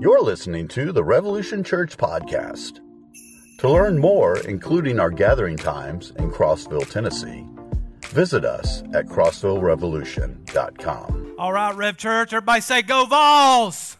You're 0.00 0.22
listening 0.22 0.68
to 0.68 0.92
the 0.92 1.02
Revolution 1.02 1.64
Church 1.64 1.96
podcast. 1.96 2.78
To 3.58 3.68
learn 3.68 3.98
more, 3.98 4.38
including 4.38 5.00
our 5.00 5.10
gathering 5.10 5.56
times 5.56 6.12
in 6.18 6.30
Crossville, 6.30 6.88
Tennessee, 6.88 7.44
visit 8.06 8.44
us 8.44 8.84
at 8.94 9.06
crossvillerevolution.com. 9.06 11.34
All 11.36 11.52
right, 11.52 11.74
Rev 11.74 11.96
Church, 11.96 12.32
everybody 12.32 12.60
say 12.60 12.82
go 12.82 13.06
Vols! 13.06 13.96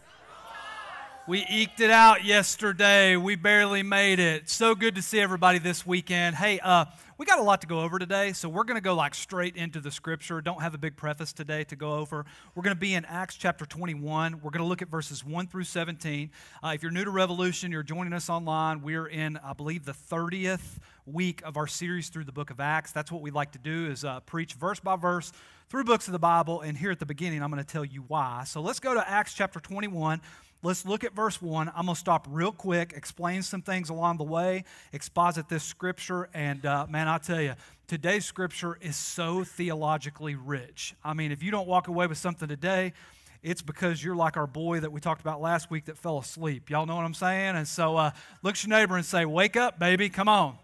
We 1.27 1.45
eked 1.51 1.81
it 1.81 1.91
out 1.91 2.25
yesterday. 2.25 3.17
We 3.17 3.35
barely 3.35 3.83
made 3.83 4.21
it. 4.21 4.49
So 4.49 4.77
good 4.77 4.95
to 4.95 5.03
see 5.03 5.19
everybody 5.19 5.59
this 5.59 5.85
weekend. 5.85 6.37
Hey, 6.37 6.61
uh, 6.61 6.85
we 7.19 7.27
got 7.27 7.41
a 7.41 7.43
lot 7.43 7.61
to 7.61 7.67
go 7.67 7.81
over 7.81 7.99
today, 7.99 8.33
so 8.33 8.49
we're 8.49 8.63
going 8.63 8.77
to 8.77 8.81
go 8.81 8.95
like 8.95 9.13
straight 9.13 9.57
into 9.57 9.81
the 9.81 9.91
scripture. 9.91 10.41
Don't 10.41 10.63
have 10.63 10.73
a 10.73 10.79
big 10.79 10.97
preface 10.97 11.33
today 11.33 11.65
to 11.65 11.75
go 11.75 11.95
over. 11.95 12.25
We're 12.55 12.63
going 12.63 12.77
to 12.77 12.81
be 12.81 12.95
in 12.95 13.05
Acts 13.05 13.35
chapter 13.35 13.67
21. 13.67 14.41
We're 14.41 14.51
going 14.51 14.63
to 14.63 14.69
look 14.69 14.83
at 14.83 14.89
verses 14.89 15.25
1 15.25 15.49
through 15.49 15.65
17. 15.65 16.31
Uh, 16.63 16.69
if 16.77 16.83
you're 16.85 16.93
new 16.93 17.05
to 17.05 17.11
Revolution, 17.11 17.73
you're 17.73 17.83
joining 17.83 18.13
us 18.13 18.31
online. 18.31 18.83
We're 18.83 19.09
in, 19.09 19.37
I 19.39 19.53
believe, 19.53 19.85
the 19.85 19.93
30th 19.93 20.79
week 21.07 21.43
of 21.45 21.57
our 21.57 21.67
series 21.67 22.09
through 22.09 22.25
the 22.25 22.33
book 22.33 22.51
of 22.51 22.61
Acts. 22.61 22.93
That's 22.93 23.11
what 23.11 23.21
we 23.21 23.33
like 23.33 23.51
to 23.53 23.59
do 23.59 23.87
is 23.91 24.05
uh, 24.05 24.21
preach 24.21 24.55
verse 24.55 24.79
by 24.79 24.95
verse 24.95 25.33
through 25.69 25.85
books 25.85 26.07
of 26.07 26.13
the 26.13 26.21
Bible. 26.21 26.61
And 26.61 26.79
here 26.79 26.93
at 26.93 27.01
the 27.01 27.07
beginning, 27.07 27.43
I'm 27.43 27.51
going 27.51 27.63
to 27.63 27.73
tell 27.73 27.85
you 27.85 28.05
why. 28.07 28.45
So 28.47 28.61
let's 28.61 28.79
go 28.79 28.95
to 28.95 29.11
Acts 29.11 29.35
chapter 29.35 29.59
21. 29.59 30.21
Let's 30.61 30.85
look 30.85 31.05
at 31.05 31.15
verse 31.15 31.41
1. 31.41 31.69
I'm 31.69 31.85
going 31.85 31.95
to 31.95 32.01
stop 32.01 32.27
real 32.29 32.51
quick, 32.51 32.93
explain 32.97 33.43
some 33.43 33.63
things 33.63 33.91
along 33.91 34.17
the 34.17 34.25
way, 34.25 34.65
exposit 34.93 35.49
this 35.49 35.63
scripture, 35.63 36.29
and 36.35 36.67
uh, 36.67 36.87
man, 36.89 37.07
I'll 37.07 37.21
tell 37.21 37.41
you, 37.41 37.55
today's 37.87 38.25
scripture 38.25 38.77
is 38.81 38.97
so 38.97 39.45
theologically 39.45 40.35
rich. 40.35 40.97
I 41.05 41.15
mean, 41.15 41.31
if 41.31 41.45
you 41.45 41.53
don't 41.53 41.69
walk 41.69 41.87
away 41.87 42.09
with 42.09 42.19
something 42.19 42.49
today, 42.49 42.93
it's 43.41 43.63
because 43.63 44.03
you're 44.03 44.17
like 44.17 44.37
our 44.37 44.49
boy 44.49 44.81
that 44.81 44.91
we 44.91 45.01
talked 45.01 45.21
about 45.21 45.41
last 45.41 45.71
week 45.71 45.85
that 45.85 45.97
fell 45.97 46.19
asleep. 46.19 46.71
Y'all 46.71 46.87
know 46.87 46.97
what 46.97 47.05
I'm 47.05 47.15
saying? 47.15 47.55
And 47.55 47.69
so 47.69 47.97
uh, 47.97 48.11
look 48.43 48.57
at 48.57 48.65
your 48.65 48.77
neighbor 48.77 48.97
and 48.97 49.07
say, 49.07 49.25
Wake 49.25 49.57
up, 49.57 49.79
baby, 49.79 50.09
come 50.09 50.29
on. 50.29 50.59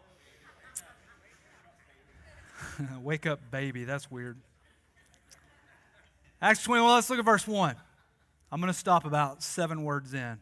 Wake 3.04 3.26
up, 3.26 3.38
baby. 3.52 3.84
That's 3.84 4.10
weird. 4.10 4.38
Acts 6.42 6.64
21, 6.64 6.94
let's 6.94 7.08
look 7.08 7.20
at 7.20 7.24
verse 7.24 7.46
1. 7.46 7.76
I'm 8.54 8.60
going 8.60 8.72
to 8.72 8.78
stop 8.78 9.04
about 9.04 9.42
seven 9.42 9.82
words 9.82 10.14
in. 10.14 10.38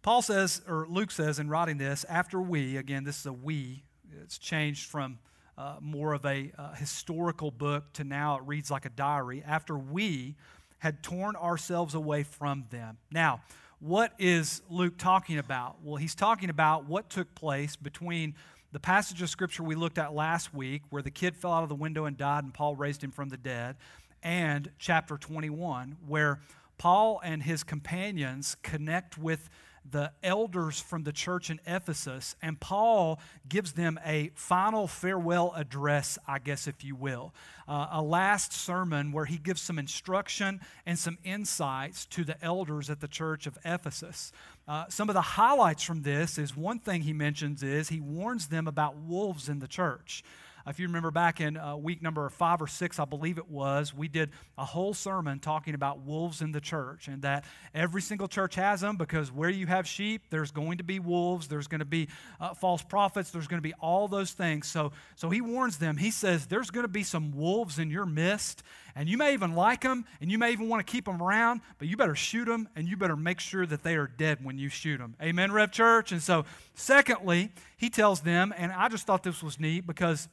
Paul 0.00 0.22
says, 0.22 0.62
or 0.66 0.86
Luke 0.88 1.10
says 1.10 1.38
in 1.38 1.50
writing 1.50 1.76
this, 1.76 2.06
after 2.08 2.40
we, 2.40 2.78
again, 2.78 3.04
this 3.04 3.20
is 3.20 3.26
a 3.26 3.32
we, 3.34 3.82
it's 4.22 4.38
changed 4.38 4.88
from 4.88 5.18
uh, 5.58 5.76
more 5.78 6.14
of 6.14 6.24
a 6.24 6.50
uh, 6.56 6.72
historical 6.72 7.50
book 7.50 7.92
to 7.92 8.04
now 8.04 8.36
it 8.36 8.44
reads 8.46 8.70
like 8.70 8.86
a 8.86 8.88
diary. 8.88 9.44
After 9.46 9.76
we 9.76 10.36
had 10.78 11.02
torn 11.02 11.36
ourselves 11.36 11.94
away 11.94 12.22
from 12.22 12.64
them. 12.70 12.96
Now, 13.10 13.42
what 13.78 14.14
is 14.18 14.62
Luke 14.70 14.96
talking 14.96 15.36
about? 15.36 15.84
Well, 15.84 15.96
he's 15.96 16.14
talking 16.14 16.48
about 16.48 16.86
what 16.86 17.10
took 17.10 17.34
place 17.34 17.76
between 17.76 18.36
the 18.72 18.80
passage 18.80 19.20
of 19.20 19.28
scripture 19.28 19.62
we 19.62 19.74
looked 19.74 19.98
at 19.98 20.14
last 20.14 20.54
week, 20.54 20.80
where 20.88 21.02
the 21.02 21.10
kid 21.10 21.36
fell 21.36 21.52
out 21.52 21.62
of 21.62 21.68
the 21.68 21.74
window 21.74 22.06
and 22.06 22.16
died, 22.16 22.44
and 22.44 22.54
Paul 22.54 22.74
raised 22.74 23.04
him 23.04 23.10
from 23.10 23.28
the 23.28 23.36
dead, 23.36 23.76
and 24.22 24.70
chapter 24.78 25.18
21, 25.18 25.98
where 26.06 26.40
Paul 26.82 27.20
and 27.22 27.44
his 27.44 27.62
companions 27.62 28.56
connect 28.64 29.16
with 29.16 29.48
the 29.88 30.10
elders 30.20 30.80
from 30.80 31.04
the 31.04 31.12
church 31.12 31.48
in 31.48 31.60
Ephesus, 31.64 32.34
and 32.42 32.58
Paul 32.58 33.20
gives 33.48 33.74
them 33.74 34.00
a 34.04 34.32
final 34.34 34.88
farewell 34.88 35.52
address, 35.54 36.18
I 36.26 36.40
guess, 36.40 36.66
if 36.66 36.82
you 36.82 36.96
will. 36.96 37.34
Uh, 37.68 37.86
a 37.92 38.02
last 38.02 38.52
sermon 38.52 39.12
where 39.12 39.26
he 39.26 39.38
gives 39.38 39.62
some 39.62 39.78
instruction 39.78 40.60
and 40.84 40.98
some 40.98 41.18
insights 41.22 42.04
to 42.06 42.24
the 42.24 42.44
elders 42.44 42.90
at 42.90 42.98
the 42.98 43.06
church 43.06 43.46
of 43.46 43.56
Ephesus. 43.64 44.32
Uh, 44.66 44.86
some 44.88 45.08
of 45.08 45.14
the 45.14 45.20
highlights 45.20 45.84
from 45.84 46.02
this 46.02 46.36
is 46.36 46.56
one 46.56 46.80
thing 46.80 47.02
he 47.02 47.12
mentions 47.12 47.62
is 47.62 47.90
he 47.90 48.00
warns 48.00 48.48
them 48.48 48.66
about 48.66 48.96
wolves 48.96 49.48
in 49.48 49.60
the 49.60 49.68
church. 49.68 50.24
If 50.66 50.78
you 50.78 50.86
remember 50.86 51.10
back 51.10 51.40
in 51.40 51.56
uh, 51.56 51.76
week 51.76 52.02
number 52.02 52.28
five 52.28 52.62
or 52.62 52.66
six, 52.66 52.98
I 52.98 53.04
believe 53.04 53.38
it 53.38 53.50
was, 53.50 53.92
we 53.94 54.08
did 54.08 54.30
a 54.56 54.64
whole 54.64 54.94
sermon 54.94 55.40
talking 55.40 55.74
about 55.74 56.00
wolves 56.00 56.40
in 56.40 56.52
the 56.52 56.60
church 56.60 57.08
and 57.08 57.22
that 57.22 57.44
every 57.74 58.00
single 58.00 58.28
church 58.28 58.54
has 58.54 58.80
them 58.80 58.96
because 58.96 59.32
where 59.32 59.50
you 59.50 59.66
have 59.66 59.86
sheep, 59.86 60.22
there's 60.30 60.50
going 60.50 60.78
to 60.78 60.84
be 60.84 60.98
wolves, 60.98 61.48
there's 61.48 61.66
going 61.66 61.80
to 61.80 61.84
be 61.84 62.08
uh, 62.40 62.54
false 62.54 62.82
prophets, 62.82 63.30
there's 63.30 63.48
going 63.48 63.58
to 63.58 63.68
be 63.68 63.74
all 63.80 64.08
those 64.08 64.32
things. 64.32 64.68
So, 64.68 64.92
so 65.16 65.30
he 65.30 65.40
warns 65.40 65.78
them. 65.78 65.96
He 65.96 66.10
says, 66.10 66.46
There's 66.46 66.70
going 66.70 66.84
to 66.84 66.88
be 66.88 67.02
some 67.02 67.32
wolves 67.32 67.78
in 67.78 67.90
your 67.90 68.06
midst, 68.06 68.62
and 68.94 69.08
you 69.08 69.18
may 69.18 69.32
even 69.32 69.54
like 69.54 69.80
them, 69.80 70.04
and 70.20 70.30
you 70.30 70.38
may 70.38 70.52
even 70.52 70.68
want 70.68 70.86
to 70.86 70.90
keep 70.90 71.06
them 71.06 71.20
around, 71.20 71.60
but 71.78 71.88
you 71.88 71.96
better 71.96 72.14
shoot 72.14 72.44
them, 72.44 72.68
and 72.76 72.86
you 72.86 72.96
better 72.96 73.16
make 73.16 73.40
sure 73.40 73.66
that 73.66 73.82
they 73.82 73.96
are 73.96 74.06
dead 74.06 74.44
when 74.44 74.58
you 74.58 74.68
shoot 74.68 74.98
them. 74.98 75.16
Amen, 75.20 75.50
Rev 75.50 75.72
Church? 75.72 76.12
And 76.12 76.22
so, 76.22 76.44
secondly, 76.74 77.50
he 77.76 77.90
tells 77.90 78.20
them, 78.20 78.54
and 78.56 78.72
I 78.72 78.88
just 78.88 79.06
thought 79.06 79.22
this 79.22 79.42
was 79.42 79.58
neat 79.58 79.86
because 79.86 80.28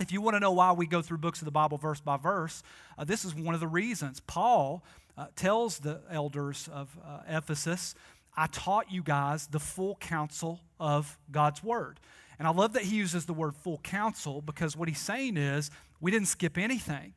if 0.00 0.12
you 0.12 0.20
want 0.20 0.34
to 0.34 0.40
know 0.40 0.52
why 0.52 0.72
we 0.72 0.86
go 0.86 1.02
through 1.02 1.18
books 1.18 1.40
of 1.40 1.44
the 1.44 1.52
Bible 1.52 1.78
verse 1.78 2.00
by 2.00 2.16
verse, 2.16 2.62
uh, 2.98 3.04
this 3.04 3.24
is 3.24 3.34
one 3.34 3.54
of 3.54 3.60
the 3.60 3.68
reasons. 3.68 4.20
Paul 4.20 4.84
uh, 5.16 5.26
tells 5.36 5.78
the 5.78 6.00
elders 6.10 6.68
of 6.72 6.96
uh, 7.04 7.20
Ephesus, 7.28 7.94
I 8.36 8.46
taught 8.46 8.90
you 8.90 9.02
guys 9.02 9.46
the 9.46 9.60
full 9.60 9.96
counsel 9.96 10.60
of 10.80 11.18
God's 11.30 11.62
word. 11.62 12.00
And 12.38 12.48
I 12.48 12.50
love 12.50 12.72
that 12.72 12.82
he 12.82 12.96
uses 12.96 13.26
the 13.26 13.34
word 13.34 13.54
full 13.54 13.78
counsel 13.78 14.40
because 14.40 14.76
what 14.76 14.88
he's 14.88 14.98
saying 14.98 15.36
is 15.36 15.70
we 16.00 16.10
didn't 16.10 16.28
skip 16.28 16.58
anything. 16.58 17.14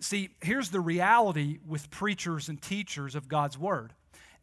See, 0.00 0.30
here's 0.42 0.70
the 0.70 0.80
reality 0.80 1.58
with 1.66 1.90
preachers 1.90 2.48
and 2.48 2.60
teachers 2.60 3.14
of 3.14 3.28
God's 3.28 3.58
word. 3.58 3.94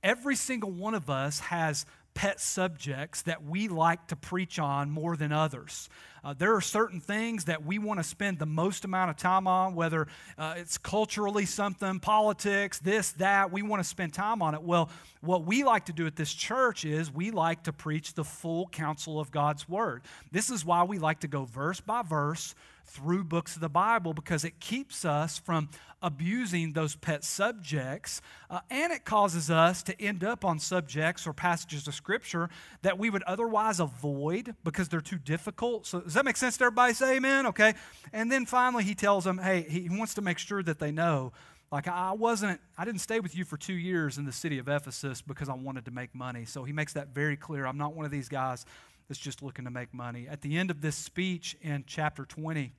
Every 0.03 0.35
single 0.35 0.71
one 0.71 0.93
of 0.93 1.09
us 1.09 1.39
has 1.39 1.85
pet 2.13 2.39
subjects 2.39 3.21
that 3.23 3.43
we 3.43 3.67
like 3.67 4.07
to 4.07 4.15
preach 4.15 4.57
on 4.57 4.89
more 4.89 5.15
than 5.15 5.31
others. 5.31 5.89
Uh, 6.25 6.33
there 6.35 6.55
are 6.55 6.61
certain 6.61 6.99
things 6.99 7.45
that 7.45 7.63
we 7.63 7.77
want 7.77 7.99
to 7.99 8.03
spend 8.03 8.39
the 8.39 8.47
most 8.47 8.83
amount 8.83 9.11
of 9.11 9.15
time 9.15 9.45
on, 9.45 9.75
whether 9.75 10.07
uh, 10.39 10.55
it's 10.57 10.75
culturally 10.75 11.45
something, 11.45 11.99
politics, 11.99 12.79
this, 12.79 13.11
that. 13.11 13.51
We 13.51 13.61
want 13.61 13.83
to 13.83 13.87
spend 13.87 14.11
time 14.11 14.41
on 14.41 14.55
it. 14.55 14.63
Well, 14.63 14.89
what 15.21 15.45
we 15.45 15.63
like 15.63 15.85
to 15.85 15.93
do 15.93 16.07
at 16.07 16.15
this 16.15 16.33
church 16.33 16.83
is 16.83 17.13
we 17.13 17.29
like 17.29 17.65
to 17.65 17.73
preach 17.73 18.15
the 18.15 18.23
full 18.23 18.67
counsel 18.69 19.19
of 19.19 19.29
God's 19.29 19.69
Word. 19.69 20.01
This 20.31 20.49
is 20.49 20.65
why 20.65 20.81
we 20.81 20.97
like 20.97 21.19
to 21.19 21.27
go 21.27 21.45
verse 21.45 21.79
by 21.79 22.01
verse 22.01 22.55
through 22.85 23.23
books 23.23 23.55
of 23.55 23.61
the 23.61 23.69
Bible 23.69 24.13
because 24.13 24.45
it 24.45 24.59
keeps 24.59 25.05
us 25.05 25.37
from 25.37 25.69
abusing 26.01 26.73
those 26.73 26.95
pet 26.95 27.23
subjects 27.23 28.21
uh, 28.49 28.59
and 28.69 28.93
it 28.93 29.05
causes 29.05 29.49
us 29.49 29.81
to 29.81 29.99
end 29.99 30.23
up 30.23 30.45
on 30.45 30.59
subjects 30.59 31.25
or 31.25 31.33
passages 31.33 31.87
of 31.87 31.95
Scripture 31.95 32.49
that 32.83 32.99
we 32.99 33.09
would 33.09 33.23
otherwise 33.23 33.79
avoid 33.79 34.55
because 34.63 34.87
they're 34.87 35.01
too 35.01 35.17
difficult. 35.17 35.87
So, 35.87 36.03
does 36.15 36.21
that 36.21 36.25
make 36.25 36.37
sense 36.37 36.55
to 36.55 36.63
everybody? 36.63 36.93
Say 36.93 37.17
amen? 37.17 37.45
Okay. 37.47 37.73
And 38.13 38.31
then 38.31 38.45
finally, 38.45 38.85
he 38.85 38.95
tells 38.95 39.25
them, 39.25 39.37
hey, 39.37 39.65
he 39.67 39.89
wants 39.89 40.13
to 40.13 40.21
make 40.21 40.37
sure 40.37 40.63
that 40.63 40.79
they 40.79 40.89
know. 40.89 41.33
Like, 41.73 41.89
I 41.89 42.13
wasn't, 42.13 42.61
I 42.77 42.85
didn't 42.85 43.01
stay 43.01 43.19
with 43.19 43.35
you 43.35 43.43
for 43.43 43.57
two 43.57 43.73
years 43.73 44.17
in 44.17 44.23
the 44.23 44.31
city 44.31 44.57
of 44.57 44.69
Ephesus 44.69 45.21
because 45.21 45.49
I 45.49 45.55
wanted 45.55 45.83
to 45.83 45.91
make 45.91 46.15
money. 46.15 46.45
So 46.45 46.63
he 46.63 46.71
makes 46.71 46.93
that 46.93 47.09
very 47.09 47.35
clear. 47.35 47.65
I'm 47.65 47.77
not 47.77 47.95
one 47.95 48.05
of 48.05 48.11
these 48.11 48.29
guys 48.29 48.65
that's 49.09 49.19
just 49.19 49.43
looking 49.43 49.65
to 49.65 49.71
make 49.71 49.93
money. 49.93 50.25
At 50.29 50.41
the 50.41 50.55
end 50.55 50.71
of 50.71 50.79
this 50.79 50.95
speech 50.95 51.57
in 51.61 51.83
chapter 51.85 52.23
20, 52.23 52.71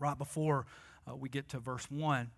right 0.00 0.18
before 0.18 0.66
uh, 1.08 1.14
we 1.14 1.28
get 1.28 1.50
to 1.50 1.60
verse 1.60 1.88
1, 1.92 2.28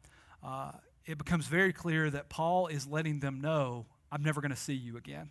uh, 0.45 0.73
it 1.07 1.17
becomes 1.17 1.47
very 1.47 1.73
clear 1.73 2.11
that 2.11 2.29
Paul 2.29 2.67
is 2.67 2.87
letting 2.87 3.21
them 3.21 3.41
know, 3.41 3.87
I'm 4.13 4.23
never 4.23 4.43
going 4.43 4.51
to 4.51 4.57
see 4.57 4.75
you 4.75 4.99
again. 4.99 5.31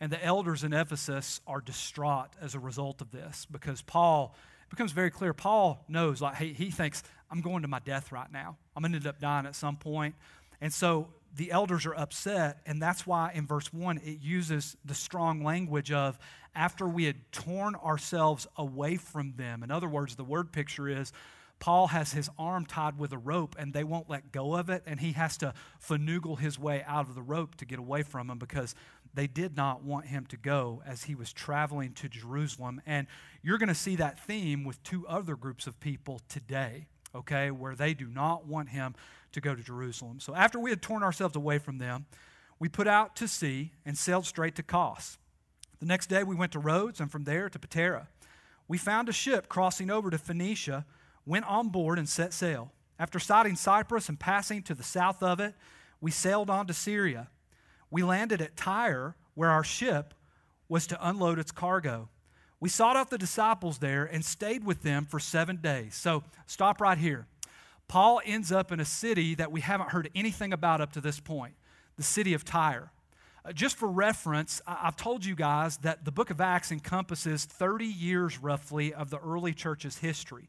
And 0.00 0.10
the 0.10 0.24
elders 0.24 0.64
in 0.64 0.72
Ephesus 0.72 1.40
are 1.46 1.60
distraught 1.60 2.30
as 2.40 2.54
a 2.54 2.58
result 2.58 3.02
of 3.02 3.10
this 3.10 3.46
because 3.50 3.82
Paul, 3.82 4.34
it 4.66 4.70
becomes 4.70 4.92
very 4.92 5.10
clear, 5.10 5.34
Paul 5.34 5.84
knows, 5.88 6.22
like, 6.22 6.36
hey, 6.36 6.54
he 6.54 6.70
thinks, 6.70 7.02
I'm 7.30 7.42
going 7.42 7.62
to 7.62 7.68
my 7.68 7.80
death 7.80 8.10
right 8.10 8.32
now. 8.32 8.56
I'm 8.74 8.82
going 8.82 8.92
to 8.92 8.96
end 8.96 9.06
up 9.06 9.20
dying 9.20 9.46
at 9.46 9.54
some 9.54 9.76
point. 9.76 10.14
And 10.60 10.72
so 10.72 11.08
the 11.36 11.52
elders 11.52 11.86
are 11.86 11.94
upset, 11.94 12.60
and 12.66 12.82
that's 12.82 13.06
why 13.06 13.32
in 13.34 13.46
verse 13.46 13.72
1 13.72 13.98
it 13.98 14.20
uses 14.20 14.76
the 14.84 14.94
strong 14.94 15.44
language 15.44 15.92
of 15.92 16.18
after 16.54 16.88
we 16.88 17.04
had 17.04 17.30
torn 17.30 17.76
ourselves 17.76 18.46
away 18.56 18.96
from 18.96 19.34
them. 19.36 19.62
In 19.62 19.70
other 19.70 19.88
words, 19.88 20.16
the 20.16 20.24
word 20.24 20.52
picture 20.52 20.88
is 20.88 21.12
Paul 21.60 21.88
has 21.88 22.12
his 22.12 22.30
arm 22.38 22.64
tied 22.64 22.98
with 22.98 23.12
a 23.12 23.18
rope 23.18 23.54
and 23.58 23.72
they 23.72 23.84
won't 23.84 24.08
let 24.08 24.32
go 24.32 24.54
of 24.54 24.70
it, 24.70 24.82
and 24.86 24.98
he 24.98 25.12
has 25.12 25.36
to 25.38 25.54
finagle 25.80 26.38
his 26.38 26.58
way 26.58 26.82
out 26.86 27.08
of 27.08 27.14
the 27.14 27.22
rope 27.22 27.54
to 27.56 27.64
get 27.64 27.78
away 27.78 28.02
from 28.02 28.26
them 28.26 28.38
because 28.38 28.74
they 29.14 29.26
did 29.26 29.56
not 29.56 29.82
want 29.82 30.06
him 30.06 30.26
to 30.26 30.36
go 30.36 30.82
as 30.86 31.04
he 31.04 31.14
was 31.14 31.32
traveling 31.32 31.92
to 31.94 32.08
Jerusalem. 32.08 32.80
And 32.86 33.06
you're 33.42 33.58
going 33.58 33.68
to 33.68 33.74
see 33.74 33.96
that 33.96 34.18
theme 34.18 34.64
with 34.64 34.82
two 34.82 35.06
other 35.06 35.36
groups 35.36 35.66
of 35.66 35.80
people 35.80 36.20
today, 36.28 36.86
okay, 37.14 37.50
where 37.50 37.74
they 37.74 37.94
do 37.94 38.06
not 38.06 38.46
want 38.46 38.68
him 38.68 38.94
to 39.32 39.40
go 39.40 39.54
to 39.54 39.62
Jerusalem. 39.62 40.20
So 40.20 40.34
after 40.34 40.58
we 40.58 40.70
had 40.70 40.82
torn 40.82 41.02
ourselves 41.02 41.36
away 41.36 41.58
from 41.58 41.78
them, 41.78 42.06
we 42.58 42.68
put 42.68 42.86
out 42.86 43.16
to 43.16 43.28
sea 43.28 43.72
and 43.84 43.96
sailed 43.96 44.26
straight 44.26 44.54
to 44.56 44.62
Kos. 44.62 45.18
The 45.80 45.86
next 45.86 46.08
day 46.08 46.22
we 46.22 46.36
went 46.36 46.52
to 46.52 46.58
Rhodes 46.58 47.00
and 47.00 47.10
from 47.10 47.24
there 47.24 47.48
to 47.48 47.58
Patara. 47.58 48.06
We 48.68 48.78
found 48.78 49.08
a 49.08 49.12
ship 49.12 49.48
crossing 49.48 49.90
over 49.90 50.10
to 50.10 50.18
Phoenicia, 50.18 50.84
went 51.26 51.46
on 51.46 51.70
board 51.70 51.98
and 51.98 52.08
set 52.08 52.32
sail. 52.32 52.72
After 52.98 53.18
sighting 53.18 53.56
Cyprus 53.56 54.08
and 54.08 54.20
passing 54.20 54.62
to 54.64 54.74
the 54.74 54.82
south 54.82 55.22
of 55.22 55.40
it, 55.40 55.54
we 56.00 56.10
sailed 56.10 56.50
on 56.50 56.66
to 56.66 56.74
Syria. 56.74 57.28
We 57.90 58.02
landed 58.02 58.40
at 58.40 58.56
Tyre, 58.56 59.16
where 59.34 59.50
our 59.50 59.64
ship 59.64 60.14
was 60.68 60.86
to 60.88 61.08
unload 61.08 61.38
its 61.38 61.50
cargo. 61.50 62.08
We 62.60 62.68
sought 62.68 62.96
out 62.96 63.10
the 63.10 63.18
disciples 63.18 63.78
there 63.78 64.04
and 64.04 64.24
stayed 64.24 64.64
with 64.64 64.82
them 64.82 65.06
for 65.06 65.18
seven 65.18 65.56
days. 65.56 65.94
So, 65.94 66.22
stop 66.46 66.80
right 66.80 66.98
here. 66.98 67.26
Paul 67.88 68.20
ends 68.24 68.52
up 68.52 68.70
in 68.70 68.78
a 68.78 68.84
city 68.84 69.34
that 69.34 69.50
we 69.50 69.62
haven't 69.62 69.90
heard 69.90 70.10
anything 70.14 70.52
about 70.52 70.80
up 70.80 70.92
to 70.92 71.00
this 71.00 71.18
point 71.18 71.54
the 71.96 72.02
city 72.04 72.32
of 72.34 72.44
Tyre. 72.44 72.92
Uh, 73.44 73.52
just 73.52 73.76
for 73.76 73.88
reference, 73.88 74.60
I- 74.66 74.78
I've 74.84 74.96
told 74.96 75.24
you 75.24 75.34
guys 75.34 75.78
that 75.78 76.04
the 76.04 76.12
book 76.12 76.30
of 76.30 76.40
Acts 76.40 76.70
encompasses 76.70 77.44
30 77.44 77.86
years 77.86 78.38
roughly 78.38 78.94
of 78.94 79.10
the 79.10 79.18
early 79.18 79.52
church's 79.52 79.98
history. 79.98 80.48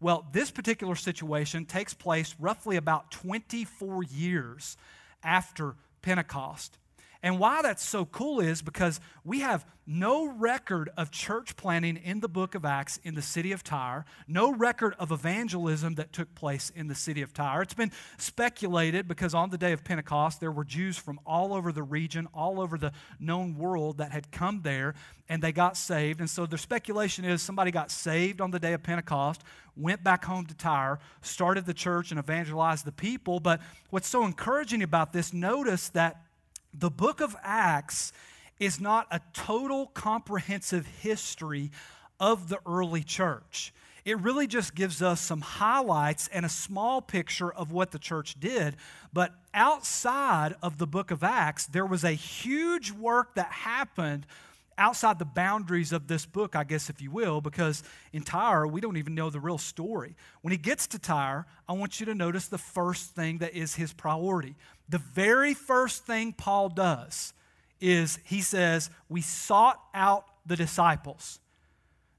Well, 0.00 0.26
this 0.32 0.50
particular 0.50 0.94
situation 0.94 1.64
takes 1.64 1.92
place 1.94 2.34
roughly 2.38 2.76
about 2.76 3.10
24 3.10 4.04
years 4.04 4.76
after 5.22 5.74
Pentecost. 6.06 6.78
And 7.22 7.38
why 7.38 7.62
that's 7.62 7.84
so 7.84 8.04
cool 8.04 8.40
is 8.40 8.62
because 8.62 9.00
we 9.24 9.40
have 9.40 9.64
no 9.86 10.26
record 10.26 10.90
of 10.96 11.10
church 11.12 11.56
planting 11.56 11.96
in 11.96 12.20
the 12.20 12.28
book 12.28 12.54
of 12.56 12.64
Acts 12.64 12.98
in 13.04 13.14
the 13.14 13.22
city 13.22 13.52
of 13.52 13.62
Tyre, 13.62 14.04
no 14.26 14.52
record 14.52 14.94
of 14.98 15.12
evangelism 15.12 15.94
that 15.94 16.12
took 16.12 16.34
place 16.34 16.70
in 16.74 16.88
the 16.88 16.94
city 16.94 17.22
of 17.22 17.32
Tyre. 17.32 17.62
It's 17.62 17.74
been 17.74 17.92
speculated 18.18 19.06
because 19.06 19.32
on 19.32 19.50
the 19.50 19.58
day 19.58 19.72
of 19.72 19.84
Pentecost, 19.84 20.40
there 20.40 20.50
were 20.50 20.64
Jews 20.64 20.98
from 20.98 21.20
all 21.24 21.54
over 21.54 21.70
the 21.70 21.84
region, 21.84 22.26
all 22.34 22.60
over 22.60 22.76
the 22.76 22.92
known 23.20 23.56
world 23.56 23.98
that 23.98 24.10
had 24.10 24.32
come 24.32 24.62
there 24.62 24.94
and 25.28 25.40
they 25.40 25.52
got 25.52 25.76
saved. 25.76 26.20
And 26.20 26.28
so 26.28 26.46
the 26.46 26.58
speculation 26.58 27.24
is 27.24 27.40
somebody 27.40 27.70
got 27.70 27.90
saved 27.90 28.40
on 28.40 28.50
the 28.50 28.58
day 28.58 28.72
of 28.72 28.82
Pentecost, 28.82 29.42
went 29.76 30.02
back 30.02 30.24
home 30.24 30.46
to 30.46 30.54
Tyre, 30.54 30.98
started 31.22 31.64
the 31.64 31.74
church, 31.74 32.10
and 32.10 32.18
evangelized 32.18 32.84
the 32.84 32.92
people. 32.92 33.38
But 33.38 33.60
what's 33.90 34.08
so 34.08 34.24
encouraging 34.24 34.82
about 34.82 35.12
this, 35.12 35.32
notice 35.32 35.90
that 35.90 36.22
the 36.78 36.90
book 36.90 37.20
of 37.20 37.36
Acts 37.42 38.12
is 38.58 38.80
not 38.80 39.06
a 39.10 39.20
total 39.32 39.86
comprehensive 39.88 40.86
history 40.86 41.70
of 42.18 42.48
the 42.48 42.58
early 42.66 43.02
church. 43.02 43.72
It 44.04 44.20
really 44.20 44.46
just 44.46 44.74
gives 44.74 45.02
us 45.02 45.20
some 45.20 45.40
highlights 45.40 46.28
and 46.28 46.46
a 46.46 46.48
small 46.48 47.02
picture 47.02 47.52
of 47.52 47.72
what 47.72 47.90
the 47.90 47.98
church 47.98 48.38
did. 48.38 48.76
But 49.12 49.34
outside 49.52 50.54
of 50.62 50.78
the 50.78 50.86
book 50.86 51.10
of 51.10 51.24
Acts, 51.24 51.66
there 51.66 51.84
was 51.84 52.04
a 52.04 52.12
huge 52.12 52.92
work 52.92 53.34
that 53.34 53.50
happened 53.50 54.26
outside 54.78 55.18
the 55.18 55.24
boundaries 55.24 55.92
of 55.92 56.06
this 56.06 56.26
book, 56.26 56.54
I 56.54 56.64
guess, 56.64 56.90
if 56.90 57.00
you 57.00 57.10
will, 57.10 57.40
because 57.40 57.82
in 58.12 58.22
Tyre, 58.22 58.66
we 58.66 58.80
don't 58.80 58.96
even 58.96 59.14
know 59.14 59.30
the 59.30 59.40
real 59.40 59.58
story. 59.58 60.14
When 60.42 60.52
he 60.52 60.58
gets 60.58 60.86
to 60.88 60.98
Tyre, 60.98 61.46
I 61.68 61.72
want 61.72 62.00
you 62.00 62.06
to 62.06 62.14
notice 62.14 62.48
the 62.48 62.58
first 62.58 63.14
thing 63.14 63.38
that 63.38 63.54
is 63.54 63.74
his 63.74 63.92
priority. 63.92 64.56
The 64.88 64.98
very 64.98 65.54
first 65.54 66.04
thing 66.04 66.32
Paul 66.32 66.68
does 66.68 67.32
is 67.80 68.18
he 68.24 68.40
says, 68.40 68.90
We 69.08 69.22
sought 69.22 69.80
out 69.94 70.24
the 70.44 70.56
disciples. 70.56 71.40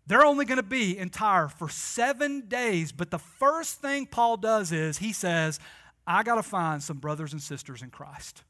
They're 0.08 0.26
only 0.26 0.46
going 0.46 0.58
to 0.58 0.64
be 0.64 0.98
in 0.98 1.10
Tyre 1.10 1.50
for 1.50 1.68
seven 1.68 2.48
days, 2.48 2.92
but 2.94 3.12
the 3.12 3.20
first 3.20 3.82
thing 3.82 4.06
Paul 4.06 4.38
does 4.38 4.72
is 4.72 5.00
he 5.00 5.12
says, 5.12 5.60
I 6.06 6.24
got 6.24 6.36
to 6.36 6.44
find 6.44 6.82
some 6.82 6.98
brothers 6.98 7.34
and 7.34 7.42
sisters 7.42 7.82
in 7.82 7.90
Christ. 7.90 8.44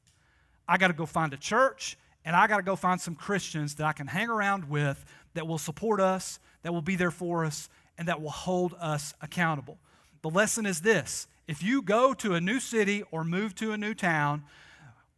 I 0.68 0.78
got 0.78 0.88
to 0.88 0.94
go 0.94 1.08
find 1.08 1.34
a 1.34 1.38
church 1.38 1.98
and 2.28 2.36
I 2.36 2.46
got 2.48 2.58
to 2.58 2.64
go 2.64 2.76
find 2.76 3.00
some 3.00 3.16
Christians 3.16 3.76
that 3.76 3.86
I 3.86 3.94
can 3.94 4.06
hang 4.06 4.28
around 4.28 4.70
with 4.70 5.06
that 5.34 5.48
will 5.48 5.58
support 5.58 6.02
us, 6.02 6.42
that 6.62 6.74
will 6.74 6.82
be 6.82 6.98
there 6.98 7.10
for 7.10 7.46
us, 7.46 7.70
and 7.98 8.10
that 8.10 8.22
will 8.22 8.32
hold 8.32 8.76
us 8.82 9.14
accountable. 9.22 9.78
The 10.24 10.30
lesson 10.30 10.66
is 10.66 10.82
this 10.82 11.28
if 11.48 11.64
you 11.64 11.82
go 11.82 12.14
to 12.16 12.34
a 12.34 12.42
new 12.42 12.60
city 12.60 13.02
or 13.12 13.24
move 13.24 13.56
to 13.56 13.72
a 13.72 13.78
new 13.78 13.94
town, 13.94 14.44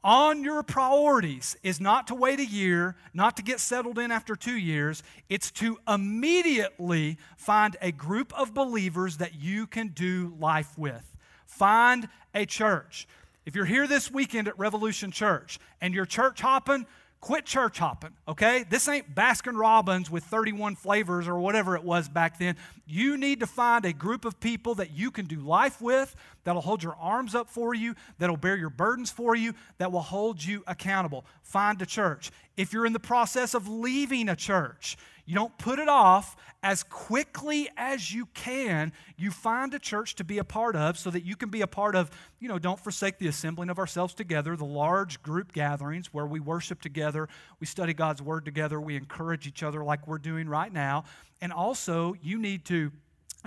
on 0.04 0.44
your 0.44 0.62
priorities 0.62 1.58
is 1.64 1.82
not 1.82 2.06
to 2.08 2.16
wait 2.16 2.40
a 2.40 2.46
year, 2.46 2.96
not 3.12 3.36
to 3.38 3.44
get 3.44 3.60
settled 3.60 3.98
in 3.98 4.12
after 4.12 4.36
two 4.36 4.58
years. 4.58 5.02
It's 5.30 5.50
to 5.54 5.80
immediately 5.88 7.18
find 7.38 7.76
a 7.82 7.92
group 7.92 8.32
of 8.40 8.54
believers 8.54 9.18
that 9.18 9.34
you 9.34 9.66
can 9.66 9.88
do 9.88 10.36
life 10.40 10.78
with. 10.78 11.18
Find 11.48 12.08
a 12.36 12.46
church. 12.46 13.08
If 13.46 13.56
you're 13.56 13.66
here 13.66 13.88
this 13.88 14.12
weekend 14.12 14.48
at 14.48 14.60
Revolution 14.60 15.12
Church 15.12 15.60
and 15.82 15.94
you're 15.94 16.06
church 16.06 16.42
hopping, 16.42 16.86
quit 17.22 17.46
church 17.46 17.80
hopping, 17.80 18.12
okay? 18.28 18.64
This 18.70 18.88
ain't 18.88 19.14
Baskin 19.14 19.58
Robbins 19.58 20.10
with 20.10 20.24
31 20.24 20.76
flavors 20.76 21.28
or 21.28 21.40
whatever 21.40 21.76
it 21.76 21.84
was 21.84 22.08
back 22.08 22.38
then. 22.40 22.56
You 22.86 23.18
need 23.18 23.40
to 23.42 23.48
find 23.48 23.86
a 23.86 23.94
group 23.94 24.24
of 24.26 24.40
people 24.40 24.76
that 24.76 24.92
you 24.92 25.12
can 25.12 25.26
do 25.26 25.40
life 25.40 25.82
with, 25.82 26.16
that'll 26.44 26.62
hold 26.62 26.84
your 26.84 26.96
arms 26.96 27.36
up 27.36 27.50
for 27.50 27.74
you, 27.74 27.96
that'll 28.20 28.38
bear 28.38 28.56
your 28.56 28.70
burdens 28.70 29.12
for 29.12 29.36
you, 29.36 29.54
that 29.80 29.92
will 29.92 30.00
hold 30.02 30.44
you 30.44 30.64
accountable. 30.68 31.26
Find 31.42 31.82
a 31.82 31.86
church. 31.86 32.32
If 32.56 32.72
you're 32.72 32.86
in 32.86 32.94
the 32.94 33.00
process 33.00 33.54
of 33.54 33.68
leaving 33.68 34.30
a 34.30 34.36
church, 34.36 34.98
you 35.30 35.36
don't 35.36 35.56
put 35.60 35.78
it 35.78 35.88
off 35.88 36.36
as 36.64 36.82
quickly 36.82 37.70
as 37.78 38.12
you 38.12 38.26
can. 38.34 38.92
You 39.16 39.30
find 39.30 39.72
a 39.76 39.78
church 39.78 40.16
to 40.16 40.24
be 40.24 40.40
a 40.40 40.44
part 40.44 40.76
of 40.76 40.98
so 40.98 41.12
that 41.12 41.24
you 41.24 41.36
can 41.36 41.50
be 41.50 41.62
a 41.62 41.68
part 41.68 41.96
of, 41.96 42.10
you 42.40 42.50
know, 42.50 42.58
don't 42.58 42.80
forsake 42.80 43.20
the 43.20 43.28
assembling 43.28 43.70
of 43.70 43.78
ourselves 43.78 44.16
together, 44.16 44.56
the 44.56 44.66
large 44.66 45.22
group 45.22 45.54
gatherings 45.54 46.12
where 46.12 46.26
we 46.26 46.40
worship 46.40 46.82
together, 46.82 47.30
we 47.60 47.68
study 47.68 47.94
God's 47.94 48.24
word 48.24 48.44
together, 48.44 48.82
we 48.82 48.96
encourage 48.96 49.46
each 49.46 49.62
other 49.62 49.84
like 49.84 50.08
we're 50.08 50.18
doing 50.18 50.50
right 50.50 50.74
now. 50.74 51.04
And 51.42 51.54
also, 51.54 52.16
you 52.24 52.40
need 52.40 52.66
to 52.66 52.92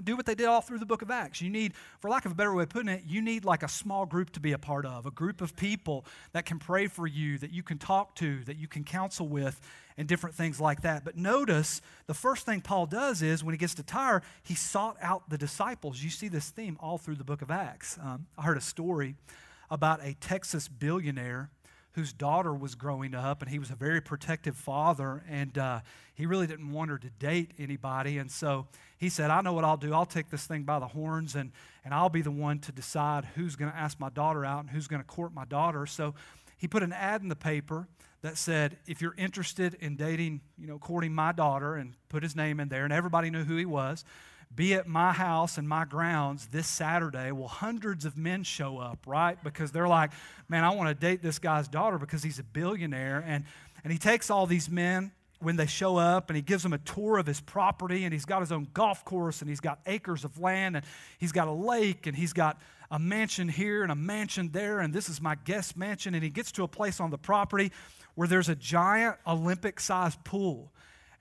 do 0.01 0.17
what 0.17 0.25
they 0.25 0.35
did 0.35 0.47
all 0.47 0.63
through 0.63 0.79
the 0.79 0.87
book 0.87 1.03
of 1.03 1.11
Acts. 1.11 1.43
You 1.43 1.51
need, 1.51 1.75
for 2.01 2.09
lack 2.09 2.25
of 2.25 2.33
a 2.33 2.35
better 2.35 2.55
way 2.55 2.63
of 2.63 2.71
putting 2.71 2.89
it, 2.89 3.03
you 3.07 3.21
need 3.21 3.45
like 3.45 3.63
a 3.63 3.69
small 3.69 4.07
group 4.07 4.31
to 4.31 4.41
be 4.41 4.53
a 4.53 4.59
part 4.59 4.87
of, 4.87 5.05
a 5.05 5.11
group 5.11 5.41
of 5.43 5.55
people 5.55 6.07
that 6.33 6.47
can 6.47 6.59
pray 6.59 6.87
for 6.87 7.07
you, 7.07 7.37
that 7.39 7.53
you 7.53 7.63
can 7.63 7.79
talk 7.79 8.15
to, 8.17 8.43
that 8.45 8.57
you 8.57 8.67
can 8.67 8.85
counsel 8.85 9.29
with, 9.29 9.61
and 9.99 10.09
different 10.09 10.35
things 10.35 10.59
like 10.61 10.83
that. 10.83 11.05
But 11.05 11.17
notice 11.17 11.83
the 12.07 12.15
first 12.15 12.47
thing 12.47 12.63
Paul 12.63 12.87
does 12.87 13.21
is 13.21 13.45
when 13.45 13.53
he 13.53 13.59
gets 13.59 13.75
to 13.75 13.83
Tyre, 13.83 14.23
he 14.43 14.55
sought 14.55 14.97
out 15.03 15.29
the 15.29 15.37
disciples. 15.37 16.03
You 16.03 16.09
see 16.09 16.29
this 16.29 16.49
theme 16.49 16.79
all 16.81 16.97
through 16.97 17.17
the 17.17 17.25
book 17.25 17.43
of 17.43 17.51
Acts. 17.51 17.99
Um, 18.03 18.27
I 18.39 18.43
heard 18.43 18.57
a 18.57 18.63
story 18.63 19.17
about 19.71 20.01
a 20.03 20.15
Texas 20.15 20.69
billionaire 20.69 21.51
whose 21.93 22.13
daughter 22.13 22.55
was 22.55 22.75
growing 22.75 23.15
up, 23.15 23.43
and 23.43 23.51
he 23.51 23.59
was 23.59 23.71
a 23.71 23.75
very 23.75 24.01
protective 24.01 24.57
father, 24.57 25.23
and 25.29 25.59
uh, 25.59 25.81
he 26.15 26.25
really 26.25 26.47
didn't 26.47 26.73
want 26.73 26.91
her 26.91 26.99
to 26.99 27.11
date 27.11 27.53
anybody. 27.59 28.19
And 28.19 28.31
so 28.31 28.67
he 28.97 29.09
said, 29.09 29.31
I 29.31 29.43
know 29.43 29.53
what 29.53 29.65
I'll 29.65 29.77
do. 29.77 29.93
I'll 29.93 30.07
take 30.07 30.31
this 30.31 30.47
thing 30.47 30.63
by 30.63 30.79
the 30.79 30.89
horns, 30.89 31.35
and, 31.35 31.53
and 31.85 31.93
I'll 31.93 32.09
be 32.09 32.23
the 32.23 32.31
one 32.31 32.61
to 32.61 32.73
decide 32.73 33.27
who's 33.35 33.57
going 33.57 33.71
to 33.71 33.77
ask 33.77 34.01
my 34.01 34.09
daughter 34.09 34.45
out 34.45 34.61
and 34.61 34.71
who's 34.71 34.89
going 34.89 35.03
to 35.03 35.07
court 35.07 35.35
my 35.35 35.45
daughter. 35.45 35.85
So 35.85 36.15
he 36.57 36.67
put 36.67 36.83
an 36.83 36.93
ad 36.93 37.21
in 37.21 37.29
the 37.29 37.37
paper 37.37 37.89
that 38.23 38.39
said, 38.39 38.79
if 38.87 39.03
you're 39.03 39.17
interested 39.19 39.75
in 39.75 39.97
dating, 39.97 40.41
you 40.57 40.67
know, 40.67 40.79
courting 40.79 41.13
my 41.13 41.33
daughter, 41.33 41.75
and 41.75 41.95
put 42.09 42.23
his 42.23 42.35
name 42.35 42.61
in 42.61 42.69
there, 42.69 42.85
and 42.85 42.93
everybody 42.93 43.31
knew 43.31 43.45
who 43.45 43.57
he 43.57 43.67
was 43.67 44.05
be 44.55 44.75
at 44.75 44.87
my 44.87 45.13
house 45.13 45.59
and 45.59 45.69
my 45.69 45.85
grounds 45.85 46.47
this 46.47 46.67
Saturday. 46.67 47.33
Well, 47.33 47.49
hundreds 47.49 48.05
of 48.05 48.17
men 48.17 48.43
show 48.43 48.79
up, 48.79 48.99
right? 49.07 49.43
Because 49.43 49.73
they're 49.73 49.89
like, 49.89 50.11
man, 50.49 50.65
I 50.65 50.71
want 50.71 50.89
to 50.89 50.95
date 50.95 51.23
this 51.23 51.39
guy's 51.39 51.69
daughter 51.69 51.99
because 51.99 52.23
he's 52.23 52.39
a 52.39 52.45
billionaire. 52.45 53.25
And, 53.27 53.45
and 53.85 53.93
he 53.93 53.99
takes 53.99 54.31
all 54.31 54.47
these 54.47 54.69
men 54.69 55.13
when 55.43 55.57
they 55.57 55.67
show 55.67 55.97
up 55.97 56.31
and 56.31 56.37
he 56.37 56.43
gives 56.43 56.63
them 56.63 56.73
a 56.73 56.79
tour 56.79 57.19
of 57.19 57.27
his 57.27 57.41
property 57.41 58.05
and 58.05 58.13
he's 58.13 58.25
got 58.25 58.41
his 58.41 58.53
own 58.53 58.69
golf 58.73 59.05
course 59.05 59.41
and 59.41 59.49
he's 59.49 59.61
got 59.61 59.81
acres 59.87 60.25
of 60.25 60.39
land 60.39 60.77
and 60.77 60.85
he's 61.19 61.33
got 61.33 61.49
a 61.49 61.53
lake 61.53 62.07
and 62.07 62.17
he's 62.17 62.33
got 62.33 62.61
a 62.91 62.99
mansion 62.99 63.49
here 63.49 63.83
and 63.83 63.91
a 63.91 63.97
mansion 63.97 64.51
there 64.53 64.81
and 64.81 64.95
this 64.95 65.09
is 65.09 65.21
my 65.21 65.35
guest 65.35 65.77
mansion 65.77 66.15
and 66.15 66.23
he 66.23 66.31
gets 66.31 66.53
to 66.53 66.63
a 66.63 66.69
place 66.69 67.01
on 67.01 67.11
the 67.11 67.19
property 67.19 67.73
where 68.15 68.29
there's 68.29 68.49
a 68.49 68.55
giant 68.55 69.17
olympic 69.27 69.81
sized 69.81 70.23
pool 70.23 70.71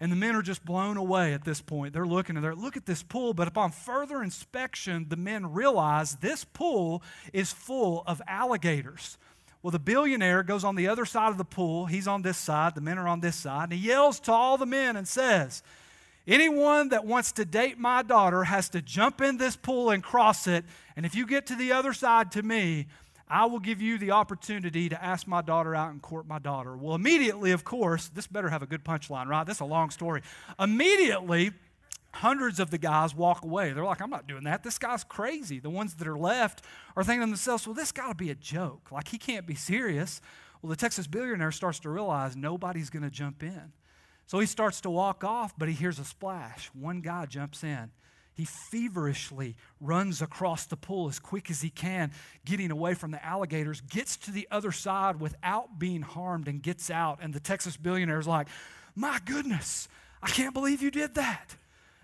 and 0.01 0.11
the 0.11 0.15
men 0.15 0.35
are 0.35 0.41
just 0.41 0.65
blown 0.65 0.97
away 0.97 1.31
at 1.31 1.45
this 1.45 1.61
point. 1.61 1.93
They're 1.93 2.07
looking 2.07 2.35
and 2.35 2.43
they're, 2.43 2.55
look 2.55 2.75
at 2.75 2.87
this 2.87 3.03
pool. 3.03 3.35
But 3.35 3.47
upon 3.47 3.71
further 3.71 4.23
inspection, 4.23 5.05
the 5.07 5.15
men 5.15 5.53
realize 5.53 6.15
this 6.15 6.43
pool 6.43 7.03
is 7.31 7.53
full 7.53 8.03
of 8.07 8.19
alligators. 8.27 9.19
Well, 9.61 9.69
the 9.69 9.77
billionaire 9.77 10.41
goes 10.41 10.63
on 10.63 10.75
the 10.75 10.87
other 10.87 11.05
side 11.05 11.29
of 11.29 11.37
the 11.37 11.45
pool. 11.45 11.85
He's 11.85 12.07
on 12.07 12.23
this 12.23 12.39
side, 12.39 12.73
the 12.73 12.81
men 12.81 12.97
are 12.97 13.07
on 13.07 13.19
this 13.19 13.35
side. 13.35 13.65
And 13.65 13.73
he 13.73 13.87
yells 13.87 14.19
to 14.21 14.31
all 14.31 14.57
the 14.57 14.65
men 14.65 14.95
and 14.95 15.07
says, 15.07 15.61
Anyone 16.27 16.89
that 16.89 17.05
wants 17.05 17.31
to 17.33 17.45
date 17.45 17.77
my 17.77 18.01
daughter 18.01 18.45
has 18.45 18.69
to 18.69 18.81
jump 18.81 19.21
in 19.21 19.37
this 19.37 19.55
pool 19.55 19.91
and 19.91 20.01
cross 20.01 20.47
it. 20.47 20.65
And 20.95 21.05
if 21.05 21.13
you 21.13 21.27
get 21.27 21.45
to 21.47 21.55
the 21.55 21.73
other 21.73 21.93
side 21.93 22.31
to 22.31 22.41
me, 22.41 22.87
I 23.31 23.45
will 23.45 23.59
give 23.59 23.81
you 23.81 23.97
the 23.97 24.11
opportunity 24.11 24.89
to 24.89 25.01
ask 25.01 25.25
my 25.25 25.41
daughter 25.41 25.73
out 25.73 25.91
and 25.91 26.01
court 26.01 26.27
my 26.27 26.37
daughter. 26.37 26.75
Well, 26.75 26.95
immediately, 26.95 27.51
of 27.53 27.63
course, 27.63 28.09
this 28.09 28.27
better 28.27 28.49
have 28.49 28.61
a 28.61 28.65
good 28.65 28.83
punchline, 28.83 29.27
right? 29.27 29.47
This 29.47 29.57
is 29.57 29.61
a 29.61 29.65
long 29.65 29.89
story. 29.89 30.21
Immediately, 30.59 31.51
hundreds 32.13 32.59
of 32.59 32.71
the 32.71 32.77
guys 32.77 33.15
walk 33.15 33.45
away. 33.45 33.71
They're 33.71 33.85
like, 33.85 34.01
I'm 34.01 34.09
not 34.09 34.27
doing 34.27 34.43
that. 34.43 34.63
This 34.63 34.77
guy's 34.77 35.05
crazy. 35.05 35.59
The 35.59 35.69
ones 35.69 35.93
that 35.95 36.09
are 36.09 36.17
left 36.17 36.65
are 36.97 37.05
thinking 37.05 37.21
to 37.21 37.31
themselves, 37.31 37.65
well, 37.65 37.73
this 37.73 37.93
got 37.93 38.09
to 38.09 38.15
be 38.15 38.31
a 38.31 38.35
joke. 38.35 38.91
Like, 38.91 39.07
he 39.07 39.17
can't 39.17 39.47
be 39.47 39.55
serious. 39.55 40.19
Well, 40.61 40.69
the 40.69 40.75
Texas 40.75 41.07
billionaire 41.07 41.53
starts 41.53 41.79
to 41.79 41.89
realize 41.89 42.35
nobody's 42.35 42.89
going 42.89 43.03
to 43.03 43.09
jump 43.09 43.43
in. 43.43 43.71
So 44.27 44.39
he 44.39 44.45
starts 44.45 44.81
to 44.81 44.89
walk 44.89 45.23
off, 45.23 45.53
but 45.57 45.69
he 45.69 45.73
hears 45.73 45.99
a 45.99 46.05
splash. 46.05 46.69
One 46.73 46.99
guy 46.99 47.27
jumps 47.27 47.63
in. 47.63 47.91
He 48.33 48.45
feverishly 48.45 49.55
runs 49.79 50.21
across 50.21 50.65
the 50.65 50.77
pool 50.77 51.09
as 51.09 51.19
quick 51.19 51.51
as 51.51 51.61
he 51.61 51.69
can, 51.69 52.11
getting 52.45 52.71
away 52.71 52.93
from 52.93 53.11
the 53.11 53.23
alligators, 53.23 53.81
gets 53.81 54.17
to 54.17 54.31
the 54.31 54.47
other 54.49 54.71
side 54.71 55.19
without 55.19 55.77
being 55.77 56.01
harmed, 56.01 56.47
and 56.47 56.61
gets 56.61 56.89
out. 56.89 57.19
And 57.21 57.33
the 57.33 57.39
Texas 57.39 57.77
billionaire 57.77 58.19
is 58.19 58.27
like, 58.27 58.47
My 58.95 59.19
goodness, 59.25 59.89
I 60.23 60.27
can't 60.27 60.53
believe 60.53 60.81
you 60.81 60.91
did 60.91 61.15
that. 61.15 61.55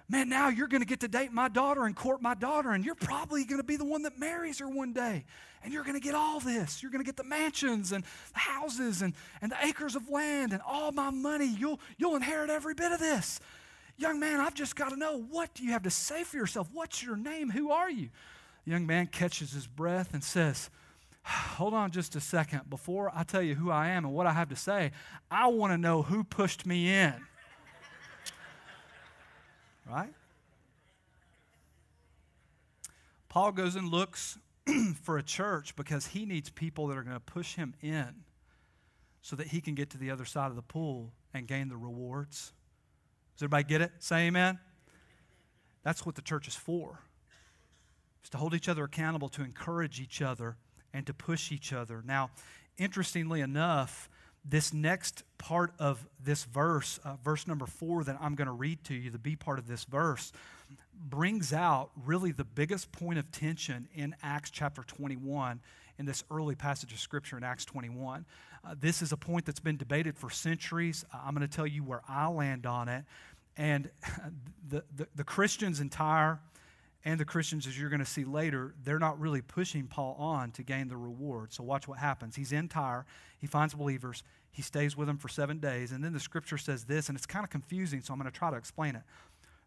Man, 0.09 0.29
now 0.29 0.47
you're 0.47 0.69
going 0.69 0.81
to 0.81 0.87
get 0.87 1.01
to 1.01 1.09
date 1.09 1.33
my 1.33 1.49
daughter 1.49 1.85
and 1.85 1.93
court 1.95 2.21
my 2.21 2.33
daughter, 2.33 2.71
and 2.71 2.85
you're 2.85 2.95
probably 2.95 3.43
going 3.43 3.59
to 3.59 3.65
be 3.65 3.75
the 3.75 3.85
one 3.85 4.03
that 4.03 4.17
marries 4.17 4.59
her 4.59 4.69
one 4.69 4.93
day. 4.93 5.25
And 5.63 5.73
you're 5.73 5.83
going 5.83 5.99
to 5.99 6.05
get 6.05 6.15
all 6.15 6.39
this. 6.39 6.81
You're 6.81 6.91
going 6.91 7.03
to 7.03 7.05
get 7.05 7.17
the 7.17 7.25
mansions 7.25 7.91
and 7.91 8.05
the 8.33 8.39
houses 8.39 9.01
and, 9.01 9.13
and 9.41 9.51
the 9.51 9.57
acres 9.65 9.95
of 9.95 10.07
land 10.09 10.53
and 10.53 10.61
all 10.65 10.93
my 10.93 11.09
money. 11.09 11.47
You'll, 11.47 11.81
you'll 11.97 12.15
inherit 12.15 12.49
every 12.49 12.73
bit 12.73 12.93
of 12.93 12.99
this. 12.99 13.41
Young 13.97 14.19
man, 14.19 14.39
I've 14.39 14.53
just 14.53 14.75
got 14.75 14.89
to 14.89 14.95
know 14.95 15.19
what 15.19 15.53
do 15.55 15.63
you 15.63 15.71
have 15.71 15.83
to 15.83 15.89
say 15.89 16.23
for 16.23 16.37
yourself? 16.37 16.69
What's 16.71 17.01
your 17.01 17.17
name? 17.17 17.49
Who 17.49 17.71
are 17.71 17.89
you? 17.89 18.09
The 18.65 18.71
young 18.71 18.85
man 18.85 19.07
catches 19.07 19.51
his 19.51 19.65
breath 19.65 20.13
and 20.13 20.23
says, 20.23 20.69
Hold 21.23 21.73
on 21.73 21.91
just 21.91 22.15
a 22.15 22.21
second. 22.21 22.69
Before 22.69 23.11
I 23.13 23.23
tell 23.23 23.41
you 23.41 23.55
who 23.55 23.71
I 23.71 23.89
am 23.89 24.05
and 24.05 24.13
what 24.13 24.27
I 24.27 24.33
have 24.33 24.49
to 24.49 24.55
say, 24.55 24.91
I 25.31 25.47
want 25.47 25.73
to 25.73 25.77
know 25.77 26.03
who 26.03 26.23
pushed 26.23 26.65
me 26.65 26.93
in. 26.93 27.13
right? 29.89 30.13
Paul 33.29 33.51
goes 33.51 33.75
and 33.75 33.89
looks 33.89 34.37
for 35.01 35.17
a 35.17 35.23
church 35.23 35.75
because 35.75 36.07
he 36.07 36.25
needs 36.25 36.49
people 36.49 36.87
that 36.87 36.97
are 36.97 37.03
going 37.03 37.15
to 37.15 37.19
push 37.19 37.55
him 37.55 37.73
in 37.81 38.23
so 39.21 39.35
that 39.35 39.47
he 39.47 39.59
can 39.59 39.75
get 39.75 39.89
to 39.91 39.97
the 39.97 40.11
other 40.11 40.25
side 40.25 40.49
of 40.49 40.55
the 40.55 40.61
pool 40.61 41.11
and 41.33 41.47
gain 41.47 41.67
the 41.67 41.77
rewards. 41.77 42.53
Does 43.37 43.43
everybody 43.43 43.65
get 43.65 43.81
it? 43.81 43.91
Say 43.99 44.27
amen. 44.27 44.57
That's 45.83 46.07
what 46.07 46.15
the 46.15 46.23
church 46.23 46.47
is 46.47 46.55
for. 46.55 47.01
It's 48.21 48.31
to 48.31 48.37
hold 48.37 48.55
each 48.55 48.67
other 48.67 48.83
accountable, 48.83 49.29
to 49.29 49.43
encourage 49.43 50.01
each 50.01 50.23
other, 50.23 50.57
and 50.91 51.05
to 51.05 51.13
push 51.13 51.51
each 51.51 51.71
other. 51.71 52.01
Now, 52.03 52.31
interestingly 52.79 53.41
enough, 53.41 54.09
this 54.43 54.73
next 54.73 55.21
part 55.37 55.71
of 55.77 56.07
this 56.19 56.45
verse, 56.45 56.99
uh, 57.03 57.17
verse 57.23 57.45
number 57.45 57.67
four, 57.67 58.03
that 58.05 58.17
I'm 58.19 58.33
going 58.33 58.47
to 58.47 58.53
read 58.53 58.83
to 58.85 58.95
you, 58.95 59.11
the 59.11 59.19
B 59.19 59.35
part 59.35 59.59
of 59.59 59.67
this 59.67 59.83
verse, 59.83 60.31
brings 60.99 61.53
out 61.53 61.91
really 61.95 62.31
the 62.31 62.43
biggest 62.43 62.91
point 62.91 63.19
of 63.19 63.31
tension 63.31 63.87
in 63.93 64.15
Acts 64.23 64.49
chapter 64.49 64.81
21 64.81 65.59
in 65.97 66.05
this 66.05 66.23
early 66.29 66.55
passage 66.55 66.93
of 66.93 66.99
Scripture 66.99 67.37
in 67.37 67.43
Acts 67.43 67.65
21. 67.65 68.25
Uh, 68.63 68.75
this 68.79 69.01
is 69.01 69.11
a 69.11 69.17
point 69.17 69.45
that's 69.45 69.59
been 69.59 69.77
debated 69.77 70.17
for 70.17 70.29
centuries. 70.29 71.05
Uh, 71.13 71.19
I'm 71.25 71.33
going 71.33 71.47
to 71.47 71.53
tell 71.53 71.67
you 71.67 71.83
where 71.83 72.01
I 72.07 72.27
land 72.27 72.65
on 72.65 72.87
it. 72.87 73.03
And 73.55 73.89
the, 74.69 74.83
the, 74.95 75.07
the 75.15 75.23
Christians 75.23 75.79
in 75.79 75.89
Tyre 75.89 76.39
and 77.05 77.19
the 77.19 77.25
Christians, 77.25 77.67
as 77.67 77.79
you're 77.79 77.89
going 77.89 77.99
to 77.99 78.05
see 78.05 78.25
later, 78.25 78.73
they're 78.83 78.99
not 78.99 79.19
really 79.19 79.41
pushing 79.41 79.87
Paul 79.87 80.15
on 80.19 80.51
to 80.51 80.63
gain 80.63 80.89
the 80.89 80.97
reward. 80.97 81.53
So 81.53 81.63
watch 81.63 81.87
what 81.87 81.99
happens. 81.99 82.35
He's 82.35 82.51
in 82.51 82.67
Tyre, 82.67 83.05
he 83.39 83.47
finds 83.47 83.73
believers, 83.73 84.23
he 84.51 84.61
stays 84.61 84.97
with 84.97 85.07
them 85.07 85.17
for 85.17 85.27
seven 85.27 85.59
days, 85.59 85.91
and 85.91 86.03
then 86.03 86.13
the 86.13 86.19
scripture 86.19 86.57
says 86.57 86.85
this, 86.85 87.09
and 87.09 87.15
it's 87.15 87.27
kind 87.27 87.43
of 87.43 87.49
confusing, 87.49 88.01
so 88.01 88.11
I'm 88.11 88.19
going 88.19 88.31
to 88.31 88.37
try 88.37 88.49
to 88.49 88.57
explain 88.57 88.95
it. 88.95 89.03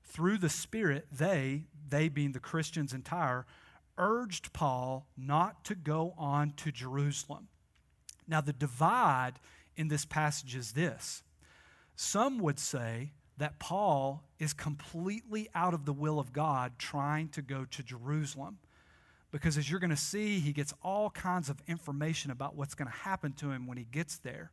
Through 0.04 0.38
the 0.38 0.48
Spirit, 0.48 1.06
they, 1.12 1.62
they 1.88 2.08
being 2.08 2.32
the 2.32 2.40
Christians 2.40 2.92
in 2.92 3.02
Tyre, 3.02 3.46
urged 4.00 4.52
Paul 4.52 5.06
not 5.16 5.64
to 5.66 5.76
go 5.76 6.14
on 6.18 6.54
to 6.56 6.72
Jerusalem. 6.72 7.48
Now, 8.26 8.40
the 8.40 8.52
divide 8.52 9.34
in 9.76 9.88
this 9.88 10.04
passage 10.04 10.56
is 10.56 10.72
this 10.72 11.22
some 11.94 12.38
would 12.38 12.58
say 12.58 13.12
that 13.36 13.58
Paul 13.58 14.24
is 14.38 14.52
completely 14.52 15.48
out 15.54 15.74
of 15.74 15.84
the 15.84 15.92
will 15.92 16.18
of 16.18 16.32
God 16.32 16.72
trying 16.78 17.28
to 17.30 17.42
go 17.42 17.66
to 17.70 17.82
Jerusalem. 17.82 18.58
Because 19.30 19.56
as 19.56 19.70
you're 19.70 19.80
going 19.80 19.90
to 19.90 19.96
see, 19.96 20.40
he 20.40 20.52
gets 20.52 20.74
all 20.82 21.10
kinds 21.10 21.48
of 21.48 21.62
information 21.68 22.30
about 22.30 22.56
what's 22.56 22.74
going 22.74 22.90
to 22.90 22.96
happen 22.96 23.32
to 23.34 23.50
him 23.50 23.66
when 23.66 23.78
he 23.78 23.84
gets 23.84 24.16
there. 24.16 24.50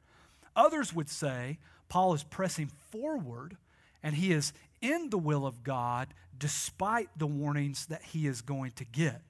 Others 0.56 0.94
would 0.94 1.10
say 1.10 1.58
Paul 1.90 2.14
is 2.14 2.24
pressing 2.24 2.68
forward 2.92 3.58
and 4.04 4.16
he 4.16 4.32
is 4.32 4.54
in 4.82 5.10
the 5.10 5.18
will 5.18 5.46
of 5.46 5.64
God 5.64 6.14
despite 6.38 7.10
the 7.18 7.28
warnings 7.28 7.88
that 7.88 8.04
he 8.04 8.28
is 8.28 8.42
going 8.42 8.72
to 8.72 8.86
get 8.86 9.22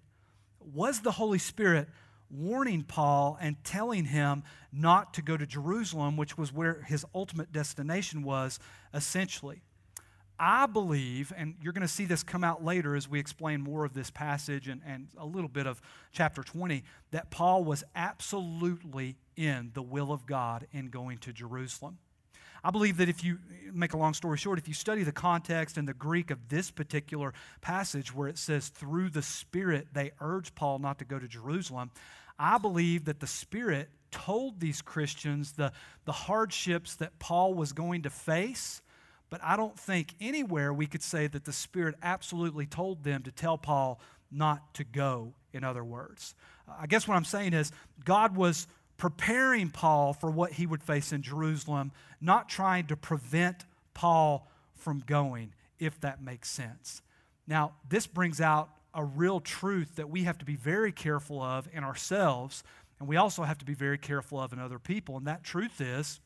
was 0.73 1.01
the 1.01 1.11
Holy 1.11 1.39
Spirit 1.39 1.89
warning 2.29 2.83
Paul 2.83 3.37
and 3.39 3.55
telling 3.63 4.05
him 4.05 4.43
not 4.71 5.13
to 5.13 5.21
go 5.21 5.37
to 5.37 5.45
Jerusalem, 5.45 6.17
which 6.17 6.37
was 6.37 6.51
where 6.51 6.81
his 6.87 7.05
ultimate 7.15 7.51
destination 7.51 8.23
was, 8.23 8.59
essentially. 8.93 9.61
I 10.39 10.67
believe, 10.67 11.33
and 11.35 11.55
you're 11.61 11.73
going 11.73 11.81
to 11.81 11.87
see 11.87 12.05
this 12.05 12.21
come 12.21 12.43
out 12.43 12.63
later 12.63 12.95
as 12.95 13.09
we 13.09 13.19
explain 13.19 13.61
more 13.61 13.85
of 13.85 13.93
this 13.93 14.11
passage 14.11 14.67
and, 14.67 14.81
and 14.85 15.07
a 15.17 15.25
little 15.25 15.49
bit 15.49 15.65
of 15.65 15.81
chapter 16.11 16.43
20, 16.43 16.83
that 17.11 17.31
Paul 17.31 17.63
was 17.63 17.83
absolutely 17.95 19.17
in 19.35 19.71
the 19.73 19.81
will 19.81 20.11
of 20.11 20.27
God 20.27 20.67
in 20.71 20.89
going 20.89 21.17
to 21.19 21.33
Jerusalem. 21.33 21.97
I 22.63 22.71
believe 22.71 22.97
that 22.97 23.09
if 23.09 23.23
you 23.23 23.39
make 23.73 23.93
a 23.93 23.97
long 23.97 24.13
story 24.13 24.37
short, 24.37 24.59
if 24.59 24.67
you 24.67 24.73
study 24.73 25.03
the 25.03 25.11
context 25.11 25.77
and 25.77 25.87
the 25.87 25.93
Greek 25.93 26.31
of 26.31 26.49
this 26.49 26.71
particular 26.71 27.33
passage 27.61 28.13
where 28.13 28.27
it 28.27 28.37
says, 28.37 28.69
through 28.69 29.09
the 29.09 29.21
Spirit, 29.21 29.87
they 29.93 30.11
urged 30.19 30.55
Paul 30.55 30.79
not 30.79 30.99
to 30.99 31.05
go 31.05 31.19
to 31.19 31.27
Jerusalem, 31.27 31.91
I 32.39 32.57
believe 32.57 33.05
that 33.05 33.19
the 33.19 33.27
Spirit 33.27 33.89
told 34.11 34.59
these 34.59 34.81
Christians 34.81 35.53
the, 35.53 35.71
the 36.05 36.11
hardships 36.11 36.95
that 36.95 37.19
Paul 37.19 37.53
was 37.53 37.73
going 37.73 38.03
to 38.03 38.09
face. 38.09 38.81
But 39.29 39.41
I 39.43 39.57
don't 39.57 39.77
think 39.77 40.13
anywhere 40.21 40.73
we 40.73 40.87
could 40.87 41.03
say 41.03 41.27
that 41.27 41.45
the 41.45 41.51
Spirit 41.51 41.95
absolutely 42.01 42.65
told 42.65 43.03
them 43.03 43.23
to 43.23 43.31
tell 43.31 43.57
Paul 43.57 43.99
not 44.31 44.73
to 44.75 44.83
go, 44.83 45.33
in 45.53 45.63
other 45.63 45.83
words. 45.83 46.35
I 46.67 46.87
guess 46.87 47.07
what 47.07 47.15
I'm 47.15 47.25
saying 47.25 47.53
is 47.53 47.71
God 48.05 48.35
was 48.35 48.67
preparing 48.97 49.69
Paul 49.69 50.13
for 50.13 50.29
what 50.31 50.53
he 50.53 50.65
would 50.65 50.83
face 50.83 51.11
in 51.11 51.21
Jerusalem, 51.21 51.91
not 52.19 52.49
trying 52.49 52.87
to 52.87 52.95
prevent 52.95 53.65
Paul 53.93 54.47
from 54.75 55.03
going, 55.05 55.53
if 55.79 55.99
that 56.01 56.21
makes 56.21 56.49
sense. 56.49 57.01
Now, 57.47 57.73
this 57.87 58.07
brings 58.07 58.41
out 58.41 58.69
a 58.93 59.03
real 59.03 59.39
truth 59.39 59.95
that 59.95 60.09
we 60.09 60.23
have 60.23 60.37
to 60.39 60.45
be 60.45 60.55
very 60.55 60.91
careful 60.91 61.41
of 61.41 61.69
in 61.71 61.83
ourselves, 61.83 62.63
and 62.99 63.07
we 63.07 63.15
also 63.15 63.43
have 63.43 63.59
to 63.59 63.65
be 63.65 63.75
very 63.75 63.97
careful 63.97 64.39
of 64.39 64.51
in 64.53 64.59
other 64.59 64.79
people. 64.79 65.17
And 65.17 65.27
that 65.27 65.43
truth 65.43 65.79
is 65.79 66.19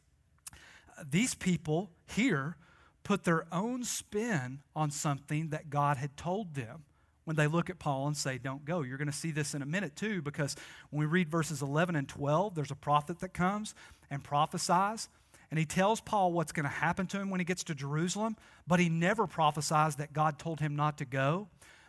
these 1.10 1.36
people 1.36 1.92
here 2.16 2.56
put 3.04 3.24
their 3.24 3.46
own 3.52 3.84
spin 3.84 4.60
on 4.76 4.92
something 4.92 5.50
that 5.50 5.70
God 5.70 5.98
had 5.98 6.16
told 6.16 6.56
them 6.56 6.84
when 7.32 7.38
they 7.38 7.48
look 7.48 7.70
at 7.70 7.80
Paul 7.80 8.08
and 8.08 8.18
say, 8.18 8.38
Don't 8.38 8.66
go. 8.66 8.82
You're 8.82 8.98
going 8.98 9.08
to 9.08 9.14
see 9.14 9.32
this 9.32 9.54
in 9.56 9.62
a 9.62 9.66
minute, 9.66 9.96
too, 9.96 10.22
because 10.22 10.58
when 10.90 11.00
we 11.00 11.06
read 11.06 11.30
verses 11.30 11.62
11 11.62 11.96
and 11.96 12.06
12, 12.06 12.56
there's 12.56 12.72
a 12.72 12.76
prophet 12.76 13.20
that 13.20 13.34
comes 13.34 13.74
and 14.10 14.22
prophesies. 14.22 15.08
And 15.50 15.58
he 15.58 15.66
tells 15.66 16.02
Paul 16.02 16.34
what's 16.34 16.52
going 16.52 16.66
to 16.66 16.70
happen 16.70 17.08
to 17.08 17.22
him 17.22 17.30
when 17.30 17.40
he 17.40 17.46
gets 17.46 17.64
to 17.66 17.76
Jerusalem, 17.76 18.36
but 18.68 18.82
he 18.82 18.90
never 18.90 19.28
prophesies 19.28 19.96
that 19.96 20.12
God 20.12 20.40
told 20.40 20.60
him 20.60 20.76
not 20.76 20.98
to 20.98 21.06
go. 21.06 21.48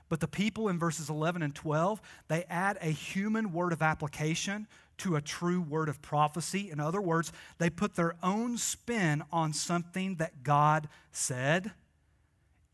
But 0.09 0.21
the 0.21 0.29
people 0.29 0.69
in 0.69 0.79
verses 0.79 1.11
11 1.11 1.43
and 1.43 1.53
12, 1.53 2.01
they 2.29 2.45
add 2.45 2.79
a 2.81 2.91
human 2.91 3.53
word 3.53 3.73
of 3.73 3.83
application 3.83 4.69
to 4.99 5.17
a 5.17 5.21
true 5.21 5.61
word 5.61 5.89
of 5.89 6.01
prophecy. 6.01 6.71
In 6.71 6.79
other 6.79 7.01
words, 7.01 7.33
they 7.59 7.69
put 7.69 7.97
their 7.97 8.15
own 8.23 8.59
spin 8.59 9.25
on 9.33 9.53
something 9.53 10.17
that 10.17 10.45
God 10.45 10.89
said. 11.11 11.73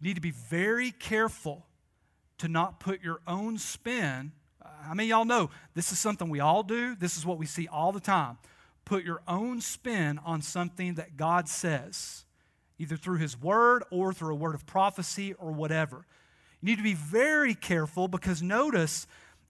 You 0.00 0.08
need 0.08 0.16
to 0.16 0.20
be 0.20 0.32
very 0.32 0.90
careful 0.90 1.64
to 2.38 2.48
not 2.48 2.80
put 2.80 3.02
your 3.02 3.20
own 3.26 3.58
spin. 3.58 4.32
I 4.88 4.94
mean, 4.94 5.08
y'all 5.08 5.24
know 5.24 5.50
this 5.74 5.92
is 5.92 5.98
something 5.98 6.28
we 6.28 6.40
all 6.40 6.62
do. 6.62 6.94
This 6.94 7.16
is 7.16 7.26
what 7.26 7.38
we 7.38 7.46
see 7.46 7.68
all 7.68 7.92
the 7.92 8.00
time. 8.00 8.38
Put 8.84 9.04
your 9.04 9.20
own 9.28 9.60
spin 9.60 10.18
on 10.24 10.40
something 10.40 10.94
that 10.94 11.16
God 11.16 11.48
says, 11.48 12.24
either 12.78 12.96
through 12.96 13.18
His 13.18 13.38
Word 13.38 13.84
or 13.90 14.12
through 14.14 14.32
a 14.32 14.36
word 14.36 14.54
of 14.54 14.66
prophecy 14.66 15.34
or 15.34 15.52
whatever. 15.52 16.06
You 16.60 16.66
need 16.70 16.76
to 16.76 16.82
be 16.82 16.94
very 16.94 17.54
careful 17.54 18.08
because 18.08 18.42
notice, 18.42 19.06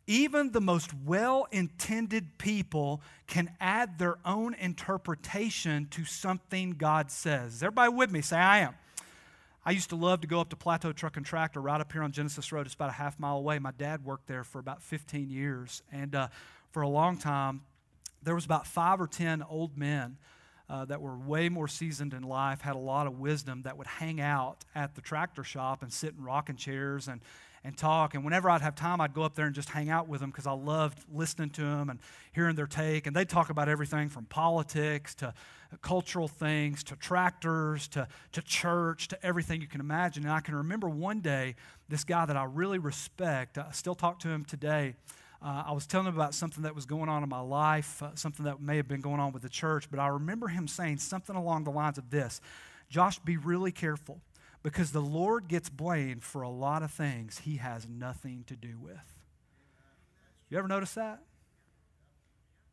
even 0.07 0.53
the 0.53 0.61
most 0.61 0.91
well 1.05 1.47
intended 1.53 2.39
people 2.39 3.01
can 3.27 3.51
add 3.61 3.99
their 3.99 4.17
own 4.25 4.55
interpretation 4.55 5.87
to 5.91 6.05
something 6.05 6.73
God 6.73 7.11
says. 7.11 7.55
Is 7.55 7.63
everybody 7.63 7.93
with 7.93 8.11
me? 8.11 8.23
Say, 8.23 8.37
I 8.37 8.61
am. 8.61 8.75
I 9.69 9.73
used 9.73 9.91
to 9.91 9.97
love 9.97 10.23
to 10.23 10.27
go 10.27 10.41
up 10.41 10.49
to 10.49 10.57
Plateau 10.57 10.93
Truck 10.93 11.19
and 11.19 11.27
Tractor 11.27 11.61
right 11.61 11.79
up 11.79 11.93
here 11.93 12.03
on 12.03 12.11
Genesis 12.11 12.53
Road. 12.53 12.65
It's 12.65 12.75
about 12.75 12.89
a 12.89 12.93
half 12.93 13.21
mile 13.21 13.37
away. 13.37 13.59
My 13.59 13.73
dad 13.73 14.03
worked 14.03 14.27
there 14.27 14.43
for 14.43 14.61
about 14.61 14.83
15 14.83 15.29
years. 15.29 15.83
And 15.93 16.15
uh, 16.15 16.29
for 16.71 16.81
a 16.81 16.89
long 16.89 17.19
time, 17.19 17.61
there 18.23 18.35
was 18.35 18.47
about 18.47 18.67
five 18.67 18.99
or 18.99 19.07
10 19.07 19.43
old 19.43 19.77
men 19.77 20.17
uh, 20.71 20.87
that 20.87 21.03
were 21.03 21.19
way 21.19 21.51
more 21.51 21.69
seasoned 21.69 22.15
in 22.15 22.23
life, 22.23 22.63
had 22.63 22.77
a 22.77 22.79
lot 22.79 23.07
of 23.07 23.21
wisdom, 23.21 23.61
that 23.65 23.77
would 23.77 23.87
hang 23.87 24.23
out 24.23 24.65
at 24.75 24.95
the 24.95 25.03
tractor 25.03 25.45
shop 25.45 25.83
and 25.83 25.93
sit 25.93 26.15
in 26.17 26.25
rocking 26.25 26.57
chairs 26.57 27.07
and, 27.07 27.21
and 27.65 27.77
talk. 27.77 28.15
And 28.15 28.25
whenever 28.25 28.49
I'd 28.49 28.61
have 28.61 28.75
time, 28.75 29.01
I'd 29.01 29.15
go 29.15 29.23
up 29.23 29.35
there 29.35 29.47
and 29.47 29.55
just 29.55 29.71
hang 29.71 29.91
out 29.91 30.09
with 30.09 30.21
them 30.21 30.31
because 30.31 30.47
I 30.47 30.53
loved 30.53 30.99
listening 31.13 31.51
to 31.51 31.63
them 31.63 31.91
and 31.91 31.99
hearing 32.33 32.57
their 32.57 32.67
take. 32.67 33.07
And 33.07 33.15
they'd 33.15 33.29
talk 33.29 33.51
about 33.51 33.69
everything 33.69 34.09
from 34.09 34.25
politics 34.27 35.15
to 35.17 35.35
cultural 35.83 36.29
things 36.29 36.83
to 36.85 36.97
tractors 36.97 37.89
to, 37.89 38.09
to 38.33 38.43
church 38.43 39.09
to 39.09 39.27
everything 39.27 39.61
you 39.61 39.67
can 39.67 39.81
imagine. 39.81 40.25
And 40.25 40.33
I 40.33 40.41
can 40.41 40.55
remember 40.55 40.89
one 40.89 41.21
day 41.21 41.57
this 41.89 42.05
guy 42.05 42.25
that 42.27 42.37
I 42.37 42.45
really 42.45 42.79
respect, 42.79 43.59
I 43.59 43.71
still 43.73 43.95
talk 43.95 44.19
to 44.21 44.29
him 44.29 44.45
today. 44.45 44.95
Uh, 45.41 45.65
I 45.67 45.73
was 45.73 45.87
telling 45.87 46.09
him 46.09 46.15
about 46.15 46.35
something 46.35 46.65
that 46.65 46.75
was 46.75 46.85
going 46.85 47.09
on 47.09 47.23
in 47.23 47.29
my 47.29 47.41
life, 47.41 48.03
uh, 48.03 48.15
something 48.15 48.45
that 48.45 48.61
may 48.61 48.77
have 48.77 48.89
been 48.89 49.01
going 49.01 49.21
on 49.21 49.31
with 49.31 49.43
the 49.43 49.49
church, 49.49 49.89
but 49.89 50.01
I 50.01 50.09
remember 50.09 50.49
him 50.49 50.67
saying 50.67 50.99
something 50.99 51.37
along 51.37 51.63
the 51.63 51.71
lines 51.71 51.97
of 51.97 52.11
this 52.11 52.41
Josh, 52.91 53.19
be 53.19 53.37
really 53.37 53.71
careful 53.71 54.21
because 54.71 54.93
the 54.93 55.01
Lord 55.01 55.49
gets 55.49 55.71
blamed 55.71 56.23
for 56.23 56.43
a 56.43 56.49
lot 56.51 56.83
of 56.83 56.91
things 56.91 57.39
he 57.39 57.57
has 57.57 57.89
nothing 57.89 58.45
to 58.49 58.55
do 58.55 58.79
with. 58.79 58.99
You 60.51 60.59
ever 60.59 60.69
notice 60.69 60.93
that? 60.93 61.23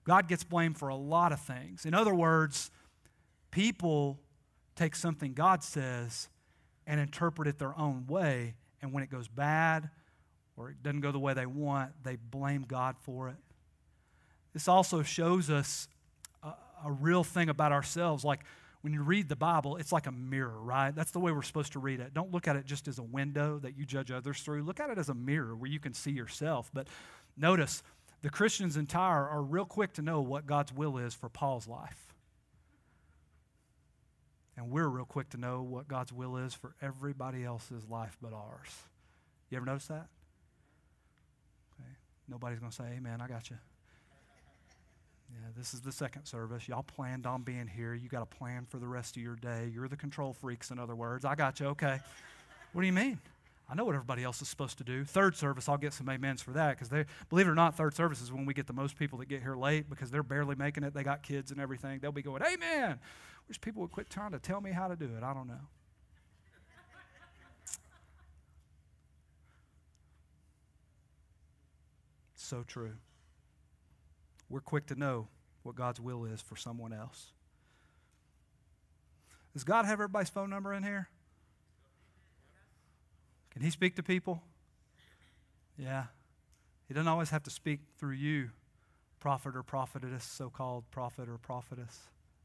God 0.04 0.28
gets 0.28 0.44
blamed 0.44 0.78
for 0.78 0.90
a 0.90 0.96
lot 0.96 1.32
of 1.32 1.40
things. 1.40 1.86
In 1.86 1.94
other 1.94 2.14
words, 2.14 2.70
people 3.50 4.20
take 4.76 4.94
something 4.94 5.34
God 5.34 5.64
says 5.64 6.28
and 6.86 7.00
interpret 7.00 7.48
it 7.48 7.60
their 7.60 7.78
own 7.80 8.06
way, 8.08 8.56
and 8.82 8.92
when 8.92 9.02
it 9.02 9.10
goes 9.10 9.30
bad 9.30 9.90
or 10.58 10.72
it 10.72 10.84
doesn't 10.84 11.00
go 11.00 11.14
the 11.14 11.20
way 11.20 11.34
they 11.34 11.46
want, 11.46 11.92
they 12.04 12.18
blame 12.18 12.66
God 12.68 12.98
for 13.04 13.30
it. 13.30 13.38
This 14.52 14.68
also 14.68 15.02
shows 15.02 15.50
us 15.50 15.88
a, 16.44 16.50
a 16.86 16.92
real 16.92 17.24
thing 17.24 17.48
about 17.48 17.72
ourselves. 17.72 18.26
Like 18.26 18.42
when 18.86 18.94
you 18.94 19.02
read 19.02 19.28
the 19.28 19.36
Bible, 19.36 19.78
it's 19.78 19.92
like 19.92 20.06
a 20.06 20.12
mirror, 20.12 20.62
right? 20.62 20.94
That's 20.96 21.10
the 21.10 21.20
way 21.20 21.32
we're 21.32 21.42
supposed 21.42 21.72
to 21.72 21.80
read 21.80 22.00
it. 22.00 22.14
Don't 22.14 22.32
look 22.32 22.48
at 22.48 22.56
it 22.56 22.68
just 22.68 22.88
as 22.88 23.00
a 23.00 23.04
window 23.04 23.58
that 23.64 23.76
you 23.76 23.84
judge 23.84 24.12
others 24.12 24.42
through. 24.42 24.62
Look 24.62 24.80
at 24.80 24.92
it 24.92 25.00
as 25.00 25.10
a 25.10 25.16
mirror 25.16 25.56
where 25.56 25.72
you 25.72 25.80
can 25.80 25.96
see 25.96 26.12
yourself. 26.12 26.70
But 26.72 26.88
notice, 27.36 27.82
the 28.22 28.30
Christians 28.30 28.78
in 28.78 28.86
Tyre 28.86 29.28
are 29.28 29.42
real 29.42 29.66
quick 29.66 29.94
to 29.94 30.04
know 30.04 30.22
what 30.22 30.46
God's 30.46 30.72
will 30.72 31.00
is 31.00 31.16
for 31.16 31.30
Paul's 31.30 31.68
life. 31.68 32.14
And 34.56 34.70
we're 34.70 34.88
real 34.88 35.06
quick 35.06 35.30
to 35.30 35.38
know 35.38 35.64
what 35.64 35.88
God's 35.88 36.14
will 36.14 36.38
is 36.38 36.54
for 36.54 36.76
everybody 36.80 37.44
else's 37.44 37.90
life 37.90 38.20
but 38.22 38.34
ours. 38.34 38.70
You 39.50 39.58
ever 39.58 39.66
notice 39.66 39.88
that? 39.88 40.06
Okay. 41.74 41.90
Nobody's 42.30 42.60
going 42.60 42.70
to 42.70 42.78
say, 42.78 42.94
Amen, 42.98 43.20
I 43.20 43.28
got 43.28 43.50
you. 43.50 43.58
Yeah, 45.36 45.50
this 45.58 45.74
is 45.74 45.82
the 45.82 45.92
second 45.92 46.26
service. 46.26 46.68
Y'all 46.68 46.84
planned 46.84 47.26
on 47.26 47.42
being 47.42 47.68
here. 47.68 47.94
You 47.94 48.08
got 48.08 48.22
a 48.22 48.26
plan 48.26 48.66
for 48.70 48.78
the 48.80 48.88
rest 48.88 49.18
of 49.18 49.22
your 49.22 49.36
day. 49.36 49.70
You're 49.74 49.90
the 49.90 49.98
control 49.98 50.32
freaks, 50.32 50.72
in 50.72 50.80
other 50.80 50.96
words. 50.96 51.26
I 51.26 51.36
got 51.36 51.60
you. 51.60 51.68
Okay. 51.68 52.00
What 52.72 52.82
do 52.82 52.88
you 52.88 52.94
mean? 52.94 53.20
I 53.68 53.76
know 53.76 53.84
what 53.84 53.96
everybody 53.96 54.24
else 54.24 54.42
is 54.42 54.48
supposed 54.48 54.78
to 54.78 54.84
do. 54.84 55.04
Third 55.04 55.36
service, 55.36 55.68
I'll 55.68 55.78
get 55.78 55.92
some 55.92 56.08
amens 56.08 56.42
for 56.42 56.52
that 56.52 56.76
because 56.76 56.88
they, 56.88 57.06
believe 57.30 57.48
it 57.48 57.50
or 57.50 57.56
not, 57.56 57.76
third 57.76 57.96
service 57.96 58.22
is 58.22 58.32
when 58.32 58.46
we 58.46 58.54
get 58.54 58.68
the 58.68 58.74
most 58.74 58.98
people 58.98 59.18
that 59.20 59.28
get 59.28 59.42
here 59.42 59.56
late 59.56 59.90
because 59.90 60.12
they're 60.12 60.24
barely 60.24 60.56
making 60.56 60.84
it. 60.84 60.94
They 60.94 61.04
got 61.04 61.24
kids 61.24 61.52
and 61.52 61.60
everything. 61.60 62.00
They'll 62.00 62.12
be 62.12 62.22
going, 62.22 62.44
Amen. 62.44 63.00
Wish 63.48 63.60
people 63.60 63.82
would 63.82 63.92
quit 63.92 64.10
trying 64.10 64.32
to 64.32 64.40
tell 64.40 64.62
me 64.62 64.72
how 64.72 64.88
to 64.88 64.96
do 64.96 65.10
it. 65.18 65.24
I 65.24 65.34
don't 65.34 65.48
know. 65.48 65.56
so 72.46 72.64
true. 72.68 72.94
We're 74.50 74.62
quick 74.62 74.86
to 74.88 74.96
know 74.96 75.28
what 75.64 75.76
God's 75.76 76.00
will 76.00 76.26
is 76.26 76.42
for 76.42 76.56
someone 76.56 76.94
else. 76.94 77.32
Does 79.54 79.64
God 79.64 79.86
have 79.86 79.94
everybody's 79.94 80.30
phone 80.30 80.50
number 80.50 80.74
in 80.74 80.84
here? 80.84 81.08
Can 83.52 83.62
He 83.62 83.70
speak 83.70 83.96
to 83.96 84.04
people? 84.04 84.44
Yeah. 85.78 86.06
He 86.88 86.94
doesn't 86.94 87.08
always 87.08 87.30
have 87.30 87.44
to 87.44 87.50
speak 87.50 87.80
through 87.98 88.16
you, 88.16 88.52
prophet 89.20 89.56
or 89.56 89.64
prophetess, 89.64 90.24
so 90.24 90.50
called 90.50 90.84
prophet 90.92 91.28
or 91.30 91.38
prophetess. 91.38 92.00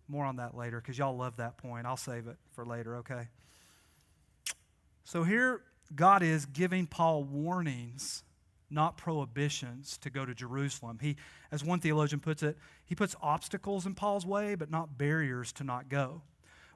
More 0.09 0.25
on 0.25 0.37
that 0.37 0.57
later 0.57 0.81
because 0.81 0.99
y'all 0.99 1.17
love 1.17 1.37
that 1.37 1.59
point. 1.59 1.87
I'll 1.87 1.97
save 1.97 2.27
it 2.27 2.37
for 2.53 2.65
later, 2.65 2.97
okay? 2.97 3.29
So 5.05 5.25
here, 5.25 5.63
God 5.95 6.23
is 6.23 6.47
giving 6.47 6.87
Paul 6.87 7.25
warnings, 7.25 8.23
not 8.71 8.97
prohibitions, 8.97 9.99
to 9.99 10.11
go 10.11 10.25
to 10.25 10.35
Jerusalem. 10.35 10.99
He, 11.01 11.17
as 11.51 11.65
one 11.65 11.81
theologian 11.81 12.21
puts 12.21 12.43
it, 12.43 12.57
he 12.85 12.95
puts 12.95 13.17
obstacles 13.23 13.87
in 13.87 13.95
Paul's 13.95 14.27
way, 14.27 14.55
but 14.55 14.71
not 14.71 14.99
barriers 14.99 15.53
to 15.53 15.65
not 15.65 15.89
go. 15.89 16.23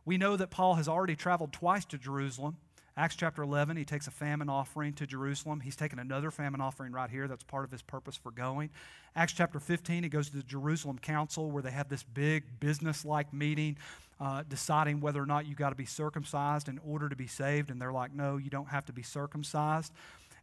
We 0.04 0.18
know 0.18 0.36
that 0.36 0.50
Paul 0.50 0.74
has 0.74 0.88
already 0.88 1.16
traveled 1.16 1.52
twice 1.52 1.84
to 1.86 1.98
Jerusalem. 1.98 2.56
Acts 2.96 3.16
chapter 3.16 3.42
11, 3.42 3.76
he 3.76 3.84
takes 3.84 4.06
a 4.06 4.12
famine 4.12 4.48
offering 4.48 4.92
to 4.94 5.06
Jerusalem. 5.06 5.60
He's 5.60 5.74
taken 5.74 5.98
another 5.98 6.30
famine 6.30 6.60
offering 6.60 6.92
right 6.92 7.10
here. 7.10 7.26
That's 7.26 7.42
part 7.42 7.64
of 7.64 7.72
his 7.72 7.82
purpose 7.82 8.16
for 8.16 8.30
going. 8.30 8.70
Acts 9.16 9.32
chapter 9.32 9.58
15, 9.58 10.04
he 10.04 10.08
goes 10.08 10.28
to 10.30 10.36
the 10.36 10.44
Jerusalem 10.44 10.98
Council 11.00 11.50
where 11.50 11.62
they 11.62 11.72
have 11.72 11.88
this 11.88 12.04
big 12.04 12.44
business 12.60 13.04
like 13.04 13.32
meeting 13.32 13.76
uh, 14.20 14.44
deciding 14.48 15.00
whether 15.00 15.20
or 15.20 15.26
not 15.26 15.46
you 15.46 15.54
got 15.54 15.70
to 15.70 15.74
be 15.74 15.84
circumcised 15.84 16.68
in 16.68 16.78
order 16.86 17.08
to 17.08 17.16
be 17.16 17.26
saved. 17.26 17.70
And 17.70 17.80
they're 17.80 17.92
like, 17.92 18.14
no, 18.14 18.36
you 18.36 18.50
don't 18.50 18.68
have 18.68 18.86
to 18.86 18.92
be 18.92 19.02
circumcised. 19.02 19.92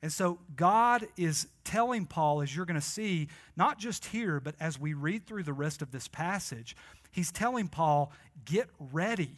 And 0.02 0.12
so 0.12 0.40
God 0.56 1.08
is 1.16 1.48
telling 1.64 2.06
Paul, 2.06 2.42
as 2.42 2.56
you're 2.56 2.66
going 2.66 2.80
to 2.80 2.86
see, 2.86 3.28
not 3.56 3.78
just 3.78 4.06
here, 4.06 4.40
but 4.40 4.56
as 4.60 4.80
we 4.80 4.94
read 4.94 5.28
through 5.28 5.44
the 5.44 5.54
rest 5.54 5.82
of 5.82 5.92
this 5.92 6.08
passage, 6.08 6.76
he's 7.12 7.32
telling 7.32 7.68
Paul, 7.68 8.12
get 8.44 8.70
ready 8.80 9.36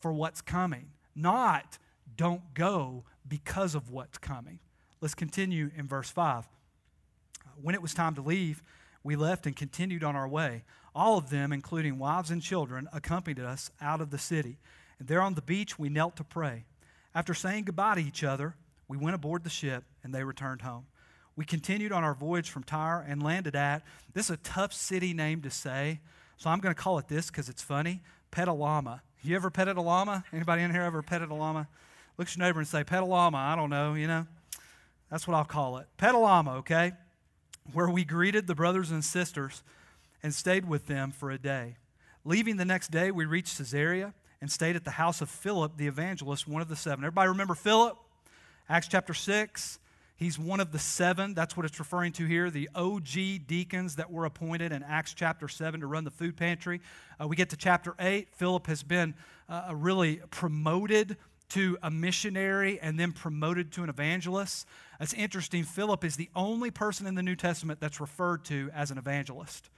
for 0.00 0.12
what's 0.12 0.40
coming. 0.40 0.90
Not 1.14 1.78
don't 2.16 2.54
go 2.54 3.04
because 3.28 3.74
of 3.74 3.90
what's 3.90 4.18
coming. 4.18 4.60
Let's 5.00 5.14
continue 5.14 5.70
in 5.76 5.86
verse 5.86 6.10
5. 6.10 6.46
When 7.60 7.74
it 7.74 7.82
was 7.82 7.92
time 7.92 8.14
to 8.14 8.22
leave, 8.22 8.62
we 9.04 9.16
left 9.16 9.46
and 9.46 9.56
continued 9.56 10.04
on 10.04 10.16
our 10.16 10.28
way. 10.28 10.64
All 10.94 11.18
of 11.18 11.30
them, 11.30 11.52
including 11.52 11.98
wives 11.98 12.30
and 12.30 12.40
children, 12.40 12.88
accompanied 12.92 13.40
us 13.40 13.70
out 13.80 14.00
of 14.00 14.10
the 14.10 14.18
city. 14.18 14.58
And 14.98 15.08
there 15.08 15.20
on 15.20 15.34
the 15.34 15.42
beach, 15.42 15.78
we 15.78 15.88
knelt 15.88 16.16
to 16.16 16.24
pray. 16.24 16.64
After 17.14 17.34
saying 17.34 17.64
goodbye 17.64 17.96
to 17.96 18.00
each 18.00 18.24
other, 18.24 18.54
we 18.88 18.96
went 18.96 19.14
aboard 19.14 19.44
the 19.44 19.50
ship 19.50 19.84
and 20.02 20.14
they 20.14 20.24
returned 20.24 20.62
home. 20.62 20.86
We 21.34 21.44
continued 21.44 21.92
on 21.92 22.04
our 22.04 22.14
voyage 22.14 22.50
from 22.50 22.62
Tyre 22.62 23.04
and 23.06 23.22
landed 23.22 23.56
at, 23.56 23.82
this 24.12 24.26
is 24.26 24.32
a 24.32 24.36
tough 24.38 24.72
city 24.72 25.14
name 25.14 25.40
to 25.42 25.50
say, 25.50 26.00
so 26.36 26.50
I'm 26.50 26.60
going 26.60 26.74
to 26.74 26.80
call 26.80 26.98
it 26.98 27.08
this 27.08 27.28
because 27.28 27.48
it's 27.48 27.62
funny, 27.62 28.02
Petalama. 28.30 29.00
You 29.22 29.36
ever 29.36 29.50
petted 29.50 29.76
a 29.76 29.80
llama? 29.80 30.24
Anybody 30.32 30.62
in 30.62 30.70
here 30.72 30.82
ever 30.82 31.00
petted 31.02 31.30
a 31.30 31.34
llama? 31.34 31.68
Look 32.18 32.28
at 32.28 32.36
your 32.36 32.44
neighbor 32.44 32.58
and 32.58 32.68
say, 32.68 32.84
Petalama, 32.84 33.36
I 33.36 33.56
don't 33.56 33.70
know, 33.70 33.94
you 33.94 34.06
know? 34.06 34.26
That's 35.10 35.26
what 35.26 35.34
I'll 35.34 35.44
call 35.44 35.78
it. 35.78 35.86
Petalama, 35.98 36.56
okay? 36.58 36.92
Where 37.72 37.88
we 37.88 38.04
greeted 38.04 38.46
the 38.46 38.54
brothers 38.54 38.90
and 38.90 39.04
sisters 39.04 39.62
and 40.22 40.34
stayed 40.34 40.68
with 40.68 40.86
them 40.86 41.12
for 41.12 41.30
a 41.30 41.38
day. 41.38 41.76
Leaving 42.24 42.56
the 42.56 42.64
next 42.64 42.90
day, 42.90 43.10
we 43.10 43.24
reached 43.24 43.56
Caesarea 43.58 44.14
and 44.40 44.50
stayed 44.50 44.76
at 44.76 44.84
the 44.84 44.92
house 44.92 45.20
of 45.20 45.30
Philip 45.30 45.76
the 45.76 45.86
evangelist, 45.86 46.46
one 46.46 46.60
of 46.60 46.68
the 46.68 46.76
seven. 46.76 47.04
Everybody 47.04 47.28
remember 47.28 47.54
Philip? 47.54 47.96
Acts 48.68 48.88
chapter 48.88 49.14
6. 49.14 49.78
He's 50.16 50.38
one 50.38 50.60
of 50.60 50.70
the 50.70 50.78
seven. 50.78 51.34
That's 51.34 51.56
what 51.56 51.66
it's 51.66 51.80
referring 51.80 52.12
to 52.12 52.26
here. 52.26 52.48
The 52.48 52.68
OG 52.76 53.46
deacons 53.48 53.96
that 53.96 54.10
were 54.10 54.24
appointed 54.24 54.70
in 54.70 54.84
Acts 54.84 55.14
chapter 55.14 55.48
7 55.48 55.80
to 55.80 55.86
run 55.86 56.04
the 56.04 56.12
food 56.12 56.36
pantry. 56.36 56.80
Uh, 57.20 57.26
we 57.26 57.34
get 57.34 57.50
to 57.50 57.56
chapter 57.56 57.96
8. 57.98 58.28
Philip 58.32 58.68
has 58.68 58.84
been 58.84 59.14
uh, 59.48 59.72
really 59.74 60.20
promoted 60.30 61.16
to 61.50 61.76
a 61.82 61.90
missionary 61.90 62.78
and 62.80 63.00
then 63.00 63.10
promoted 63.10 63.72
to 63.72 63.82
an 63.82 63.88
evangelist. 63.88 64.64
It's 65.00 65.12
interesting. 65.12 65.64
Philip 65.64 66.04
is 66.04 66.16
the 66.16 66.30
only 66.36 66.70
person 66.70 67.06
in 67.06 67.16
the 67.16 67.22
New 67.22 67.36
Testament 67.36 67.80
that's 67.80 68.00
referred 68.00 68.44
to 68.44 68.70
as 68.72 68.92
an 68.92 68.98
evangelist. 68.98 69.70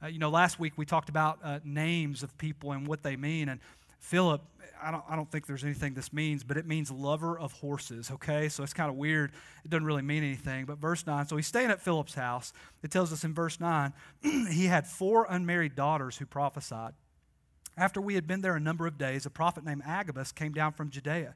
Uh, 0.00 0.06
you 0.06 0.20
know, 0.20 0.30
last 0.30 0.60
week 0.60 0.74
we 0.76 0.86
talked 0.86 1.08
about 1.08 1.40
uh, 1.42 1.58
names 1.64 2.22
of 2.22 2.38
people 2.38 2.70
and 2.70 2.86
what 2.86 3.02
they 3.02 3.16
mean. 3.16 3.48
And 3.48 3.60
Philip, 3.98 4.42
I 4.82 4.90
don't, 4.90 5.04
I 5.08 5.16
don't 5.16 5.30
think 5.30 5.46
there's 5.46 5.64
anything 5.64 5.94
this 5.94 6.12
means, 6.12 6.44
but 6.44 6.56
it 6.56 6.66
means 6.66 6.90
lover 6.90 7.38
of 7.38 7.52
horses, 7.52 8.10
okay? 8.12 8.48
So 8.48 8.62
it's 8.62 8.72
kind 8.72 8.90
of 8.90 8.96
weird. 8.96 9.32
It 9.64 9.70
doesn't 9.70 9.84
really 9.84 10.02
mean 10.02 10.22
anything. 10.22 10.64
But 10.66 10.78
verse 10.78 11.06
9, 11.06 11.26
so 11.26 11.36
he's 11.36 11.46
staying 11.46 11.70
at 11.70 11.80
Philip's 11.80 12.14
house. 12.14 12.52
It 12.82 12.90
tells 12.90 13.12
us 13.12 13.24
in 13.24 13.34
verse 13.34 13.60
9, 13.60 13.92
he 14.50 14.66
had 14.66 14.86
four 14.86 15.26
unmarried 15.28 15.74
daughters 15.74 16.16
who 16.16 16.26
prophesied. 16.26 16.94
After 17.76 18.00
we 18.00 18.14
had 18.14 18.26
been 18.26 18.40
there 18.40 18.56
a 18.56 18.60
number 18.60 18.86
of 18.86 18.98
days, 18.98 19.26
a 19.26 19.30
prophet 19.30 19.64
named 19.64 19.82
Agabus 19.86 20.32
came 20.32 20.52
down 20.52 20.72
from 20.72 20.90
Judea. 20.90 21.34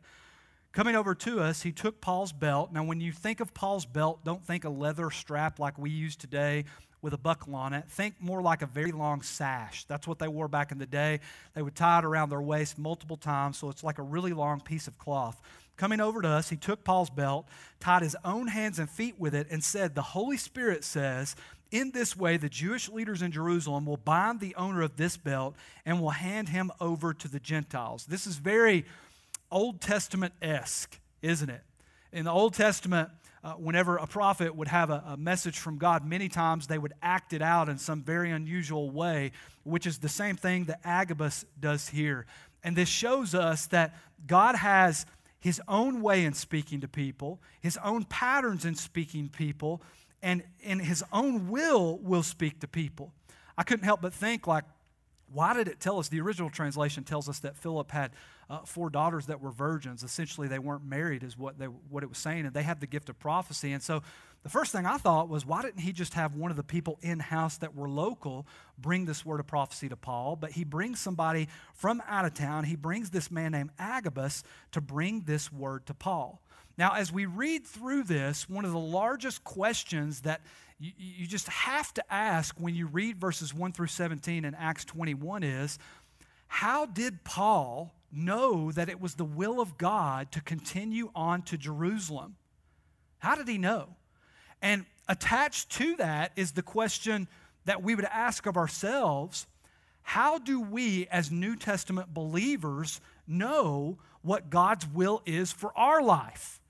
Coming 0.72 0.96
over 0.96 1.14
to 1.14 1.40
us, 1.40 1.62
he 1.62 1.70
took 1.70 2.01
Paul's 2.01 2.33
belt. 2.33 2.72
Now, 2.72 2.83
when 2.83 3.01
you 3.01 3.12
think 3.12 3.40
of 3.40 3.53
Paul's 3.53 3.85
belt, 3.85 4.25
don't 4.25 4.44
think 4.44 4.64
a 4.64 4.70
leather 4.70 5.11
strap 5.11 5.59
like 5.59 5.79
we 5.79 5.90
use 5.90 6.16
today 6.16 6.64
with 7.03 7.12
a 7.12 7.19
buckle 7.19 7.55
on 7.55 7.73
it. 7.75 7.85
Think 7.88 8.15
more 8.21 8.41
like 8.41 8.62
a 8.62 8.67
very 8.67 8.93
long 8.93 9.23
sash. 9.23 9.85
That's 9.85 10.07
what 10.07 10.19
they 10.19 10.29
wore 10.29 10.49
back 10.49 10.73
in 10.73 10.79
the 10.79 10.87
day. 10.87 11.21
They 11.55 11.62
would 11.62 11.75
tie 11.75 11.99
it 11.99 12.05
around 12.05 12.31
their 12.31 12.41
waist 12.41 12.79
multiple 12.79 13.17
times, 13.17 13.59
so 13.59 13.69
it's 13.69 13.85
like 13.85 13.99
a 13.99 14.03
really 14.03 14.33
long 14.33 14.61
piece 14.61 14.87
of 14.87 14.99
cloth. 14.99 15.41
Coming 15.77 16.01
over 16.01 16.23
to 16.23 16.29
us, 16.29 16.49
he 16.49 16.57
took 16.57 16.85
Paul's 16.85 17.11
belt, 17.11 17.49
tied 17.81 18.03
his 18.03 18.17
own 18.25 18.47
hands 18.47 18.79
and 18.79 18.88
feet 18.88 19.17
with 19.19 19.35
it, 19.35 19.49
and 19.51 19.65
said, 19.65 19.95
The 19.95 20.03
Holy 20.03 20.37
Spirit 20.37 20.85
says, 20.85 21.35
in 21.73 21.91
this 21.91 22.15
way, 22.15 22.37
the 22.37 22.51
Jewish 22.51 22.91
leaders 22.91 23.23
in 23.23 23.33
Jerusalem 23.33 23.87
will 23.87 23.97
bind 23.97 24.41
the 24.41 24.55
owner 24.57 24.83
of 24.83 24.97
this 24.97 25.17
belt 25.17 25.57
and 25.87 26.01
will 26.01 26.11
hand 26.11 26.51
him 26.51 26.71
over 26.81 27.15
to 27.15 27.29
the 27.29 27.41
Gentiles. 27.41 28.05
This 28.05 28.27
is 28.27 28.37
very 28.37 28.85
Old 29.51 29.81
Testament 29.81 30.35
esque, 30.43 31.01
isn't 31.23 31.49
it? 31.49 31.62
In 32.12 32.27
the 32.27 32.31
Old 32.31 32.53
Testament, 32.53 33.09
uh, 33.45 33.55
whenever 33.55 33.97
a 33.97 34.07
prophet 34.07 34.55
would 34.55 34.69
have 34.69 34.91
a, 34.91 35.03
a 35.09 35.17
message 35.17 35.59
from 35.59 35.79
God, 35.79 36.05
many 36.05 36.29
times 36.29 36.67
they 36.67 36.79
would 36.79 36.93
act 37.03 37.33
it 37.33 37.43
out 37.43 37.69
in 37.69 37.77
some 37.79 38.03
very 38.03 38.31
unusual 38.31 38.91
way, 38.91 39.33
which 39.65 39.87
is 39.87 39.99
the 39.99 40.09
same 40.09 40.37
thing 40.37 40.65
that 40.65 40.81
Agabus 40.85 41.45
does 41.59 41.89
here. 41.89 42.27
And 42.63 42.77
this 42.77 42.89
shows 42.89 43.35
us 43.35 43.67
that 43.67 43.97
God 44.27 44.55
has 44.55 45.07
his 45.41 45.61
own 45.67 46.03
way 46.03 46.25
in 46.25 46.35
speaking 46.35 46.81
to 46.83 46.89
people, 46.89 47.41
his 47.61 47.77
own 47.83 48.05
patterns 48.05 48.65
in 48.65 48.77
speaking 48.77 49.29
people, 49.29 49.83
and 50.23 50.45
in 50.61 50.79
his 50.79 51.03
own 51.13 51.49
will 51.49 51.99
will 51.99 52.23
speak 52.23 52.61
to 52.61 52.69
people. 52.69 53.13
I 53.59 53.65
couldn't 53.65 53.85
help 53.85 54.01
but 54.01 54.15
think 54.15 54.47
like 54.47 54.65
why 55.33 55.55
did 55.55 55.68
it 55.68 55.81
tell 55.81 55.99
us? 55.99 56.09
The 56.09 56.21
original 56.21 56.51
translation 56.51 57.05
tells 57.05 57.29
us 57.29 57.38
that 57.40 57.57
Philip 57.57 57.90
had 57.90 58.11
uh, 58.51 58.61
four 58.66 58.90
daughters 58.90 59.27
that 59.27 59.40
were 59.40 59.51
virgins. 59.51 60.03
Essentially, 60.03 60.49
they 60.49 60.59
weren't 60.59 60.85
married, 60.85 61.23
is 61.23 61.38
what, 61.38 61.59
they, 61.59 61.66
what 61.66 62.03
it 62.03 62.09
was 62.09 62.18
saying, 62.18 62.45
and 62.45 62.55
they 62.55 62.62
had 62.62 62.81
the 62.81 62.87
gift 62.87 63.09
of 63.09 63.18
prophecy. 63.18 63.73
And 63.73 63.83
so 63.83 64.03
the 64.42 64.49
first 64.49 64.73
thing 64.73 64.87
I 64.87 64.99
thought 64.99 65.29
was, 65.29 65.47
why 65.47 65.62
didn't 65.62 65.81
he 65.81 65.92
just 65.92 66.14
have 66.14 66.35
one 66.35 66.51
of 66.51 66.57
the 66.57 66.62
people 66.62 66.99
in 67.01 67.21
house 67.21 67.57
that 67.59 67.75
were 67.75 67.88
local 67.88 68.47
bring 68.79 69.05
this 69.05 69.25
word 69.25 69.40
of 69.40 69.47
prophecy 69.47 69.88
to 69.88 69.97
Paul? 69.97 70.37
But 70.37 70.53
he 70.53 70.64
brings 70.64 71.01
somebody 71.01 71.49
from 71.73 72.03
out 72.09 72.25
of 72.25 72.35
town. 72.35 72.64
He 72.64 72.77
brings 72.77 73.11
this 73.11 73.31
man 73.31 73.53
named 73.53 73.71
Agabus 73.79 74.42
to 74.73 74.81
bring 74.81 75.23
this 75.23 75.53
word 75.53 75.87
to 75.87 75.95
Paul. 75.95 76.42
Now, 76.79 76.93
as 76.93 77.13
we 77.13 77.27
read 77.27 77.67
through 77.67 78.05
this, 78.05 78.49
one 78.49 78.65
of 78.65 78.73
the 78.73 78.79
largest 78.79 79.45
questions 79.45 80.23
that 80.23 80.41
you, 80.79 80.93
you 80.97 81.27
just 81.27 81.49
have 81.49 81.93
to 81.95 82.13
ask 82.13 82.57
when 82.59 82.75
you 82.75 82.87
read 82.87 83.19
verses 83.19 83.55
1 83.55 83.73
through 83.73 83.87
17 83.87 84.45
in 84.45 84.55
Acts 84.55 84.85
21 84.85 85.43
is 85.43 85.79
how 86.49 86.87
did 86.87 87.25
Paul 87.25 87.95
know 88.11 88.73
that 88.73 88.89
it 88.89 89.01
was 89.01 89.15
the 89.15 89.25
will 89.25 89.61
of 89.61 89.79
God 89.79 90.33
to 90.33 90.41
continue 90.41 91.11
on 91.15 91.43
to 91.43 91.57
Jerusalem? 91.57 92.37
How 93.19 93.35
did 93.35 93.49
he 93.49 93.59
know? 93.59 93.89
And 94.61 94.85
attached 95.09 95.71
to 95.73 95.97
that 95.97 96.33
is 96.37 96.53
the 96.53 96.63
question 96.63 97.29
that 97.65 97.83
we 97.83 97.95
would 97.95 98.05
ask 98.05 98.47
of 98.47 98.57
ourselves 98.57 99.47
how 100.03 100.39
do 100.39 100.61
we, 100.61 101.07
as 101.13 101.31
New 101.31 101.55
Testament 101.55 102.13
believers, 102.13 103.01
know 103.27 103.99
what 104.23 104.51
God's 104.51 104.87
will 104.87 105.23
is 105.25 105.53
for 105.53 105.77
our 105.79 106.03
life? 106.03 106.61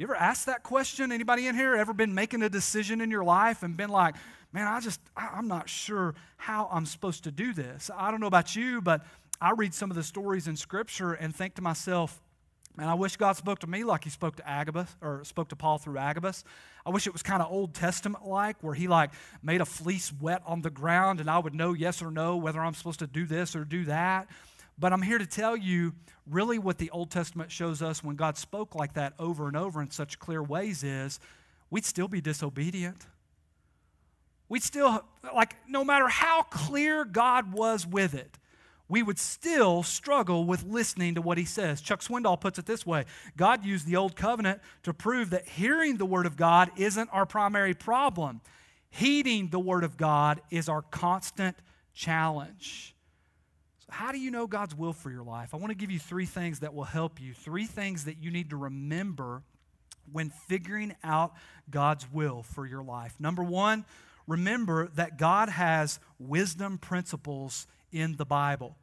You 0.00 0.06
ever 0.06 0.16
asked 0.16 0.46
that 0.46 0.62
question? 0.62 1.12
Anybody 1.12 1.46
in 1.46 1.54
here 1.54 1.76
ever 1.76 1.92
been 1.92 2.14
making 2.14 2.40
a 2.40 2.48
decision 2.48 3.02
in 3.02 3.10
your 3.10 3.22
life 3.22 3.62
and 3.62 3.76
been 3.76 3.90
like, 3.90 4.14
man, 4.50 4.66
I 4.66 4.80
just, 4.80 4.98
I'm 5.14 5.46
not 5.46 5.68
sure 5.68 6.14
how 6.38 6.70
I'm 6.72 6.86
supposed 6.86 7.24
to 7.24 7.30
do 7.30 7.52
this? 7.52 7.90
I 7.94 8.10
don't 8.10 8.18
know 8.18 8.26
about 8.26 8.56
you, 8.56 8.80
but 8.80 9.04
I 9.42 9.50
read 9.50 9.74
some 9.74 9.90
of 9.90 9.98
the 9.98 10.02
stories 10.02 10.48
in 10.48 10.56
Scripture 10.56 11.12
and 11.12 11.36
think 11.36 11.56
to 11.56 11.62
myself, 11.62 12.18
man, 12.78 12.88
I 12.88 12.94
wish 12.94 13.18
God 13.18 13.36
spoke 13.36 13.58
to 13.58 13.66
me 13.66 13.84
like 13.84 14.04
he 14.04 14.08
spoke 14.08 14.36
to 14.36 14.48
Agabus 14.48 14.88
or 15.02 15.22
spoke 15.24 15.50
to 15.50 15.56
Paul 15.56 15.76
through 15.76 15.98
Agabus. 15.98 16.44
I 16.86 16.88
wish 16.88 17.06
it 17.06 17.12
was 17.12 17.22
kind 17.22 17.42
of 17.42 17.52
Old 17.52 17.74
Testament 17.74 18.24
like, 18.24 18.56
where 18.62 18.72
he 18.72 18.88
like 18.88 19.10
made 19.42 19.60
a 19.60 19.66
fleece 19.66 20.14
wet 20.18 20.40
on 20.46 20.62
the 20.62 20.70
ground 20.70 21.20
and 21.20 21.28
I 21.28 21.38
would 21.38 21.54
know 21.54 21.74
yes 21.74 22.00
or 22.00 22.10
no 22.10 22.38
whether 22.38 22.62
I'm 22.62 22.72
supposed 22.72 23.00
to 23.00 23.06
do 23.06 23.26
this 23.26 23.54
or 23.54 23.66
do 23.66 23.84
that. 23.84 24.28
But 24.80 24.94
I'm 24.94 25.02
here 25.02 25.18
to 25.18 25.26
tell 25.26 25.58
you 25.58 25.92
really 26.26 26.58
what 26.58 26.78
the 26.78 26.88
Old 26.90 27.10
Testament 27.10 27.52
shows 27.52 27.82
us 27.82 28.02
when 28.02 28.16
God 28.16 28.38
spoke 28.38 28.74
like 28.74 28.94
that 28.94 29.12
over 29.18 29.46
and 29.46 29.56
over 29.56 29.82
in 29.82 29.90
such 29.90 30.18
clear 30.18 30.42
ways 30.42 30.82
is 30.82 31.20
we'd 31.68 31.84
still 31.84 32.08
be 32.08 32.22
disobedient. 32.22 33.06
We'd 34.48 34.62
still, 34.62 35.04
like, 35.34 35.54
no 35.68 35.84
matter 35.84 36.08
how 36.08 36.42
clear 36.42 37.04
God 37.04 37.52
was 37.52 37.86
with 37.86 38.14
it, 38.14 38.38
we 38.88 39.02
would 39.02 39.18
still 39.18 39.82
struggle 39.82 40.46
with 40.46 40.64
listening 40.64 41.14
to 41.14 41.22
what 41.22 41.38
he 41.38 41.44
says. 41.44 41.80
Chuck 41.80 42.00
Swindoll 42.00 42.40
puts 42.40 42.58
it 42.58 42.66
this 42.66 42.84
way 42.84 43.04
God 43.36 43.64
used 43.64 43.86
the 43.86 43.96
old 43.96 44.16
covenant 44.16 44.60
to 44.82 44.94
prove 44.94 45.30
that 45.30 45.46
hearing 45.46 45.98
the 45.98 46.06
word 46.06 46.26
of 46.26 46.36
God 46.36 46.70
isn't 46.76 47.10
our 47.12 47.26
primary 47.26 47.74
problem. 47.74 48.40
Heeding 48.88 49.48
the 49.48 49.60
word 49.60 49.84
of 49.84 49.96
God 49.96 50.40
is 50.50 50.68
our 50.68 50.82
constant 50.82 51.56
challenge. 51.94 52.96
How 53.90 54.12
do 54.12 54.18
you 54.18 54.30
know 54.30 54.46
God's 54.46 54.74
will 54.74 54.92
for 54.92 55.10
your 55.10 55.24
life? 55.24 55.54
I 55.54 55.56
want 55.56 55.70
to 55.70 55.76
give 55.76 55.90
you 55.90 55.98
three 55.98 56.26
things 56.26 56.60
that 56.60 56.74
will 56.74 56.84
help 56.84 57.20
you, 57.20 57.34
three 57.34 57.66
things 57.66 58.04
that 58.04 58.22
you 58.22 58.30
need 58.30 58.50
to 58.50 58.56
remember 58.56 59.42
when 60.12 60.30
figuring 60.30 60.94
out 61.04 61.34
God's 61.70 62.10
will 62.12 62.42
for 62.42 62.66
your 62.66 62.82
life. 62.82 63.14
Number 63.18 63.42
one, 63.42 63.84
remember 64.26 64.88
that 64.94 65.18
God 65.18 65.48
has 65.48 66.00
wisdom 66.18 66.78
principles 66.78 67.66
in 67.92 68.16
the 68.16 68.24
Bible. 68.24 68.76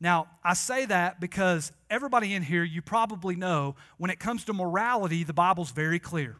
Now, 0.00 0.28
I 0.44 0.54
say 0.54 0.86
that 0.86 1.20
because 1.20 1.72
everybody 1.90 2.34
in 2.34 2.42
here, 2.42 2.62
you 2.62 2.82
probably 2.82 3.34
know 3.34 3.74
when 3.96 4.10
it 4.10 4.20
comes 4.20 4.44
to 4.44 4.52
morality, 4.52 5.24
the 5.24 5.32
Bible's 5.32 5.72
very 5.72 5.98
clear. 5.98 6.36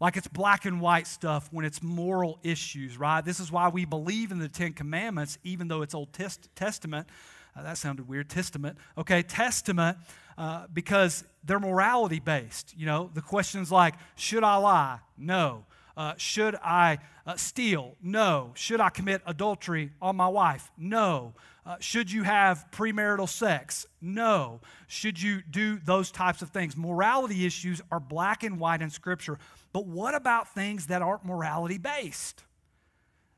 Like 0.00 0.16
it's 0.16 0.28
black 0.28 0.66
and 0.66 0.80
white 0.80 1.06
stuff 1.06 1.48
when 1.52 1.64
it's 1.64 1.82
moral 1.82 2.38
issues, 2.42 2.98
right? 2.98 3.24
This 3.24 3.40
is 3.40 3.50
why 3.50 3.68
we 3.68 3.84
believe 3.84 4.30
in 4.30 4.38
the 4.38 4.48
Ten 4.48 4.72
Commandments, 4.72 5.38
even 5.42 5.68
though 5.68 5.82
it's 5.82 5.94
Old 5.94 6.08
Testament. 6.54 7.08
Uh, 7.56 7.62
that 7.62 7.78
sounded 7.78 8.08
weird. 8.08 8.28
Testament. 8.28 8.76
Okay, 8.98 9.22
Testament, 9.22 9.98
uh, 10.36 10.66
because 10.72 11.24
they're 11.44 11.60
morality 11.60 12.20
based. 12.20 12.74
You 12.76 12.86
know, 12.86 13.10
the 13.14 13.22
questions 13.22 13.72
like, 13.72 13.94
should 14.14 14.44
I 14.44 14.56
lie? 14.56 14.98
No. 15.16 15.64
Uh, 15.96 16.12
should 16.18 16.54
I 16.56 16.98
uh, 17.26 17.36
steal? 17.36 17.96
No. 18.02 18.52
Should 18.54 18.80
I 18.80 18.90
commit 18.90 19.22
adultery 19.26 19.92
on 20.02 20.16
my 20.16 20.28
wife? 20.28 20.70
No. 20.76 21.32
Uh, 21.64 21.76
should 21.80 22.12
you 22.12 22.22
have 22.22 22.66
premarital 22.70 23.28
sex? 23.28 23.86
No. 24.00 24.60
Should 24.86 25.20
you 25.20 25.40
do 25.50 25.78
those 25.78 26.10
types 26.10 26.42
of 26.42 26.50
things? 26.50 26.76
Morality 26.76 27.46
issues 27.46 27.80
are 27.90 27.98
black 27.98 28.42
and 28.44 28.60
white 28.60 28.82
in 28.82 28.90
Scripture. 28.90 29.38
But 29.72 29.86
what 29.86 30.14
about 30.14 30.54
things 30.54 30.86
that 30.88 31.02
aren't 31.02 31.24
morality 31.24 31.78
based? 31.78 32.44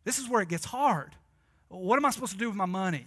This 0.04 0.18
is 0.18 0.28
where 0.28 0.42
it 0.42 0.48
gets 0.48 0.64
hard. 0.64 1.14
What 1.68 1.96
am 1.96 2.04
I 2.04 2.10
supposed 2.10 2.32
to 2.32 2.38
do 2.38 2.48
with 2.48 2.56
my 2.56 2.66
money? 2.66 3.06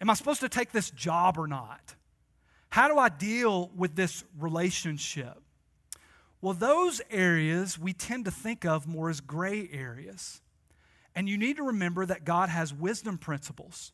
Am 0.00 0.10
I 0.10 0.14
supposed 0.14 0.40
to 0.40 0.48
take 0.48 0.72
this 0.72 0.90
job 0.90 1.38
or 1.38 1.46
not? 1.46 1.94
How 2.70 2.88
do 2.88 2.98
I 2.98 3.08
deal 3.08 3.70
with 3.76 3.96
this 3.96 4.24
relationship? 4.38 5.40
Well, 6.40 6.54
those 6.54 7.00
areas 7.10 7.78
we 7.78 7.92
tend 7.92 8.26
to 8.26 8.30
think 8.30 8.64
of 8.64 8.86
more 8.86 9.10
as 9.10 9.20
gray 9.20 9.68
areas. 9.72 10.40
And 11.14 11.28
you 11.28 11.36
need 11.36 11.56
to 11.56 11.64
remember 11.64 12.06
that 12.06 12.24
God 12.24 12.48
has 12.48 12.72
wisdom 12.72 13.18
principles. 13.18 13.92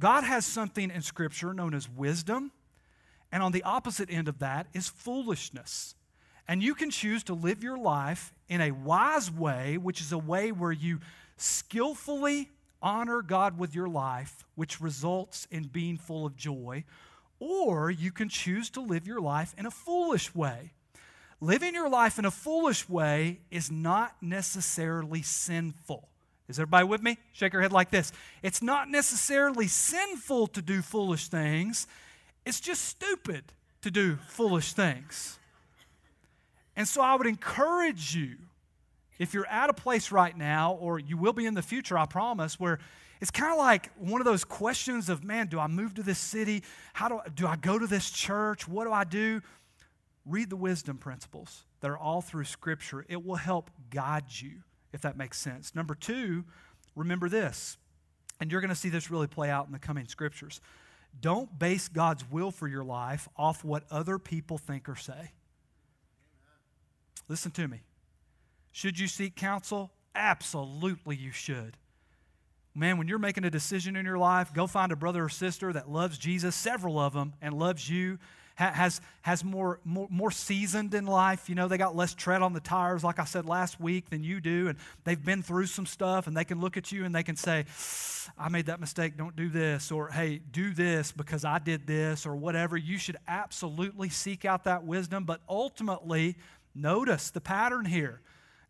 God 0.00 0.24
has 0.24 0.44
something 0.44 0.90
in 0.90 1.02
Scripture 1.02 1.54
known 1.54 1.74
as 1.74 1.88
wisdom, 1.88 2.50
and 3.30 3.42
on 3.42 3.52
the 3.52 3.62
opposite 3.62 4.10
end 4.10 4.28
of 4.28 4.40
that 4.40 4.66
is 4.74 4.88
foolishness. 4.88 5.94
And 6.48 6.62
you 6.62 6.74
can 6.74 6.90
choose 6.90 7.22
to 7.24 7.34
live 7.34 7.62
your 7.62 7.78
life 7.78 8.32
in 8.48 8.60
a 8.60 8.72
wise 8.72 9.30
way, 9.30 9.78
which 9.78 10.00
is 10.00 10.12
a 10.12 10.18
way 10.18 10.52
where 10.52 10.72
you 10.72 11.00
skillfully 11.36 12.50
honor 12.86 13.20
God 13.20 13.58
with 13.58 13.74
your 13.74 13.88
life, 13.88 14.44
which 14.54 14.80
results 14.80 15.48
in 15.50 15.64
being 15.64 15.96
full 15.98 16.24
of 16.24 16.36
joy, 16.36 16.84
or 17.40 17.90
you 17.90 18.12
can 18.12 18.28
choose 18.28 18.70
to 18.70 18.80
live 18.80 19.08
your 19.08 19.20
life 19.20 19.56
in 19.58 19.66
a 19.66 19.72
foolish 19.72 20.32
way. 20.36 20.70
Living 21.40 21.74
your 21.74 21.88
life 21.90 22.16
in 22.16 22.24
a 22.24 22.30
foolish 22.30 22.88
way 22.88 23.40
is 23.50 23.72
not 23.72 24.14
necessarily 24.22 25.20
sinful. 25.20 26.08
Is 26.48 26.60
everybody 26.60 26.86
with 26.86 27.02
me? 27.02 27.18
Shake 27.32 27.52
your 27.52 27.60
head 27.60 27.72
like 27.72 27.90
this. 27.90 28.12
It's 28.40 28.62
not 28.62 28.88
necessarily 28.88 29.66
sinful 29.66 30.46
to 30.46 30.62
do 30.62 30.80
foolish 30.80 31.26
things, 31.26 31.88
it's 32.44 32.60
just 32.60 32.84
stupid 32.84 33.42
to 33.82 33.90
do 33.90 34.16
foolish 34.28 34.74
things. 34.74 35.40
And 36.76 36.86
so 36.86 37.02
I 37.02 37.16
would 37.16 37.26
encourage 37.26 38.14
you 38.14 38.36
if 39.18 39.34
you're 39.34 39.46
at 39.46 39.70
a 39.70 39.74
place 39.74 40.12
right 40.12 40.36
now, 40.36 40.74
or 40.74 40.98
you 40.98 41.16
will 41.16 41.32
be 41.32 41.46
in 41.46 41.54
the 41.54 41.62
future, 41.62 41.96
I 41.96 42.06
promise, 42.06 42.60
where 42.60 42.78
it's 43.20 43.30
kind 43.30 43.52
of 43.52 43.58
like 43.58 43.90
one 43.98 44.20
of 44.20 44.24
those 44.26 44.44
questions 44.44 45.08
of, 45.08 45.24
man, 45.24 45.46
do 45.46 45.58
I 45.58 45.66
move 45.66 45.94
to 45.94 46.02
this 46.02 46.18
city? 46.18 46.62
How 46.92 47.08
do, 47.08 47.18
I, 47.18 47.28
do 47.28 47.46
I 47.46 47.56
go 47.56 47.78
to 47.78 47.86
this 47.86 48.10
church? 48.10 48.68
What 48.68 48.84
do 48.84 48.92
I 48.92 49.04
do? 49.04 49.40
Read 50.26 50.50
the 50.50 50.56
wisdom 50.56 50.98
principles 50.98 51.64
that 51.80 51.90
are 51.90 51.96
all 51.98 52.20
through 52.20 52.44
Scripture. 52.44 53.06
It 53.08 53.24
will 53.24 53.36
help 53.36 53.70
guide 53.90 54.24
you, 54.28 54.62
if 54.92 55.00
that 55.02 55.16
makes 55.16 55.38
sense. 55.38 55.74
Number 55.74 55.94
two, 55.94 56.44
remember 56.94 57.28
this, 57.28 57.78
and 58.40 58.52
you're 58.52 58.60
going 58.60 58.68
to 58.68 58.74
see 58.74 58.88
this 58.88 59.10
really 59.10 59.28
play 59.28 59.48
out 59.48 59.66
in 59.66 59.72
the 59.72 59.78
coming 59.78 60.06
Scriptures. 60.08 60.60
Don't 61.18 61.58
base 61.58 61.88
God's 61.88 62.30
will 62.30 62.50
for 62.50 62.68
your 62.68 62.84
life 62.84 63.28
off 63.36 63.64
what 63.64 63.84
other 63.90 64.18
people 64.18 64.58
think 64.58 64.88
or 64.88 64.96
say. 64.96 65.32
Listen 67.28 67.50
to 67.52 67.66
me. 67.66 67.80
Should 68.76 68.98
you 68.98 69.08
seek 69.08 69.36
counsel? 69.36 69.90
Absolutely, 70.14 71.16
you 71.16 71.32
should. 71.32 71.78
Man, 72.74 72.98
when 72.98 73.08
you're 73.08 73.18
making 73.18 73.44
a 73.44 73.50
decision 73.50 73.96
in 73.96 74.04
your 74.04 74.18
life, 74.18 74.52
go 74.52 74.66
find 74.66 74.92
a 74.92 74.96
brother 74.96 75.24
or 75.24 75.28
sister 75.30 75.72
that 75.72 75.90
loves 75.90 76.18
Jesus, 76.18 76.54
several 76.54 76.98
of 76.98 77.14
them, 77.14 77.32
and 77.40 77.58
loves 77.58 77.88
you, 77.88 78.18
has, 78.56 79.00
has 79.22 79.42
more, 79.42 79.80
more, 79.82 80.08
more 80.10 80.30
seasoned 80.30 80.92
in 80.92 81.06
life. 81.06 81.48
You 81.48 81.54
know, 81.54 81.68
they 81.68 81.78
got 81.78 81.96
less 81.96 82.12
tread 82.12 82.42
on 82.42 82.52
the 82.52 82.60
tires, 82.60 83.02
like 83.02 83.18
I 83.18 83.24
said 83.24 83.46
last 83.46 83.80
week, 83.80 84.10
than 84.10 84.22
you 84.22 84.42
do, 84.42 84.68
and 84.68 84.76
they've 85.04 85.24
been 85.24 85.42
through 85.42 85.68
some 85.68 85.86
stuff, 85.86 86.26
and 86.26 86.36
they 86.36 86.44
can 86.44 86.60
look 86.60 86.76
at 86.76 86.92
you 86.92 87.06
and 87.06 87.14
they 87.14 87.22
can 87.22 87.36
say, 87.36 87.64
I 88.36 88.50
made 88.50 88.66
that 88.66 88.78
mistake, 88.78 89.16
don't 89.16 89.36
do 89.36 89.48
this, 89.48 89.90
or 89.90 90.08
hey, 90.08 90.42
do 90.50 90.74
this 90.74 91.12
because 91.12 91.46
I 91.46 91.60
did 91.60 91.86
this, 91.86 92.26
or 92.26 92.36
whatever. 92.36 92.76
You 92.76 92.98
should 92.98 93.16
absolutely 93.26 94.10
seek 94.10 94.44
out 94.44 94.64
that 94.64 94.84
wisdom, 94.84 95.24
but 95.24 95.40
ultimately, 95.48 96.36
Notice 96.76 97.30
the 97.30 97.40
pattern 97.40 97.86
here. 97.86 98.20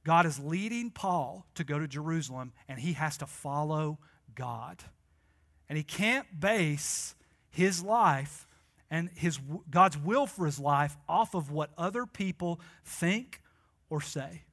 God 0.07 0.25
is 0.25 0.39
leading 0.39 0.91
Paul 0.91 1.45
to 1.57 1.65
go 1.65 1.81
to 1.81 1.89
Jerusalem, 1.89 2.53
and 2.69 2.79
he 2.79 2.93
has 2.93 3.17
to 3.17 3.27
follow 3.27 3.99
God. 4.37 4.85
And 5.69 5.77
he 5.77 5.83
can't 5.83 6.29
base 6.39 7.17
his 7.51 7.83
life 7.83 8.47
and 8.89 9.11
his, 9.17 9.41
God's 9.69 9.99
will 9.99 10.29
for 10.29 10.47
his 10.47 10.61
life 10.61 10.97
off 11.09 11.35
of 11.35 11.51
what 11.51 11.71
other 11.77 12.07
people 12.07 12.61
think 12.85 13.41
or 13.91 14.01
say. 14.01 14.45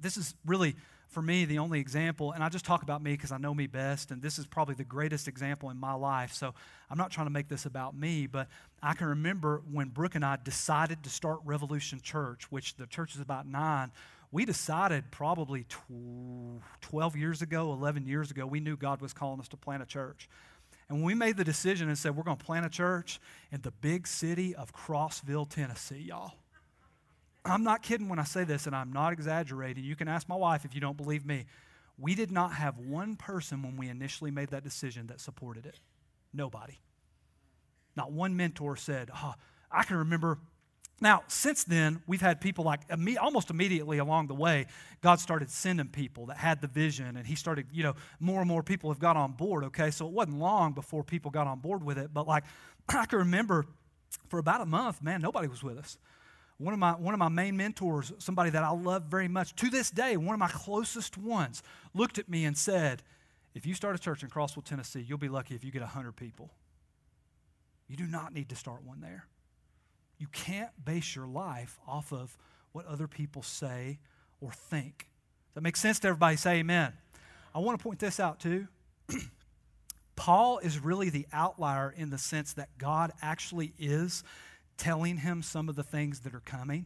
This 0.00 0.16
is 0.16 0.36
really, 0.46 0.76
for 1.08 1.20
me, 1.20 1.46
the 1.46 1.58
only 1.58 1.80
example, 1.80 2.30
and 2.30 2.44
I 2.44 2.48
just 2.48 2.64
talk 2.64 2.84
about 2.84 3.02
me 3.02 3.14
because 3.14 3.32
I 3.32 3.38
know 3.38 3.52
me 3.52 3.66
best, 3.66 4.12
and 4.12 4.22
this 4.22 4.38
is 4.38 4.46
probably 4.46 4.76
the 4.76 4.84
greatest 4.84 5.26
example 5.26 5.70
in 5.70 5.80
my 5.80 5.94
life. 5.94 6.32
So 6.32 6.54
I'm 6.88 6.96
not 6.96 7.10
trying 7.10 7.26
to 7.26 7.32
make 7.32 7.48
this 7.48 7.66
about 7.66 7.96
me, 7.96 8.28
but 8.28 8.46
I 8.80 8.94
can 8.94 9.08
remember 9.08 9.64
when 9.68 9.88
Brooke 9.88 10.14
and 10.14 10.24
I 10.24 10.38
decided 10.44 11.02
to 11.02 11.10
start 11.10 11.40
Revolution 11.44 12.00
Church, 12.00 12.52
which 12.52 12.76
the 12.76 12.86
church 12.86 13.16
is 13.16 13.20
about 13.20 13.48
nine. 13.48 13.90
We 14.32 14.44
decided 14.44 15.10
probably 15.10 15.66
12 16.82 17.16
years 17.16 17.42
ago, 17.42 17.72
11 17.72 18.06
years 18.06 18.30
ago, 18.30 18.46
we 18.46 18.60
knew 18.60 18.76
God 18.76 19.00
was 19.00 19.12
calling 19.12 19.40
us 19.40 19.48
to 19.48 19.56
plant 19.56 19.82
a 19.82 19.86
church. 19.86 20.28
And 20.88 20.98
when 20.98 21.04
we 21.04 21.14
made 21.14 21.36
the 21.36 21.44
decision 21.44 21.88
and 21.88 21.98
said 21.98 22.16
we're 22.16 22.22
going 22.22 22.36
to 22.36 22.44
plant 22.44 22.66
a 22.66 22.68
church 22.68 23.20
in 23.50 23.62
the 23.62 23.70
big 23.70 24.06
city 24.06 24.54
of 24.54 24.72
Crossville, 24.72 25.48
Tennessee, 25.48 26.04
y'all. 26.08 26.34
I'm 27.44 27.64
not 27.64 27.82
kidding 27.82 28.08
when 28.08 28.18
I 28.18 28.24
say 28.24 28.44
this, 28.44 28.66
and 28.66 28.76
I'm 28.76 28.92
not 28.92 29.12
exaggerating. 29.12 29.82
You 29.82 29.96
can 29.96 30.08
ask 30.08 30.28
my 30.28 30.36
wife 30.36 30.64
if 30.64 30.74
you 30.74 30.80
don't 30.80 30.96
believe 30.96 31.24
me. 31.24 31.46
We 31.98 32.14
did 32.14 32.30
not 32.30 32.52
have 32.54 32.78
one 32.78 33.16
person 33.16 33.62
when 33.62 33.76
we 33.76 33.88
initially 33.88 34.30
made 34.30 34.50
that 34.50 34.62
decision 34.62 35.06
that 35.08 35.20
supported 35.20 35.66
it. 35.66 35.80
Nobody. 36.32 36.78
Not 37.96 38.12
one 38.12 38.36
mentor 38.36 38.76
said, 38.76 39.10
oh, 39.14 39.34
I 39.70 39.84
can 39.84 39.96
remember 39.96 40.38
now, 41.00 41.22
since 41.28 41.64
then, 41.64 42.02
we've 42.06 42.20
had 42.20 42.40
people 42.40 42.64
like 42.64 42.82
almost 43.20 43.50
immediately 43.50 43.98
along 43.98 44.26
the 44.26 44.34
way, 44.34 44.66
God 45.00 45.18
started 45.18 45.50
sending 45.50 45.88
people 45.88 46.26
that 46.26 46.36
had 46.36 46.60
the 46.60 46.66
vision, 46.66 47.16
and 47.16 47.26
He 47.26 47.34
started, 47.36 47.66
you 47.72 47.82
know, 47.82 47.94
more 48.18 48.40
and 48.40 48.48
more 48.48 48.62
people 48.62 48.90
have 48.90 48.98
got 48.98 49.16
on 49.16 49.32
board, 49.32 49.64
okay? 49.64 49.90
So 49.90 50.06
it 50.06 50.12
wasn't 50.12 50.38
long 50.38 50.72
before 50.72 51.02
people 51.02 51.30
got 51.30 51.46
on 51.46 51.60
board 51.60 51.82
with 51.82 51.96
it, 51.96 52.12
but 52.12 52.28
like, 52.28 52.44
I 52.88 53.06
can 53.06 53.20
remember 53.20 53.66
for 54.28 54.38
about 54.38 54.60
a 54.60 54.66
month, 54.66 55.02
man, 55.02 55.22
nobody 55.22 55.48
was 55.48 55.62
with 55.62 55.78
us. 55.78 55.96
One 56.58 56.74
of, 56.74 56.78
my, 56.78 56.92
one 56.92 57.14
of 57.14 57.18
my 57.18 57.28
main 57.28 57.56
mentors, 57.56 58.12
somebody 58.18 58.50
that 58.50 58.62
I 58.62 58.70
love 58.70 59.04
very 59.04 59.28
much, 59.28 59.56
to 59.56 59.70
this 59.70 59.90
day, 59.90 60.18
one 60.18 60.34
of 60.34 60.38
my 60.38 60.48
closest 60.48 61.16
ones, 61.16 61.62
looked 61.94 62.18
at 62.18 62.28
me 62.28 62.44
and 62.44 62.58
said, 62.58 63.02
If 63.54 63.64
you 63.64 63.72
start 63.72 63.96
a 63.96 63.98
church 63.98 64.22
in 64.22 64.28
Crossville, 64.28 64.64
Tennessee, 64.64 65.00
you'll 65.00 65.16
be 65.16 65.30
lucky 65.30 65.54
if 65.54 65.64
you 65.64 65.70
get 65.70 65.80
100 65.80 66.12
people. 66.12 66.50
You 67.88 67.96
do 67.96 68.06
not 68.06 68.34
need 68.34 68.50
to 68.50 68.56
start 68.56 68.84
one 68.84 69.00
there. 69.00 69.24
You 70.20 70.26
can't 70.32 70.70
base 70.84 71.16
your 71.16 71.26
life 71.26 71.80
off 71.88 72.12
of 72.12 72.36
what 72.72 72.84
other 72.86 73.08
people 73.08 73.42
say 73.42 73.98
or 74.40 74.52
think. 74.52 75.08
Does 75.48 75.54
that 75.54 75.62
make 75.62 75.76
sense 75.76 75.98
to 76.00 76.08
everybody? 76.08 76.36
Say 76.36 76.58
amen. 76.58 76.92
I 77.54 77.58
want 77.58 77.78
to 77.78 77.82
point 77.82 77.98
this 77.98 78.20
out 78.20 78.38
too. 78.38 78.68
Paul 80.16 80.58
is 80.58 80.78
really 80.78 81.08
the 81.08 81.26
outlier 81.32 81.92
in 81.96 82.10
the 82.10 82.18
sense 82.18 82.52
that 82.52 82.68
God 82.76 83.12
actually 83.22 83.72
is 83.78 84.22
telling 84.76 85.16
him 85.16 85.42
some 85.42 85.70
of 85.70 85.74
the 85.74 85.82
things 85.82 86.20
that 86.20 86.34
are 86.34 86.40
coming. 86.40 86.84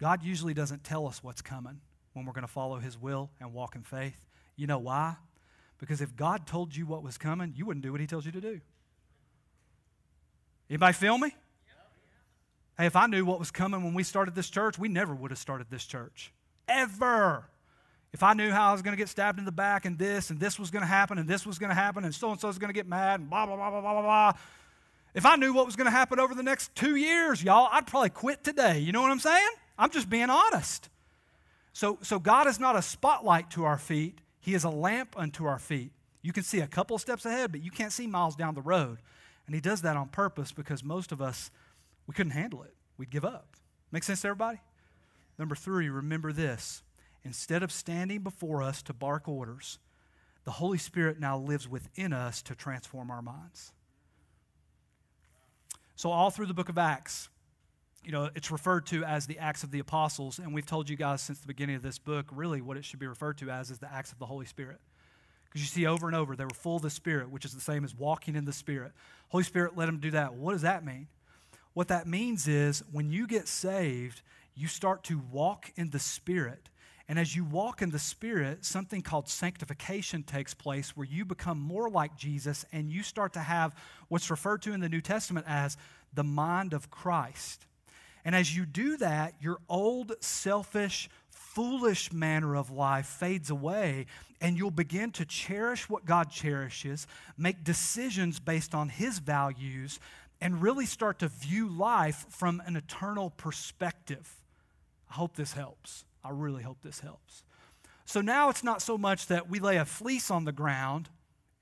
God 0.00 0.24
usually 0.24 0.54
doesn't 0.54 0.82
tell 0.82 1.06
us 1.06 1.22
what's 1.22 1.40
coming 1.40 1.80
when 2.14 2.26
we're 2.26 2.32
going 2.32 2.46
to 2.46 2.52
follow 2.52 2.80
his 2.80 2.98
will 2.98 3.30
and 3.40 3.54
walk 3.54 3.76
in 3.76 3.82
faith. 3.82 4.26
You 4.56 4.66
know 4.66 4.78
why? 4.78 5.14
Because 5.78 6.00
if 6.00 6.16
God 6.16 6.48
told 6.48 6.74
you 6.74 6.84
what 6.84 7.04
was 7.04 7.16
coming, 7.16 7.54
you 7.56 7.64
wouldn't 7.64 7.84
do 7.84 7.92
what 7.92 8.00
he 8.00 8.08
tells 8.08 8.26
you 8.26 8.32
to 8.32 8.40
do. 8.40 8.60
Anybody 10.68 10.92
feel 10.94 11.16
me? 11.16 11.32
Hey, 12.76 12.86
if 12.86 12.96
I 12.96 13.06
knew 13.06 13.24
what 13.24 13.38
was 13.38 13.50
coming 13.50 13.84
when 13.84 13.94
we 13.94 14.02
started 14.02 14.34
this 14.34 14.50
church, 14.50 14.78
we 14.78 14.88
never 14.88 15.14
would 15.14 15.30
have 15.30 15.38
started 15.38 15.68
this 15.70 15.84
church. 15.84 16.32
Ever. 16.68 17.46
If 18.12 18.22
I 18.22 18.34
knew 18.34 18.50
how 18.50 18.70
I 18.70 18.72
was 18.72 18.82
going 18.82 18.92
to 18.92 18.96
get 18.96 19.08
stabbed 19.08 19.38
in 19.38 19.44
the 19.44 19.52
back 19.52 19.84
and 19.84 19.98
this 19.98 20.30
and 20.30 20.40
this 20.40 20.58
was 20.58 20.70
going 20.70 20.82
to 20.82 20.88
happen 20.88 21.18
and 21.18 21.28
this 21.28 21.46
was 21.46 21.58
going 21.58 21.70
to 21.70 21.74
happen 21.74 22.04
and 22.04 22.14
so 22.14 22.30
and 22.30 22.40
so 22.40 22.48
is 22.48 22.58
going 22.58 22.68
to 22.68 22.74
get 22.74 22.86
mad 22.86 23.20
and 23.20 23.30
blah, 23.30 23.46
blah, 23.46 23.56
blah, 23.56 23.70
blah, 23.70 23.80
blah, 23.80 24.02
blah. 24.02 24.32
If 25.14 25.26
I 25.26 25.36
knew 25.36 25.52
what 25.52 25.66
was 25.66 25.76
going 25.76 25.86
to 25.86 25.92
happen 25.92 26.18
over 26.18 26.34
the 26.34 26.42
next 26.42 26.74
two 26.74 26.96
years, 26.96 27.42
y'all, 27.42 27.68
I'd 27.70 27.86
probably 27.86 28.10
quit 28.10 28.42
today. 28.42 28.80
You 28.80 28.92
know 28.92 29.02
what 29.02 29.10
I'm 29.10 29.20
saying? 29.20 29.48
I'm 29.78 29.90
just 29.90 30.10
being 30.10 30.30
honest. 30.30 30.88
So, 31.72 31.98
so 32.02 32.18
God 32.18 32.46
is 32.46 32.58
not 32.58 32.76
a 32.76 32.82
spotlight 32.82 33.50
to 33.50 33.64
our 33.64 33.78
feet, 33.78 34.20
He 34.40 34.54
is 34.54 34.64
a 34.64 34.70
lamp 34.70 35.14
unto 35.16 35.46
our 35.46 35.58
feet. 35.58 35.92
You 36.22 36.32
can 36.32 36.42
see 36.42 36.60
a 36.60 36.66
couple 36.66 36.98
steps 36.98 37.26
ahead, 37.26 37.52
but 37.52 37.62
you 37.62 37.70
can't 37.70 37.92
see 37.92 38.06
miles 38.06 38.34
down 38.34 38.54
the 38.54 38.62
road. 38.62 38.98
And 39.46 39.54
He 39.54 39.60
does 39.60 39.82
that 39.82 39.96
on 39.96 40.08
purpose 40.08 40.52
because 40.52 40.82
most 40.82 41.12
of 41.12 41.20
us 41.20 41.50
we 42.06 42.14
couldn't 42.14 42.32
handle 42.32 42.62
it. 42.62 42.74
We'd 42.96 43.10
give 43.10 43.24
up. 43.24 43.56
Make 43.90 44.02
sense 44.02 44.22
to 44.22 44.28
everybody? 44.28 44.60
Number 45.38 45.54
three, 45.54 45.88
remember 45.88 46.32
this. 46.32 46.82
Instead 47.24 47.62
of 47.62 47.72
standing 47.72 48.20
before 48.20 48.62
us 48.62 48.82
to 48.82 48.92
bark 48.92 49.28
orders, 49.28 49.78
the 50.44 50.52
Holy 50.52 50.78
Spirit 50.78 51.18
now 51.18 51.38
lives 51.38 51.66
within 51.68 52.12
us 52.12 52.42
to 52.42 52.54
transform 52.54 53.10
our 53.10 53.22
minds. 53.22 53.72
So, 55.96 56.10
all 56.10 56.30
through 56.30 56.46
the 56.46 56.54
book 56.54 56.68
of 56.68 56.76
Acts, 56.76 57.28
you 58.04 58.12
know, 58.12 58.28
it's 58.34 58.50
referred 58.50 58.86
to 58.86 59.04
as 59.04 59.26
the 59.26 59.38
Acts 59.38 59.62
of 59.62 59.70
the 59.70 59.78
Apostles, 59.78 60.38
and 60.38 60.52
we've 60.52 60.66
told 60.66 60.90
you 60.90 60.96
guys 60.96 61.22
since 61.22 61.38
the 61.38 61.46
beginning 61.46 61.76
of 61.76 61.82
this 61.82 61.98
book, 61.98 62.26
really 62.30 62.60
what 62.60 62.76
it 62.76 62.84
should 62.84 62.98
be 62.98 63.06
referred 63.06 63.38
to 63.38 63.50
as 63.50 63.70
is 63.70 63.78
the 63.78 63.90
Acts 63.90 64.12
of 64.12 64.18
the 64.18 64.26
Holy 64.26 64.44
Spirit. 64.44 64.80
Because 65.44 65.62
you 65.62 65.68
see 65.68 65.86
over 65.86 66.06
and 66.06 66.16
over, 66.16 66.36
they 66.36 66.44
were 66.44 66.50
full 66.50 66.76
of 66.76 66.82
the 66.82 66.90
Spirit, 66.90 67.30
which 67.30 67.44
is 67.44 67.54
the 67.54 67.60
same 67.60 67.84
as 67.84 67.94
walking 67.94 68.34
in 68.36 68.44
the 68.44 68.52
Spirit. 68.52 68.92
Holy 69.28 69.44
Spirit 69.44 69.76
let 69.76 69.86
them 69.86 69.98
do 69.98 70.10
that. 70.10 70.34
What 70.34 70.52
does 70.52 70.62
that 70.62 70.84
mean? 70.84 71.06
What 71.74 71.88
that 71.88 72.06
means 72.06 72.48
is 72.48 72.82
when 72.90 73.10
you 73.10 73.26
get 73.26 73.48
saved, 73.48 74.22
you 74.54 74.68
start 74.68 75.04
to 75.04 75.20
walk 75.30 75.72
in 75.76 75.90
the 75.90 75.98
Spirit. 75.98 76.70
And 77.08 77.18
as 77.18 77.36
you 77.36 77.44
walk 77.44 77.82
in 77.82 77.90
the 77.90 77.98
Spirit, 77.98 78.64
something 78.64 79.02
called 79.02 79.28
sanctification 79.28 80.22
takes 80.22 80.54
place 80.54 80.96
where 80.96 81.06
you 81.06 81.24
become 81.24 81.60
more 81.60 81.90
like 81.90 82.16
Jesus 82.16 82.64
and 82.72 82.90
you 82.90 83.02
start 83.02 83.34
to 83.34 83.40
have 83.40 83.74
what's 84.08 84.30
referred 84.30 84.62
to 84.62 84.72
in 84.72 84.80
the 84.80 84.88
New 84.88 85.02
Testament 85.02 85.44
as 85.48 85.76
the 86.14 86.24
mind 86.24 86.72
of 86.72 86.90
Christ. 86.90 87.66
And 88.24 88.34
as 88.34 88.56
you 88.56 88.64
do 88.64 88.96
that, 88.98 89.34
your 89.40 89.58
old, 89.68 90.12
selfish, 90.20 91.10
foolish 91.28 92.10
manner 92.10 92.56
of 92.56 92.70
life 92.70 93.06
fades 93.06 93.50
away, 93.50 94.06
and 94.40 94.56
you'll 94.56 94.70
begin 94.70 95.10
to 95.12 95.26
cherish 95.26 95.90
what 95.90 96.06
God 96.06 96.30
cherishes, 96.30 97.06
make 97.36 97.62
decisions 97.64 98.40
based 98.40 98.74
on 98.74 98.88
His 98.88 99.18
values, 99.18 100.00
and 100.44 100.60
really 100.60 100.84
start 100.84 101.20
to 101.20 101.28
view 101.28 101.66
life 101.66 102.26
from 102.28 102.62
an 102.66 102.76
eternal 102.76 103.30
perspective. 103.30 104.42
I 105.10 105.14
hope 105.14 105.36
this 105.36 105.54
helps. 105.54 106.04
I 106.22 106.30
really 106.30 106.62
hope 106.62 106.82
this 106.82 107.00
helps. 107.00 107.42
So 108.04 108.20
now 108.20 108.50
it's 108.50 108.62
not 108.62 108.82
so 108.82 108.98
much 108.98 109.28
that 109.28 109.48
we 109.48 109.58
lay 109.58 109.78
a 109.78 109.86
fleece 109.86 110.30
on 110.30 110.44
the 110.44 110.52
ground 110.52 111.08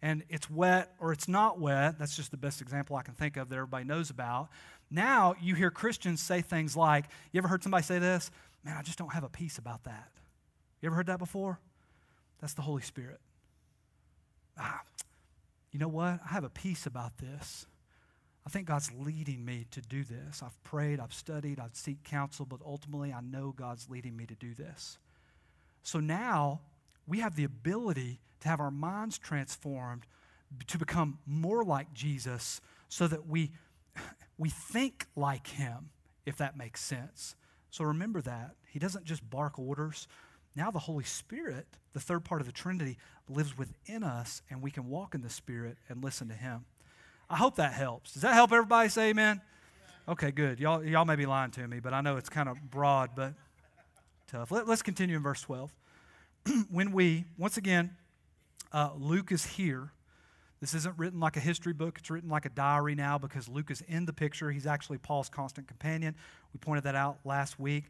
and 0.02 0.24
it's 0.28 0.50
wet 0.50 0.96
or 0.98 1.12
it's 1.12 1.28
not 1.28 1.60
wet. 1.60 1.96
That's 1.96 2.16
just 2.16 2.32
the 2.32 2.36
best 2.36 2.60
example 2.60 2.96
I 2.96 3.02
can 3.02 3.14
think 3.14 3.36
of 3.36 3.48
that 3.50 3.54
everybody 3.54 3.84
knows 3.84 4.10
about. 4.10 4.48
Now 4.90 5.36
you 5.40 5.54
hear 5.54 5.70
Christians 5.70 6.20
say 6.20 6.42
things 6.42 6.76
like, 6.76 7.04
You 7.30 7.38
ever 7.38 7.46
heard 7.46 7.62
somebody 7.62 7.84
say 7.84 8.00
this? 8.00 8.32
Man, 8.64 8.76
I 8.76 8.82
just 8.82 8.98
don't 8.98 9.12
have 9.12 9.22
a 9.22 9.28
peace 9.28 9.58
about 9.58 9.84
that. 9.84 10.08
You 10.80 10.88
ever 10.88 10.96
heard 10.96 11.06
that 11.06 11.20
before? 11.20 11.60
That's 12.40 12.54
the 12.54 12.62
Holy 12.62 12.82
Spirit. 12.82 13.20
Ah, 14.58 14.80
you 15.70 15.78
know 15.78 15.86
what? 15.86 16.18
I 16.28 16.32
have 16.32 16.42
a 16.42 16.50
peace 16.50 16.84
about 16.84 17.18
this. 17.18 17.66
I 18.52 18.54
think 18.54 18.68
God's 18.68 18.90
leading 18.92 19.46
me 19.46 19.64
to 19.70 19.80
do 19.80 20.04
this. 20.04 20.42
I've 20.42 20.62
prayed, 20.62 21.00
I've 21.00 21.14
studied, 21.14 21.58
I've 21.58 21.74
seek 21.74 22.04
counsel, 22.04 22.44
but 22.44 22.60
ultimately 22.66 23.10
I 23.10 23.22
know 23.22 23.54
God's 23.56 23.88
leading 23.88 24.14
me 24.14 24.26
to 24.26 24.34
do 24.34 24.52
this. 24.52 24.98
So 25.82 26.00
now 26.00 26.60
we 27.06 27.20
have 27.20 27.34
the 27.34 27.44
ability 27.44 28.20
to 28.40 28.48
have 28.48 28.60
our 28.60 28.70
minds 28.70 29.16
transformed 29.16 30.02
to 30.66 30.76
become 30.76 31.16
more 31.24 31.64
like 31.64 31.94
Jesus 31.94 32.60
so 32.90 33.06
that 33.06 33.26
we, 33.26 33.52
we 34.36 34.50
think 34.50 35.06
like 35.16 35.46
him, 35.46 35.88
if 36.26 36.36
that 36.36 36.54
makes 36.54 36.82
sense. 36.82 37.36
So 37.70 37.84
remember 37.84 38.20
that. 38.20 38.56
He 38.68 38.78
doesn't 38.78 39.06
just 39.06 39.30
bark 39.30 39.58
orders. 39.58 40.08
Now 40.54 40.70
the 40.70 40.78
Holy 40.78 41.04
Spirit, 41.04 41.68
the 41.94 42.00
third 42.00 42.22
part 42.22 42.42
of 42.42 42.46
the 42.46 42.52
Trinity, 42.52 42.98
lives 43.30 43.56
within 43.56 44.04
us, 44.04 44.42
and 44.50 44.60
we 44.60 44.70
can 44.70 44.90
walk 44.90 45.14
in 45.14 45.22
the 45.22 45.30
Spirit 45.30 45.78
and 45.88 46.04
listen 46.04 46.28
to 46.28 46.34
him. 46.34 46.66
I 47.32 47.36
hope 47.36 47.56
that 47.56 47.72
helps. 47.72 48.12
Does 48.12 48.22
that 48.22 48.34
help 48.34 48.52
everybody 48.52 48.90
say 48.90 49.08
amen? 49.08 49.40
Okay, 50.06 50.32
good. 50.32 50.60
Y'all, 50.60 50.84
y'all 50.84 51.06
may 51.06 51.16
be 51.16 51.24
lying 51.24 51.50
to 51.52 51.66
me, 51.66 51.80
but 51.80 51.94
I 51.94 52.02
know 52.02 52.18
it's 52.18 52.28
kind 52.28 52.46
of 52.46 52.58
broad, 52.70 53.12
but 53.16 53.32
tough. 54.26 54.50
Let, 54.50 54.68
us 54.68 54.82
continue 54.82 55.16
in 55.16 55.22
verse 55.22 55.40
12. 55.40 55.72
when 56.70 56.92
we, 56.92 57.24
once 57.38 57.56
again, 57.56 57.96
uh, 58.70 58.90
Luke 58.98 59.32
is 59.32 59.46
here. 59.46 59.92
This 60.60 60.74
isn't 60.74 60.98
written 60.98 61.20
like 61.20 61.38
a 61.38 61.40
history 61.40 61.72
book, 61.72 61.96
it's 62.00 62.10
written 62.10 62.28
like 62.28 62.44
a 62.44 62.50
diary 62.50 62.94
now 62.94 63.16
because 63.16 63.48
Luke 63.48 63.70
is 63.70 63.80
in 63.88 64.04
the 64.04 64.12
picture. 64.12 64.50
He's 64.50 64.66
actually 64.66 64.98
Paul's 64.98 65.30
constant 65.30 65.66
companion. 65.66 66.14
We 66.52 66.58
pointed 66.58 66.84
that 66.84 66.94
out 66.94 67.20
last 67.24 67.58
week. 67.58 67.84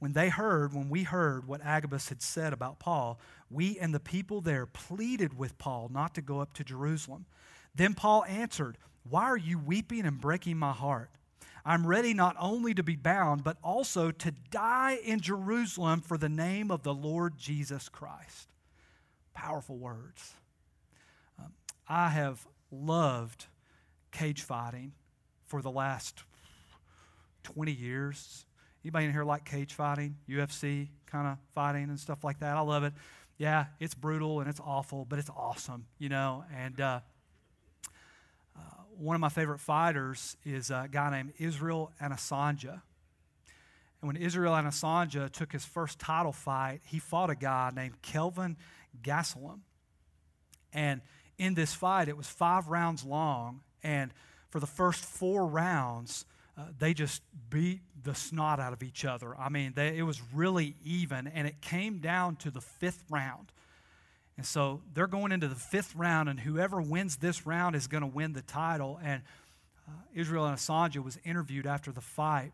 When 0.00 0.14
they 0.14 0.30
heard, 0.30 0.74
when 0.74 0.90
we 0.90 1.04
heard 1.04 1.46
what 1.46 1.60
Agabus 1.62 2.08
had 2.08 2.20
said 2.22 2.52
about 2.52 2.80
Paul, 2.80 3.20
we 3.48 3.78
and 3.78 3.94
the 3.94 4.00
people 4.00 4.40
there 4.40 4.66
pleaded 4.66 5.38
with 5.38 5.56
Paul 5.58 5.90
not 5.92 6.12
to 6.16 6.20
go 6.20 6.40
up 6.40 6.54
to 6.54 6.64
Jerusalem. 6.64 7.26
Then 7.74 7.94
Paul 7.94 8.24
answered, 8.24 8.78
Why 9.08 9.24
are 9.24 9.36
you 9.36 9.58
weeping 9.58 10.06
and 10.06 10.20
breaking 10.20 10.56
my 10.58 10.72
heart? 10.72 11.10
I'm 11.66 11.86
ready 11.86 12.12
not 12.12 12.36
only 12.38 12.74
to 12.74 12.82
be 12.82 12.96
bound, 12.96 13.42
but 13.42 13.56
also 13.62 14.10
to 14.10 14.32
die 14.50 14.98
in 15.02 15.20
Jerusalem 15.20 16.02
for 16.02 16.18
the 16.18 16.28
name 16.28 16.70
of 16.70 16.82
the 16.82 16.92
Lord 16.92 17.38
Jesus 17.38 17.88
Christ. 17.88 18.52
Powerful 19.32 19.78
words. 19.78 20.34
Um, 21.38 21.52
I 21.88 22.10
have 22.10 22.46
loved 22.70 23.46
cage 24.12 24.42
fighting 24.42 24.92
for 25.46 25.62
the 25.62 25.70
last 25.70 26.22
20 27.44 27.72
years. 27.72 28.44
Anybody 28.84 29.06
in 29.06 29.12
here 29.12 29.24
like 29.24 29.46
cage 29.46 29.72
fighting, 29.72 30.16
UFC 30.28 30.88
kind 31.06 31.26
of 31.26 31.38
fighting 31.54 31.84
and 31.84 31.98
stuff 31.98 32.22
like 32.22 32.40
that? 32.40 32.58
I 32.58 32.60
love 32.60 32.84
it. 32.84 32.92
Yeah, 33.38 33.66
it's 33.80 33.94
brutal 33.94 34.40
and 34.40 34.50
it's 34.50 34.60
awful, 34.60 35.06
but 35.06 35.18
it's 35.18 35.30
awesome, 35.34 35.86
you 35.98 36.10
know. 36.10 36.44
And 36.54 36.78
uh, 36.78 37.00
one 38.98 39.14
of 39.14 39.20
my 39.20 39.28
favorite 39.28 39.60
fighters 39.60 40.36
is 40.44 40.70
a 40.70 40.88
guy 40.90 41.10
named 41.10 41.32
Israel 41.38 41.92
Adesanya. 42.00 42.82
And 44.00 44.08
when 44.08 44.16
Israel 44.16 44.52
Adesanya 44.52 45.30
took 45.30 45.52
his 45.52 45.64
first 45.64 45.98
title 45.98 46.32
fight, 46.32 46.80
he 46.86 46.98
fought 46.98 47.30
a 47.30 47.34
guy 47.34 47.70
named 47.74 48.02
Kelvin 48.02 48.56
Gastelum. 49.02 49.60
And 50.72 51.00
in 51.38 51.54
this 51.54 51.72
fight, 51.72 52.08
it 52.08 52.16
was 52.16 52.26
five 52.26 52.68
rounds 52.68 53.04
long. 53.04 53.62
And 53.82 54.12
for 54.50 54.60
the 54.60 54.66
first 54.66 55.04
four 55.04 55.46
rounds, 55.46 56.26
uh, 56.56 56.62
they 56.78 56.94
just 56.94 57.22
beat 57.50 57.80
the 58.02 58.14
snot 58.14 58.60
out 58.60 58.72
of 58.72 58.82
each 58.82 59.04
other. 59.04 59.34
I 59.38 59.48
mean, 59.48 59.72
they, 59.74 59.96
it 59.96 60.02
was 60.02 60.20
really 60.32 60.76
even, 60.84 61.26
and 61.26 61.48
it 61.48 61.60
came 61.60 61.98
down 61.98 62.36
to 62.36 62.50
the 62.50 62.60
fifth 62.60 63.02
round. 63.10 63.52
And 64.36 64.44
so 64.44 64.82
they're 64.92 65.06
going 65.06 65.32
into 65.32 65.48
the 65.48 65.54
fifth 65.54 65.94
round, 65.94 66.28
and 66.28 66.40
whoever 66.40 66.80
wins 66.80 67.16
this 67.16 67.46
round 67.46 67.76
is 67.76 67.86
going 67.86 68.00
to 68.00 68.06
win 68.06 68.32
the 68.32 68.42
title. 68.42 68.98
And 69.02 69.22
uh, 69.88 69.92
Israel 70.12 70.44
Adesanya 70.44 71.02
was 71.02 71.18
interviewed 71.24 71.66
after 71.66 71.92
the 71.92 72.00
fight, 72.00 72.52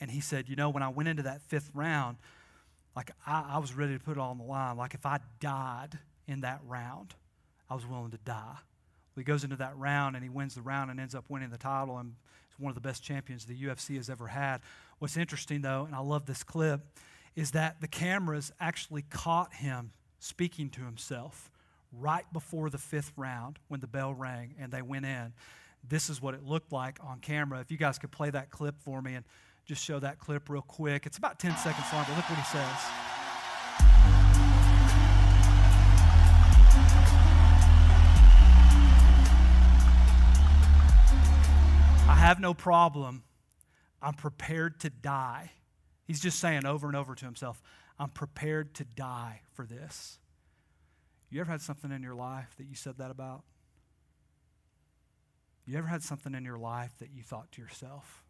and 0.00 0.10
he 0.10 0.20
said, 0.20 0.48
You 0.48 0.56
know, 0.56 0.70
when 0.70 0.82
I 0.82 0.88
went 0.88 1.08
into 1.08 1.24
that 1.24 1.42
fifth 1.42 1.70
round, 1.74 2.16
like 2.96 3.10
I, 3.26 3.44
I 3.52 3.58
was 3.58 3.74
ready 3.74 3.96
to 3.96 4.02
put 4.02 4.12
it 4.12 4.20
on 4.20 4.38
the 4.38 4.44
line. 4.44 4.76
Like 4.76 4.94
if 4.94 5.04
I 5.04 5.20
died 5.38 5.98
in 6.26 6.40
that 6.40 6.60
round, 6.66 7.14
I 7.68 7.74
was 7.74 7.86
willing 7.86 8.10
to 8.10 8.18
die. 8.18 8.56
Well, 9.14 9.20
he 9.20 9.24
goes 9.24 9.44
into 9.44 9.56
that 9.56 9.76
round 9.76 10.16
and 10.16 10.22
he 10.22 10.28
wins 10.28 10.54
the 10.54 10.62
round 10.62 10.90
and 10.90 10.98
ends 10.98 11.14
up 11.14 11.24
winning 11.28 11.50
the 11.50 11.58
title 11.58 11.98
and 11.98 12.14
is 12.50 12.58
one 12.58 12.70
of 12.70 12.74
the 12.74 12.80
best 12.80 13.02
champions 13.02 13.44
the 13.44 13.56
UFC 13.56 13.96
has 13.96 14.08
ever 14.08 14.28
had. 14.28 14.60
What's 14.98 15.16
interesting, 15.16 15.62
though, 15.62 15.84
and 15.84 15.94
I 15.94 16.00
love 16.00 16.26
this 16.26 16.42
clip, 16.42 16.80
is 17.36 17.52
that 17.52 17.80
the 17.80 17.88
cameras 17.88 18.52
actually 18.60 19.02
caught 19.02 19.54
him 19.54 19.92
speaking 20.20 20.70
to 20.70 20.82
himself 20.82 21.50
right 21.98 22.30
before 22.32 22.70
the 22.70 22.78
fifth 22.78 23.12
round 23.16 23.58
when 23.68 23.80
the 23.80 23.86
bell 23.86 24.14
rang 24.14 24.54
and 24.60 24.70
they 24.70 24.82
went 24.82 25.04
in. 25.04 25.32
This 25.88 26.08
is 26.08 26.22
what 26.22 26.34
it 26.34 26.44
looked 26.44 26.72
like 26.72 26.98
on 27.02 27.18
camera. 27.18 27.58
If 27.60 27.70
you 27.72 27.78
guys 27.78 27.98
could 27.98 28.12
play 28.12 28.30
that 28.30 28.50
clip 28.50 28.76
for 28.78 29.02
me 29.02 29.14
and 29.14 29.24
just 29.66 29.82
show 29.82 29.98
that 29.98 30.18
clip 30.18 30.48
real 30.48 30.62
quick. 30.62 31.06
It's 31.06 31.18
about 31.18 31.38
10 31.38 31.56
seconds 31.56 31.86
long, 31.92 32.04
but 32.06 32.16
look 32.16 32.28
what 32.28 32.38
he 32.38 32.44
says. 32.44 32.66
I 42.08 42.14
have 42.16 42.40
no 42.40 42.52
problem. 42.52 43.22
I'm 44.02 44.14
prepared 44.14 44.80
to 44.80 44.90
die. 44.90 45.52
He's 46.04 46.20
just 46.20 46.40
saying 46.40 46.66
over 46.66 46.86
and 46.86 46.96
over 46.96 47.14
to 47.14 47.24
himself, 47.24 47.62
I'm 48.00 48.08
prepared 48.08 48.72
to 48.76 48.84
die 48.84 49.42
for 49.52 49.66
this. 49.66 50.18
You 51.28 51.42
ever 51.42 51.52
had 51.52 51.60
something 51.60 51.92
in 51.92 52.02
your 52.02 52.14
life 52.14 52.54
that 52.56 52.64
you 52.64 52.74
said 52.74 52.96
that 52.96 53.10
about? 53.10 53.42
You 55.66 55.76
ever 55.76 55.86
had 55.86 56.02
something 56.02 56.34
in 56.34 56.42
your 56.46 56.56
life 56.56 56.92
that 56.98 57.10
you 57.14 57.22
thought 57.22 57.52
to 57.52 57.62
yourself, 57.62 58.24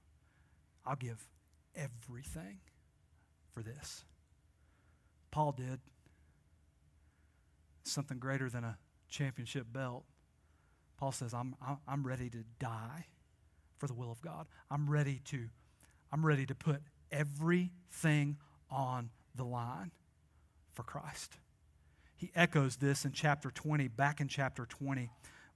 I'll 0.84 0.96
give 0.96 1.28
everything 1.76 2.58
for 3.52 3.62
this? 3.62 4.04
Paul 5.30 5.52
did. 5.52 5.78
Something 7.84 8.18
greater 8.18 8.50
than 8.50 8.64
a 8.64 8.76
championship 9.08 9.66
belt. 9.72 10.04
Paul 10.98 11.12
says, 11.12 11.32
I'm, 11.32 11.54
I'm 11.86 12.04
ready 12.04 12.28
to 12.30 12.44
die 12.58 13.06
for 13.78 13.86
the 13.86 13.94
will 13.94 14.10
of 14.10 14.20
God. 14.20 14.48
I'm 14.68 14.90
ready 14.90 15.20
to, 15.26 15.46
I'm 16.12 16.26
ready 16.26 16.44
to 16.46 16.56
put 16.56 16.82
everything 17.12 18.36
on 18.68 19.10
the 19.34 19.44
line 19.44 19.90
for 20.72 20.82
Christ. 20.82 21.38
He 22.16 22.30
echoes 22.34 22.76
this 22.76 23.04
in 23.04 23.12
chapter 23.12 23.50
20, 23.50 23.88
back 23.88 24.20
in 24.20 24.28
chapter 24.28 24.66
20, 24.66 25.10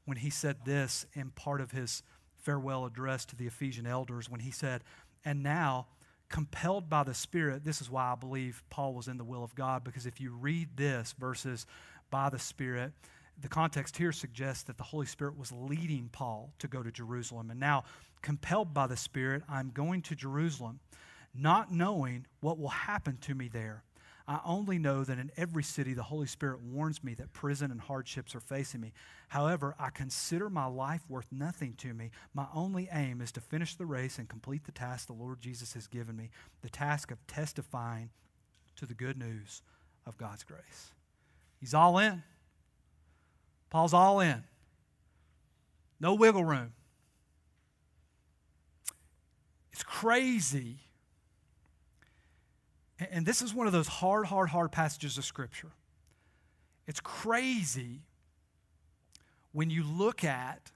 when 0.06 0.16
he 0.16 0.30
said 0.30 0.64
this 0.64 1.06
in 1.14 1.30
part 1.30 1.60
of 1.60 1.72
his 1.72 2.02
farewell 2.36 2.86
address 2.86 3.24
to 3.26 3.36
the 3.36 3.46
Ephesian 3.46 3.86
elders, 3.86 4.30
when 4.30 4.40
he 4.40 4.50
said, 4.50 4.82
And 5.24 5.42
now, 5.42 5.88
compelled 6.28 6.88
by 6.88 7.04
the 7.04 7.14
Spirit, 7.14 7.64
this 7.64 7.80
is 7.80 7.90
why 7.90 8.12
I 8.12 8.14
believe 8.14 8.62
Paul 8.70 8.94
was 8.94 9.08
in 9.08 9.18
the 9.18 9.24
will 9.24 9.44
of 9.44 9.54
God, 9.54 9.84
because 9.84 10.06
if 10.06 10.20
you 10.20 10.32
read 10.32 10.76
this 10.76 11.14
verses 11.18 11.66
by 12.10 12.30
the 12.30 12.38
Spirit, 12.38 12.92
the 13.40 13.48
context 13.48 13.96
here 13.96 14.12
suggests 14.12 14.62
that 14.64 14.78
the 14.78 14.84
Holy 14.84 15.06
Spirit 15.06 15.36
was 15.36 15.52
leading 15.52 16.08
Paul 16.12 16.52
to 16.60 16.68
go 16.68 16.82
to 16.82 16.90
Jerusalem. 16.90 17.50
And 17.50 17.58
now, 17.58 17.84
compelled 18.22 18.72
by 18.72 18.86
the 18.86 18.96
Spirit, 18.96 19.42
I'm 19.48 19.70
going 19.70 20.02
to 20.02 20.14
Jerusalem, 20.14 20.80
not 21.34 21.72
knowing 21.72 22.26
what 22.40 22.58
will 22.58 22.68
happen 22.68 23.18
to 23.22 23.34
me 23.34 23.48
there. 23.48 23.84
I 24.26 24.40
only 24.46 24.78
know 24.78 25.04
that 25.04 25.18
in 25.18 25.30
every 25.36 25.62
city 25.62 25.92
the 25.92 26.04
Holy 26.04 26.26
Spirit 26.26 26.62
warns 26.62 27.04
me 27.04 27.12
that 27.14 27.34
prison 27.34 27.70
and 27.70 27.80
hardships 27.80 28.34
are 28.34 28.40
facing 28.40 28.80
me. 28.80 28.92
However, 29.28 29.74
I 29.78 29.90
consider 29.90 30.48
my 30.48 30.64
life 30.64 31.02
worth 31.10 31.30
nothing 31.30 31.74
to 31.78 31.92
me. 31.92 32.10
My 32.32 32.46
only 32.54 32.88
aim 32.90 33.20
is 33.20 33.32
to 33.32 33.42
finish 33.42 33.74
the 33.74 33.84
race 33.84 34.18
and 34.18 34.26
complete 34.26 34.64
the 34.64 34.72
task 34.72 35.08
the 35.08 35.12
Lord 35.12 35.42
Jesus 35.42 35.74
has 35.74 35.86
given 35.86 36.16
me 36.16 36.30
the 36.62 36.70
task 36.70 37.10
of 37.10 37.26
testifying 37.26 38.08
to 38.76 38.86
the 38.86 38.94
good 38.94 39.18
news 39.18 39.60
of 40.06 40.16
God's 40.16 40.44
grace. 40.44 40.92
He's 41.60 41.74
all 41.74 41.98
in. 41.98 42.22
Paul's 43.68 43.94
all 43.94 44.20
in. 44.20 44.44
No 46.00 46.14
wiggle 46.14 46.44
room. 46.44 46.72
It's 49.70 49.82
crazy. 49.82 50.78
And 52.98 53.26
this 53.26 53.42
is 53.42 53.52
one 53.52 53.66
of 53.66 53.72
those 53.72 53.88
hard, 53.88 54.26
hard, 54.26 54.50
hard 54.50 54.70
passages 54.70 55.18
of 55.18 55.24
Scripture. 55.24 55.72
It's 56.86 57.00
crazy 57.00 58.02
when 59.52 59.70
you 59.70 59.82
look 59.82 60.22
at 60.22 60.70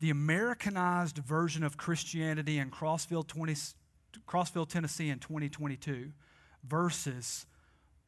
the 0.00 0.10
Americanized 0.10 1.18
version 1.18 1.62
of 1.62 1.76
Christianity 1.76 2.58
in 2.58 2.70
Crossville, 2.70 3.26
20, 3.26 3.54
Crossville, 4.26 4.68
Tennessee 4.68 5.08
in 5.08 5.18
2022 5.18 6.12
versus 6.64 7.46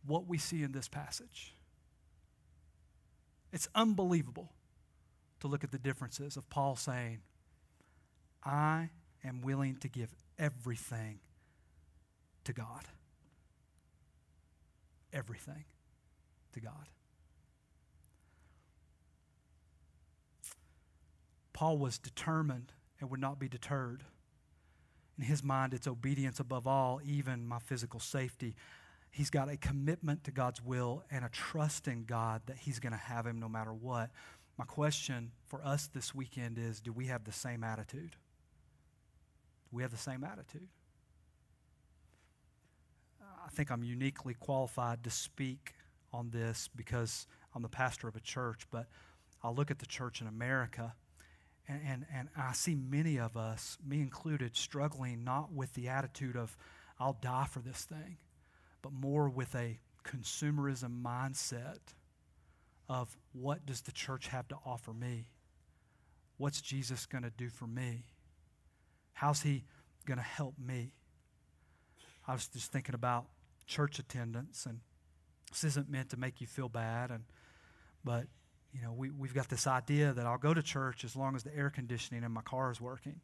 what 0.06 0.26
we 0.26 0.38
see 0.38 0.62
in 0.62 0.72
this 0.72 0.88
passage. 0.88 1.54
It's 3.52 3.68
unbelievable 3.74 4.52
to 5.40 5.46
look 5.46 5.64
at 5.64 5.70
the 5.70 5.78
differences 5.78 6.36
of 6.36 6.48
Paul 6.50 6.76
saying, 6.76 7.20
I 8.44 8.90
am 9.24 9.40
willing 9.40 9.76
to 9.76 9.88
give 9.88 10.14
everything 10.38 11.20
to 12.48 12.54
God. 12.54 12.88
Everything 15.12 15.66
to 16.54 16.60
God. 16.60 16.88
Paul 21.52 21.76
was 21.76 21.98
determined 21.98 22.72
and 23.00 23.10
would 23.10 23.20
not 23.20 23.38
be 23.38 23.48
deterred. 23.48 24.02
In 25.18 25.24
his 25.24 25.44
mind, 25.44 25.74
it's 25.74 25.86
obedience 25.86 26.40
above 26.40 26.66
all, 26.66 27.02
even 27.04 27.46
my 27.46 27.58
physical 27.58 28.00
safety. 28.00 28.54
He's 29.10 29.28
got 29.28 29.50
a 29.50 29.58
commitment 29.58 30.24
to 30.24 30.30
God's 30.30 30.64
will 30.64 31.04
and 31.10 31.26
a 31.26 31.28
trust 31.28 31.86
in 31.86 32.04
God 32.04 32.40
that 32.46 32.56
he's 32.56 32.78
going 32.78 32.92
to 32.92 32.98
have 32.98 33.26
him 33.26 33.38
no 33.38 33.48
matter 33.50 33.74
what. 33.74 34.10
My 34.56 34.64
question 34.64 35.32
for 35.48 35.62
us 35.62 35.86
this 35.92 36.14
weekend 36.14 36.56
is 36.58 36.80
do 36.80 36.92
we 36.92 37.08
have 37.08 37.24
the 37.24 37.32
same 37.32 37.62
attitude? 37.62 38.12
Do 39.70 39.76
we 39.76 39.82
have 39.82 39.90
the 39.90 39.98
same 39.98 40.24
attitude? 40.24 40.68
I 43.48 43.50
think 43.50 43.70
I'm 43.70 43.82
uniquely 43.82 44.34
qualified 44.34 45.02
to 45.04 45.10
speak 45.10 45.72
on 46.12 46.28
this 46.30 46.68
because 46.76 47.26
I'm 47.54 47.62
the 47.62 47.68
pastor 47.68 48.06
of 48.06 48.14
a 48.14 48.20
church, 48.20 48.66
but 48.70 48.86
I 49.42 49.48
look 49.48 49.70
at 49.70 49.78
the 49.78 49.86
church 49.86 50.20
in 50.20 50.26
America 50.26 50.92
and, 51.66 51.80
and, 51.86 52.06
and 52.14 52.28
I 52.36 52.52
see 52.52 52.74
many 52.74 53.18
of 53.18 53.38
us, 53.38 53.78
me 53.86 54.00
included, 54.00 54.54
struggling 54.54 55.24
not 55.24 55.50
with 55.52 55.72
the 55.72 55.88
attitude 55.88 56.36
of, 56.36 56.58
I'll 57.00 57.16
die 57.22 57.46
for 57.50 57.60
this 57.60 57.84
thing, 57.84 58.18
but 58.82 58.92
more 58.92 59.30
with 59.30 59.54
a 59.54 59.78
consumerism 60.04 61.02
mindset 61.02 61.78
of 62.86 63.16
what 63.32 63.64
does 63.64 63.80
the 63.80 63.92
church 63.92 64.28
have 64.28 64.46
to 64.48 64.56
offer 64.66 64.92
me? 64.92 65.30
What's 66.36 66.60
Jesus 66.60 67.06
going 67.06 67.24
to 67.24 67.30
do 67.30 67.48
for 67.48 67.66
me? 67.66 68.04
How's 69.14 69.40
he 69.40 69.64
going 70.06 70.18
to 70.18 70.24
help 70.24 70.54
me? 70.58 70.92
I 72.26 72.32
was 72.34 72.46
just 72.46 72.70
thinking 72.70 72.94
about 72.94 73.26
church 73.68 73.98
attendance, 73.98 74.66
and 74.66 74.80
this 75.50 75.62
isn't 75.62 75.88
meant 75.88 76.10
to 76.10 76.16
make 76.16 76.40
you 76.40 76.46
feel 76.46 76.68
bad, 76.68 77.10
and 77.10 77.24
but 78.02 78.26
you 78.72 78.82
know 78.82 78.92
we, 78.92 79.10
we've 79.10 79.34
got 79.34 79.48
this 79.48 79.66
idea 79.66 80.12
that 80.12 80.26
I'll 80.26 80.38
go 80.38 80.54
to 80.54 80.62
church 80.62 81.04
as 81.04 81.14
long 81.14 81.36
as 81.36 81.44
the 81.44 81.54
air 81.54 81.70
conditioning 81.70 82.24
in 82.24 82.32
my 82.32 82.42
car 82.42 82.72
is 82.72 82.80
working. 82.80 83.20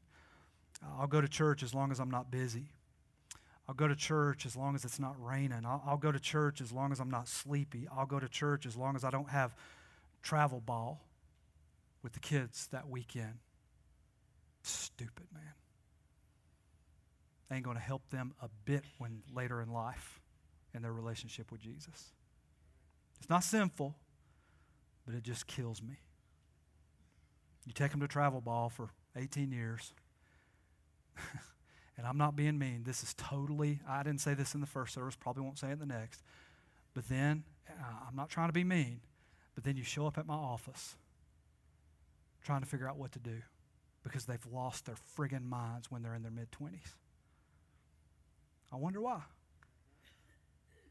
Uh, 0.82 1.01
I'll 1.01 1.07
go 1.07 1.20
to 1.20 1.28
church 1.28 1.62
as 1.62 1.74
long 1.74 1.90
as 1.90 1.99
I'm 1.99 2.11
not 2.11 2.30
busy. 2.30 2.68
I'll 3.66 3.74
go 3.74 3.88
to 3.88 3.97
church 3.97 4.45
as 4.45 4.57
long 4.57 4.74
as 4.74 4.84
it's 4.84 5.01
not 5.01 5.14
raining. 5.18 5.64
I'll, 5.64 5.82
I'll, 5.86 5.97
go 5.97 6.12
to 6.12 6.20
church 6.20 6.61
as 6.61 6.70
long 6.70 6.92
as 6.92 7.01
I'm 7.01 7.11
not 7.11 7.28
sleepy. 7.28 7.88
I'll 7.97 8.05
go 8.05 8.20
to 8.20 8.28
church 8.28 8.66
as 8.66 8.76
long 8.76 8.95
as 8.95 9.05
I 9.05 9.11
don't 9.11 9.30
have 9.30 9.55
travel 10.22 10.61
ball 10.61 11.01
with 12.03 12.12
the 12.12 12.20
kids 12.20 12.68
that 12.72 12.90
weekend. 12.90 13.38
Stupid, 14.62 15.24
man. 15.32 15.55
Ain't 17.51 17.64
going 17.64 17.78
to 17.78 17.82
help 17.82 18.11
them 18.11 18.34
a 18.42 18.51
bit 18.66 18.84
when 18.99 19.22
later 19.32 19.62
in 19.62 19.72
life 19.72 20.20
in 20.74 20.82
their 20.82 20.92
relationship 20.92 21.50
with 21.52 21.60
Jesus. 21.60 22.12
It's 23.18 23.30
not 23.30 23.44
sinful, 23.44 23.94
but 25.06 25.14
it 25.14 25.22
just 25.22 25.46
kills 25.46 25.82
me. 25.82 25.96
You 27.66 27.72
take 27.72 27.92
them 27.92 28.00
to 28.00 28.08
travel 28.08 28.40
ball 28.40 28.68
for 28.68 28.90
18 29.16 29.50
years. 29.50 29.94
and 31.96 32.06
I'm 32.06 32.18
not 32.18 32.36
being 32.36 32.58
mean. 32.58 32.82
This 32.84 33.02
is 33.02 33.14
totally, 33.14 33.80
I 33.88 34.02
didn't 34.02 34.20
say 34.20 34.34
this 34.34 34.54
in 34.54 34.60
the 34.60 34.66
first 34.66 34.94
service, 34.94 35.16
probably 35.16 35.44
won't 35.44 35.58
say 35.58 35.68
it 35.68 35.74
in 35.74 35.78
the 35.78 35.86
next. 35.86 36.22
But 36.92 37.08
then, 37.08 37.44
uh, 37.68 38.06
I'm 38.06 38.16
not 38.16 38.28
trying 38.28 38.48
to 38.48 38.52
be 38.52 38.64
mean, 38.64 39.00
but 39.54 39.64
then 39.64 39.76
you 39.76 39.82
show 39.82 40.06
up 40.06 40.18
at 40.18 40.26
my 40.26 40.34
office 40.34 40.96
trying 42.44 42.60
to 42.60 42.66
figure 42.66 42.88
out 42.88 42.98
what 42.98 43.12
to 43.12 43.18
do 43.18 43.40
because 44.02 44.26
they've 44.26 44.46
lost 44.52 44.84
their 44.84 44.96
friggin' 45.16 45.44
minds 45.44 45.90
when 45.90 46.02
they're 46.02 46.14
in 46.14 46.22
their 46.22 46.30
mid 46.30 46.52
20s. 46.52 46.96
I 48.70 48.76
wonder 48.76 49.00
why. 49.00 49.22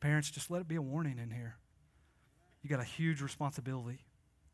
Parents, 0.04 0.30
just 0.30 0.51
let 0.51 0.60
it 0.60 0.68
be 0.68 0.76
a 0.76 0.82
warning 0.82 1.18
in 1.18 1.32
here. 1.32 1.56
You 2.62 2.70
got 2.70 2.82
a 2.82 2.84
huge 2.84 3.22
responsibility 3.22 3.99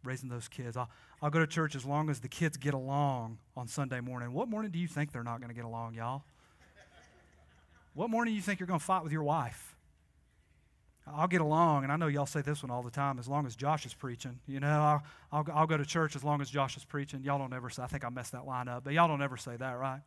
raising 0.04 0.30
those 0.30 0.48
kids. 0.48 0.78
I'll, 0.78 0.92
I'll 1.24 1.32
go 1.32 1.40
to 1.40 1.48
church 1.48 1.76
as 1.76 1.84
long 1.84 2.12
as 2.12 2.20
the 2.20 2.28
kids 2.28 2.56
get 2.56 2.76
along 2.76 3.40
on 3.58 3.68
Sunday 3.68 4.00
morning. 4.00 4.32
What 4.32 4.48
morning 4.48 4.70
do 4.70 4.78
you 4.78 4.88
think 4.88 5.12
they're 5.12 5.24
not 5.24 5.40
going 5.40 5.50
to 5.50 5.56
get 5.56 5.66
along, 5.66 5.96
y'all? 5.96 6.22
What 7.96 8.12
morning 8.12 8.34
do 8.34 8.36
you 8.36 8.44
think 8.44 8.60
you're 8.60 8.68
going 8.68 8.80
to 8.80 8.86
fight 8.86 9.02
with 9.02 9.12
your 9.12 9.24
wife? 9.24 9.76
I'll 11.08 11.28
get 11.28 11.42
along, 11.42 11.82
and 11.82 11.92
I 11.92 11.96
know 11.96 12.06
y'all 12.06 12.28
say 12.28 12.42
this 12.44 12.62
one 12.62 12.70
all 12.70 12.84
the 12.84 12.92
time, 12.92 13.18
as 13.18 13.28
long 13.28 13.48
as 13.48 13.56
Josh 13.56 13.88
is 13.88 13.96
preaching. 13.96 14.38
You 14.46 14.60
know, 14.60 14.68
I'll, 14.68 15.04
I'll, 15.32 15.48
I'll 15.52 15.68
go 15.68 15.78
to 15.78 15.86
church 15.86 16.16
as 16.16 16.24
long 16.24 16.42
as 16.42 16.52
Josh 16.52 16.78
is 16.78 16.86
preaching. 16.86 17.24
Y'all 17.24 17.40
don't 17.40 17.54
ever 17.54 17.72
say, 17.72 17.82
I 17.82 17.88
think 17.88 18.06
I 18.06 18.10
messed 18.10 18.34
that 18.34 18.46
line 18.46 18.68
up, 18.68 18.84
but 18.84 18.94
y'all 18.94 19.08
don't 19.08 19.24
ever 19.24 19.36
say 19.36 19.56
that, 19.58 19.80
right? 19.80 20.02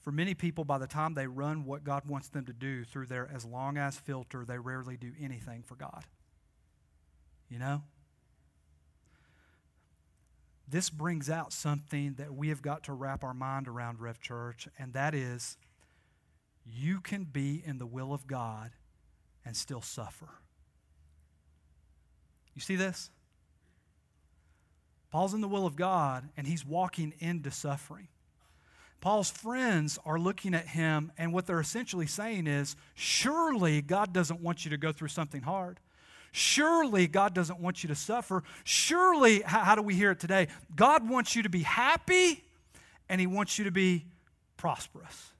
For 0.00 0.12
many 0.12 0.34
people, 0.34 0.64
by 0.64 0.78
the 0.78 0.86
time 0.86 1.14
they 1.14 1.26
run 1.26 1.64
what 1.64 1.84
God 1.84 2.04
wants 2.06 2.28
them 2.28 2.46
to 2.46 2.52
do 2.52 2.84
through 2.84 3.06
their 3.06 3.28
as 3.34 3.44
long 3.44 3.76
as 3.76 3.96
filter, 3.96 4.44
they 4.44 4.58
rarely 4.58 4.96
do 4.96 5.12
anything 5.20 5.62
for 5.62 5.74
God. 5.74 6.04
You 7.48 7.58
know? 7.58 7.82
This 10.68 10.90
brings 10.90 11.30
out 11.30 11.52
something 11.52 12.14
that 12.14 12.34
we 12.34 12.50
have 12.50 12.60
got 12.60 12.84
to 12.84 12.92
wrap 12.92 13.24
our 13.24 13.34
mind 13.34 13.68
around, 13.68 14.00
Rev 14.00 14.20
Church, 14.20 14.68
and 14.78 14.92
that 14.92 15.14
is 15.14 15.56
you 16.64 17.00
can 17.00 17.24
be 17.24 17.62
in 17.64 17.78
the 17.78 17.86
will 17.86 18.12
of 18.12 18.26
God 18.26 18.72
and 19.44 19.56
still 19.56 19.80
suffer. 19.80 20.28
You 22.54 22.60
see 22.60 22.76
this? 22.76 23.10
Paul's 25.10 25.32
in 25.32 25.40
the 25.40 25.48
will 25.48 25.64
of 25.64 25.74
God 25.74 26.28
and 26.36 26.46
he's 26.46 26.66
walking 26.66 27.14
into 27.18 27.50
suffering. 27.50 28.08
Paul's 29.00 29.30
friends 29.30 29.98
are 30.04 30.18
looking 30.18 30.54
at 30.54 30.68
him, 30.68 31.12
and 31.16 31.32
what 31.32 31.46
they're 31.46 31.60
essentially 31.60 32.06
saying 32.06 32.46
is 32.46 32.74
surely 32.94 33.80
God 33.80 34.12
doesn't 34.12 34.40
want 34.40 34.64
you 34.64 34.70
to 34.72 34.76
go 34.76 34.92
through 34.92 35.08
something 35.08 35.42
hard. 35.42 35.78
Surely 36.32 37.06
God 37.06 37.34
doesn't 37.34 37.60
want 37.60 37.82
you 37.82 37.88
to 37.88 37.94
suffer. 37.94 38.42
Surely, 38.64 39.40
how, 39.40 39.60
how 39.60 39.74
do 39.74 39.82
we 39.82 39.94
hear 39.94 40.10
it 40.10 40.20
today? 40.20 40.48
God 40.74 41.08
wants 41.08 41.34
you 41.34 41.42
to 41.44 41.48
be 41.48 41.62
happy 41.62 42.44
and 43.08 43.20
he 43.20 43.26
wants 43.26 43.58
you 43.58 43.64
to 43.64 43.70
be 43.70 44.06
prosperous. 44.56 45.32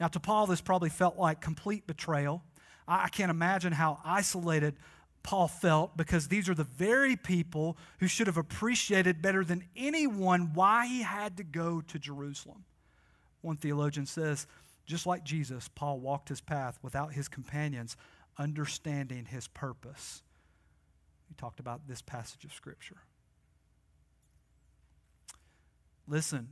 Now, 0.00 0.08
to 0.08 0.20
Paul, 0.20 0.46
this 0.46 0.60
probably 0.60 0.88
felt 0.88 1.18
like 1.18 1.40
complete 1.40 1.86
betrayal. 1.86 2.42
I 2.86 3.08
can't 3.08 3.30
imagine 3.30 3.72
how 3.72 3.98
isolated 4.04 4.76
Paul 5.22 5.48
felt 5.48 5.96
because 5.96 6.28
these 6.28 6.48
are 6.48 6.54
the 6.54 6.64
very 6.64 7.16
people 7.16 7.76
who 7.98 8.06
should 8.06 8.26
have 8.26 8.36
appreciated 8.36 9.20
better 9.20 9.44
than 9.44 9.64
anyone 9.76 10.52
why 10.54 10.86
he 10.86 11.02
had 11.02 11.36
to 11.36 11.44
go 11.44 11.80
to 11.82 11.98
Jerusalem. 11.98 12.64
One 13.42 13.56
theologian 13.56 14.06
says, 14.06 14.46
just 14.86 15.06
like 15.06 15.24
Jesus, 15.24 15.68
Paul 15.68 16.00
walked 16.00 16.30
his 16.30 16.40
path 16.40 16.78
without 16.82 17.12
his 17.12 17.28
companions 17.28 17.96
understanding 18.38 19.26
his 19.26 19.48
purpose. 19.48 20.22
He 21.28 21.34
talked 21.34 21.60
about 21.60 21.86
this 21.86 22.00
passage 22.00 22.44
of 22.44 22.52
Scripture. 22.52 22.96
Listen, 26.06 26.48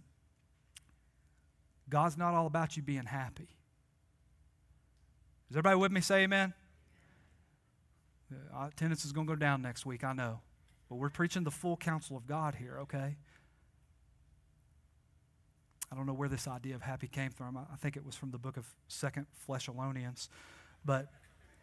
God's 1.89 2.19
not 2.19 2.35
all 2.35 2.47
about 2.47 2.77
you 2.77 2.83
being 2.83 3.07
happy. 3.07 3.49
Is 5.51 5.57
everybody 5.57 5.77
with 5.77 5.93
me? 5.93 6.01
Say 6.01 6.25
amen. 6.25 6.53
Uh, 8.33 8.67
attendance 8.67 9.05
is 9.05 9.13
going 9.13 9.27
to 9.27 9.33
go 9.33 9.37
down 9.37 9.63
next 9.63 9.87
week, 9.87 10.05
I 10.05 10.13
know. 10.13 10.41
But 10.89 10.97
we're 10.97 11.11
preaching 11.11 11.45
the 11.45 11.51
full 11.51 11.77
counsel 11.77 12.17
of 12.17 12.27
God 12.27 12.55
here, 12.55 12.79
okay? 12.83 13.17
I 15.91 15.95
don't 15.95 16.07
know 16.07 16.15
where 16.15 16.29
this 16.29 16.49
idea 16.49 16.75
of 16.75 16.83
happy 16.83 17.07
came 17.07 17.31
from. 17.31 17.57
I 17.57 17.77
think 17.77 17.97
it 17.97 18.05
was 18.05 18.17
from 18.17 18.31
the 18.31 18.39
book 18.39 18.57
of 18.57 18.67
Second 18.89 19.27
Thessalonians. 19.49 20.29
But 20.85 21.09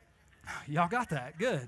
y'all 0.68 0.88
got 0.88 1.10
that. 1.10 1.38
Good. 1.38 1.68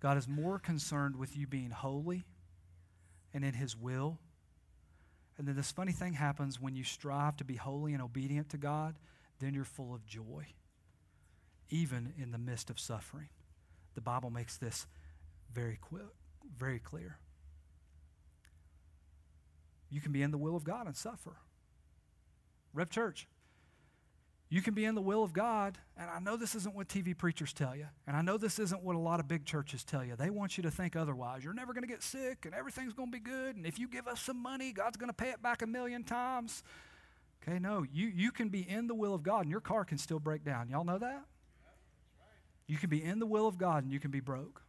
God 0.00 0.16
is 0.16 0.26
more 0.26 0.58
concerned 0.58 1.14
with 1.16 1.36
you 1.36 1.46
being 1.46 1.70
holy 1.70 2.24
and 3.32 3.44
in 3.44 3.54
His 3.54 3.76
will. 3.76 4.18
And 5.38 5.46
then 5.46 5.54
this 5.54 5.70
funny 5.70 5.92
thing 5.92 6.14
happens 6.14 6.60
when 6.60 6.74
you 6.74 6.84
strive 6.84 7.36
to 7.36 7.44
be 7.44 7.56
holy 7.56 7.92
and 7.92 8.02
obedient 8.02 8.48
to 8.50 8.58
God, 8.58 8.96
then 9.42 9.54
you're 9.54 9.64
full 9.64 9.94
of 9.94 10.06
joy, 10.06 10.46
even 11.70 12.12
in 12.18 12.30
the 12.30 12.38
midst 12.38 12.70
of 12.70 12.78
suffering. 12.78 13.28
The 13.94 14.00
Bible 14.00 14.30
makes 14.30 14.56
this 14.56 14.86
very, 15.52 15.78
very 16.56 16.78
clear. 16.78 17.18
You 19.90 20.00
can 20.00 20.12
be 20.12 20.22
in 20.22 20.30
the 20.30 20.38
will 20.38 20.56
of 20.56 20.64
God 20.64 20.86
and 20.86 20.96
suffer. 20.96 21.36
Rev 22.72 22.88
Church, 22.88 23.28
you 24.48 24.60
can 24.60 24.74
be 24.74 24.84
in 24.84 24.94
the 24.94 25.00
will 25.00 25.22
of 25.22 25.32
God, 25.32 25.78
and 25.96 26.10
I 26.10 26.18
know 26.18 26.36
this 26.36 26.54
isn't 26.54 26.74
what 26.74 26.86
TV 26.86 27.16
preachers 27.16 27.54
tell 27.54 27.74
you, 27.74 27.86
and 28.06 28.14
I 28.14 28.20
know 28.20 28.36
this 28.36 28.58
isn't 28.58 28.82
what 28.82 28.96
a 28.96 28.98
lot 28.98 29.18
of 29.18 29.26
big 29.26 29.46
churches 29.46 29.82
tell 29.82 30.04
you. 30.04 30.14
They 30.14 30.28
want 30.28 30.58
you 30.58 30.62
to 30.64 30.70
think 30.70 30.94
otherwise. 30.94 31.42
You're 31.42 31.54
never 31.54 31.72
going 31.72 31.84
to 31.84 31.88
get 31.88 32.02
sick, 32.02 32.44
and 32.44 32.54
everything's 32.54 32.92
going 32.92 33.10
to 33.10 33.18
be 33.18 33.22
good, 33.22 33.56
and 33.56 33.66
if 33.66 33.78
you 33.78 33.88
give 33.88 34.06
us 34.06 34.20
some 34.20 34.42
money, 34.42 34.72
God's 34.72 34.98
going 34.98 35.08
to 35.08 35.14
pay 35.14 35.30
it 35.30 35.42
back 35.42 35.62
a 35.62 35.66
million 35.66 36.04
times. 36.04 36.62
Okay, 37.42 37.58
no, 37.58 37.84
you, 37.92 38.06
you 38.06 38.30
can 38.30 38.48
be 38.48 38.60
in 38.60 38.86
the 38.86 38.94
will 38.94 39.14
of 39.14 39.22
God, 39.22 39.40
and 39.42 39.50
your 39.50 39.60
car 39.60 39.84
can 39.84 39.98
still 39.98 40.20
break 40.20 40.44
down. 40.44 40.68
Y'all 40.68 40.84
know 40.84 40.98
that? 40.98 41.24
You 42.68 42.76
can 42.76 42.88
be 42.88 43.02
in 43.02 43.18
the 43.18 43.26
will 43.26 43.48
of 43.48 43.58
God, 43.58 43.82
and 43.82 43.92
you 43.92 43.98
can 43.98 44.10
be 44.10 44.20
broke. 44.20 44.62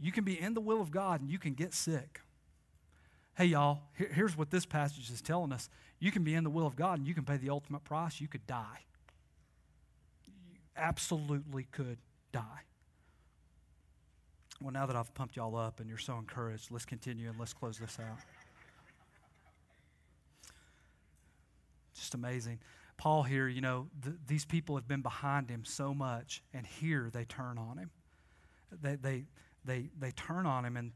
You 0.00 0.10
can 0.10 0.24
be 0.24 0.38
in 0.38 0.54
the 0.54 0.60
will 0.60 0.80
of 0.80 0.90
God, 0.90 1.20
and 1.20 1.30
you 1.30 1.38
can 1.38 1.54
get 1.54 1.72
sick. 1.72 2.20
Hey, 3.36 3.46
y'all, 3.46 3.82
here, 3.96 4.10
here's 4.12 4.36
what 4.36 4.50
this 4.50 4.64
passage 4.64 5.10
is 5.10 5.20
telling 5.20 5.52
us 5.52 5.68
you 5.98 6.12
can 6.12 6.22
be 6.22 6.34
in 6.34 6.44
the 6.44 6.50
will 6.50 6.66
of 6.66 6.76
God 6.76 6.98
and 6.98 7.08
you 7.08 7.14
can 7.14 7.24
pay 7.24 7.36
the 7.36 7.50
ultimate 7.50 7.82
price. 7.82 8.20
You 8.20 8.28
could 8.28 8.46
die. 8.46 8.84
You 10.26 10.60
absolutely 10.76 11.66
could 11.72 11.98
die. 12.32 12.62
Well, 14.60 14.72
now 14.72 14.86
that 14.86 14.94
I've 14.94 15.12
pumped 15.14 15.34
y'all 15.34 15.56
up 15.56 15.80
and 15.80 15.88
you're 15.88 15.98
so 15.98 16.16
encouraged, 16.16 16.70
let's 16.70 16.84
continue 16.84 17.28
and 17.28 17.38
let's 17.38 17.52
close 17.52 17.78
this 17.78 17.98
out. 17.98 18.18
Amazing. 22.14 22.60
Paul 22.96 23.24
here, 23.24 23.48
you 23.48 23.60
know, 23.60 23.88
th- 24.02 24.16
these 24.26 24.44
people 24.44 24.76
have 24.76 24.86
been 24.86 25.02
behind 25.02 25.50
him 25.50 25.64
so 25.64 25.92
much, 25.92 26.42
and 26.52 26.66
here 26.66 27.10
they 27.12 27.24
turn 27.24 27.58
on 27.58 27.78
him. 27.78 27.90
They, 28.80 28.96
they, 28.96 29.24
they, 29.64 29.90
they 29.98 30.10
turn 30.12 30.46
on 30.46 30.64
him, 30.64 30.76
and 30.76 30.92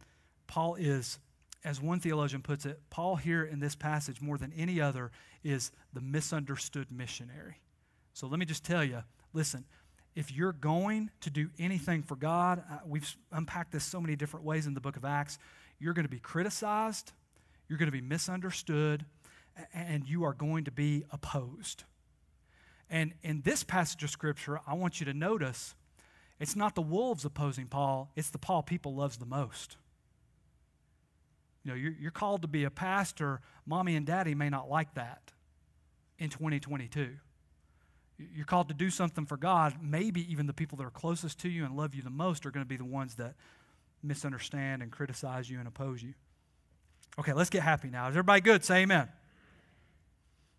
Paul 0.47 0.77
is 0.77 1.19
as 1.65 1.81
one 1.81 2.01
theologian 2.01 2.43
puts 2.43 2.65
it, 2.67 2.81
Paul 2.91 3.17
here 3.17 3.45
in 3.45 3.61
this 3.61 3.75
passage, 3.75 4.21
more 4.21 4.39
than 4.39 4.53
any 4.57 4.81
other, 4.81 5.11
is 5.43 5.71
the 5.93 6.01
misunderstood 6.01 6.87
missionary. 6.91 7.61
So 8.13 8.27
let 8.27 8.39
me 8.39 8.47
just 8.47 8.65
tell 8.65 8.85
you 8.85 9.03
listen, 9.33 9.65
if 10.15 10.33
you're 10.33 10.53
going 10.53 11.11
to 11.21 11.31
do 11.31 11.51
anything 11.59 12.03
for 12.03 12.17
God, 12.17 12.63
we've 12.87 13.15
unpacked 13.31 13.73
this 13.73 13.85
so 13.85 14.01
many 14.01 14.17
different 14.17 14.45
ways 14.45 14.67
in 14.67 14.75
the 14.75 14.81
book 14.81 14.97
of 14.97 15.05
Acts, 15.05 15.39
you're 15.79 15.93
going 15.93 16.07
to 16.07 16.11
be 16.11 16.19
criticized, 16.19 17.13
you're 17.69 17.79
going 17.79 17.87
to 17.87 17.93
be 17.93 18.01
misunderstood, 18.01 19.05
and 19.73 20.07
you 20.07 20.25
are 20.25 20.35
going 20.35 20.65
to 20.65 20.71
be 20.71 21.05
opposed. 21.11 21.85
And 22.91 23.15
in 23.23 23.43
this 23.43 23.65
passage 23.65 24.03
of 24.03 24.11
Scripture, 24.11 24.61
I 24.67 24.75
want 24.75 25.01
you 25.01 25.07
to 25.07 25.15
notice 25.15 25.75
it's 26.41 26.57
not 26.57 26.75
the 26.75 26.83
wolves 26.83 27.25
opposing 27.25 27.67
Paul, 27.67 28.11
it's 28.17 28.31
the 28.31 28.39
Paul 28.39 28.63
people 28.63 28.95
loves 28.95 29.17
the 29.17 29.27
most. 29.27 29.77
You 31.65 31.73
know, 31.73 31.77
you're, 31.77 31.95
you're 32.01 32.11
called 32.11 32.43
to 32.43 32.49
be 32.49 32.65
a 32.65 32.71
pastor. 32.71 33.41
Mommy 33.67 33.97
and 33.97 34.07
daddy 34.07 34.35
may 34.35 34.49
not 34.49 34.71
like 34.71 34.95
that 34.95 35.33
in 36.19 36.31
2022. 36.31 37.11
You're 38.35 38.47
called 38.47 38.69
to 38.69 38.75
do 38.75 38.91
something 38.91 39.27
for 39.27 39.37
God. 39.37 39.75
Maybe 39.83 40.31
even 40.33 40.47
the 40.47 40.53
people 40.53 40.79
that 40.79 40.85
are 40.85 40.91
closest 40.91 41.39
to 41.41 41.49
you 41.49 41.65
and 41.65 41.77
love 41.77 41.95
you 41.95 42.03
the 42.03 42.11
most 42.11 42.47
are 42.47 42.51
going 42.51 42.65
to 42.65 42.69
be 42.69 42.77
the 42.77 42.85
ones 42.85 43.17
that 43.17 43.35
misunderstand 44.03 44.83
and 44.83 44.91
criticize 44.91 45.51
you 45.51 45.59
and 45.59 45.69
oppose 45.69 46.03
you. 46.03 46.15
Okay, 47.19 47.33
let's 47.33 47.51
get 47.51 47.63
happy 47.63 47.91
now. 47.91 48.07
Is 48.09 48.13
everybody 48.13 48.41
good? 48.41 48.65
Say 48.65 48.83
amen. 48.83 49.09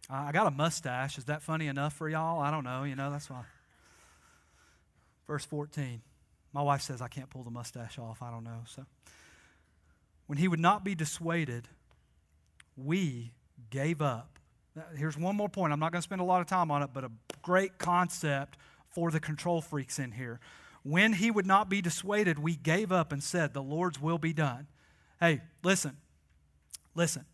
I 0.09 0.31
got 0.31 0.47
a 0.47 0.51
mustache. 0.51 1.17
Is 1.17 1.25
that 1.25 1.43
funny 1.43 1.67
enough 1.67 1.93
for 1.93 2.09
y'all? 2.09 2.39
I 2.39 2.49
don't 2.49 2.63
know. 2.63 2.83
You 2.83 2.95
know, 2.95 3.11
that's 3.11 3.29
why. 3.29 3.43
Verse 5.27 5.45
14. 5.45 6.01
My 6.51 6.63
wife 6.63 6.81
says 6.81 7.01
I 7.01 7.07
can't 7.07 7.29
pull 7.29 7.43
the 7.43 7.51
mustache 7.51 7.99
off. 7.99 8.23
I 8.23 8.31
don't 8.31 8.43
know. 8.43 8.61
So, 8.65 8.85
when 10.25 10.39
he 10.39 10.47
would 10.47 10.59
not 10.59 10.83
be 10.83 10.95
dissuaded, 10.95 11.67
we 12.75 13.31
gave 13.69 14.01
up. 14.01 14.39
Here's 14.95 15.17
one 15.17 15.35
more 15.35 15.49
point. 15.49 15.73
I'm 15.73 15.79
not 15.79 15.91
going 15.91 15.99
to 15.99 16.03
spend 16.03 16.21
a 16.21 16.25
lot 16.25 16.41
of 16.41 16.47
time 16.47 16.71
on 16.71 16.81
it, 16.81 16.89
but 16.93 17.03
a 17.03 17.11
great 17.41 17.77
concept 17.77 18.57
for 18.89 19.11
the 19.11 19.19
control 19.19 19.61
freaks 19.61 19.99
in 19.99 20.11
here. 20.13 20.39
When 20.83 21.13
he 21.13 21.29
would 21.29 21.45
not 21.45 21.69
be 21.69 21.81
dissuaded, 21.81 22.39
we 22.39 22.55
gave 22.55 22.91
up 22.91 23.11
and 23.11 23.21
said, 23.21 23.53
The 23.53 23.61
Lord's 23.61 24.01
will 24.01 24.17
be 24.17 24.33
done. 24.33 24.67
Hey, 25.19 25.41
listen, 25.63 25.97
listen. 26.95 27.25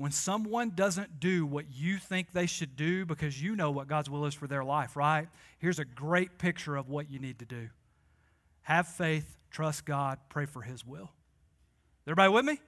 When 0.00 0.12
someone 0.12 0.72
doesn't 0.74 1.20
do 1.20 1.44
what 1.44 1.66
you 1.70 1.98
think 1.98 2.32
they 2.32 2.46
should 2.46 2.74
do 2.74 3.04
because 3.04 3.42
you 3.42 3.54
know 3.54 3.70
what 3.70 3.86
God's 3.86 4.08
will 4.08 4.24
is 4.24 4.32
for 4.32 4.46
their 4.46 4.64
life, 4.64 4.96
right? 4.96 5.28
Here's 5.58 5.78
a 5.78 5.84
great 5.84 6.38
picture 6.38 6.74
of 6.74 6.88
what 6.88 7.10
you 7.10 7.18
need 7.18 7.38
to 7.40 7.44
do 7.44 7.68
have 8.62 8.88
faith, 8.88 9.36
trust 9.50 9.84
God, 9.84 10.16
pray 10.30 10.46
for 10.46 10.62
His 10.62 10.86
will. 10.86 11.10
Everybody 12.06 12.32
with 12.32 12.46
me? 12.46 12.60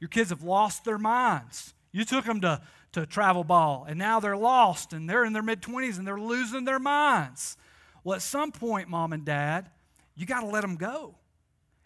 Your 0.00 0.08
kids 0.08 0.30
have 0.30 0.42
lost 0.42 0.86
their 0.86 0.96
minds. 0.96 1.74
You 1.92 2.06
took 2.06 2.24
them 2.24 2.40
to, 2.40 2.62
to 2.92 3.04
travel 3.04 3.44
ball, 3.44 3.84
and 3.86 3.98
now 3.98 4.18
they're 4.18 4.34
lost, 4.34 4.94
and 4.94 5.10
they're 5.10 5.26
in 5.26 5.34
their 5.34 5.42
mid 5.42 5.60
20s, 5.60 5.98
and 5.98 6.08
they're 6.08 6.18
losing 6.18 6.64
their 6.64 6.78
minds. 6.78 7.58
Well, 8.02 8.16
at 8.16 8.22
some 8.22 8.50
point, 8.50 8.88
mom 8.88 9.12
and 9.12 9.26
dad, 9.26 9.68
you 10.14 10.24
got 10.24 10.40
to 10.40 10.46
let 10.46 10.62
them 10.62 10.76
go. 10.76 11.16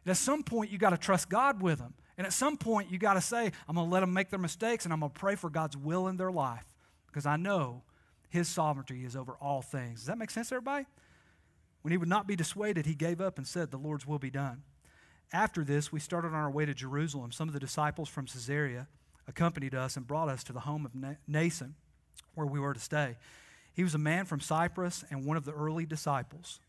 And 0.05 0.13
at 0.13 0.17
some 0.17 0.45
point, 0.45 0.71
you 0.71 0.79
got 0.79 0.91
to 0.91 0.97
trust 0.97 1.29
God 1.29 1.61
with 1.61 1.81
them. 1.81 1.95
And 2.21 2.27
at 2.27 2.35
some 2.35 2.59
point, 2.59 2.91
you 2.91 2.99
got 2.99 3.15
to 3.15 3.23
say, 3.23 3.51
I'm 3.67 3.77
going 3.77 3.89
to 3.89 3.91
let 3.91 4.01
them 4.01 4.13
make 4.13 4.29
their 4.29 4.39
mistakes, 4.39 4.85
and 4.85 4.93
I'm 4.93 5.01
going 5.01 5.11
to 5.11 5.19
pray 5.19 5.37
for 5.37 5.49
God's 5.49 5.75
will 5.75 6.07
in 6.07 6.19
their 6.19 6.31
life 6.31 6.67
because 7.07 7.25
I 7.25 7.37
know 7.39 7.83
His 8.29 8.47
sovereignty 8.47 9.07
is 9.07 9.17
over 9.17 9.39
all 9.41 9.63
things. 9.63 10.01
Does 10.01 10.09
that 10.09 10.19
make 10.19 10.31
sense, 10.31 10.53
everybody? 10.53 10.85
When 11.81 11.93
he 11.93 11.97
would 11.97 12.11
not 12.11 12.27
be 12.27 12.37
dissuaded, 12.37 12.85
he 12.85 12.95
gave 12.95 13.23
up 13.23 13.39
and 13.39 13.47
said, 13.47 13.71
The 13.71 13.79
Lord's 13.79 14.07
will 14.07 14.19
be 14.19 14.29
done. 14.29 14.65
After 15.33 15.65
this, 15.65 15.91
we 15.91 15.99
started 15.99 16.29
on 16.29 16.35
our 16.35 16.51
way 16.51 16.67
to 16.67 16.75
Jerusalem. 16.75 17.33
Some 17.33 17.49
of 17.49 17.55
the 17.55 17.59
disciples 17.59 18.11
from 18.11 18.27
Caesarea 18.27 18.87
accompanied 19.27 19.75
us 19.75 19.97
and 19.97 20.07
brought 20.07 20.29
us 20.29 20.45
to 20.45 20.53
the 20.53 20.61
home 20.61 20.85
of 20.85 20.93
Mnason, 20.93 21.73
where 22.35 22.47
we 22.47 22.61
were 22.61 22.75
to 22.75 22.81
stay. 22.81 23.17
He 23.73 23.83
was 23.83 23.95
a 23.95 23.99
man 23.99 24.27
from 24.27 24.41
Cyprus 24.41 25.07
and 25.09 25.25
one 25.25 25.39
of 25.39 25.47
the 25.47 25.53
early 25.53 25.87
disciples. 25.87 26.61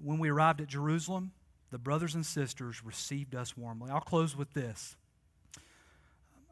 When 0.00 0.20
we 0.20 0.28
arrived 0.28 0.60
at 0.60 0.68
Jerusalem, 0.68 1.32
the 1.70 1.78
brothers 1.78 2.14
and 2.14 2.24
sisters 2.24 2.84
received 2.84 3.34
us 3.34 3.56
warmly. 3.56 3.90
I'll 3.90 4.00
close 4.00 4.36
with 4.36 4.52
this. 4.54 4.96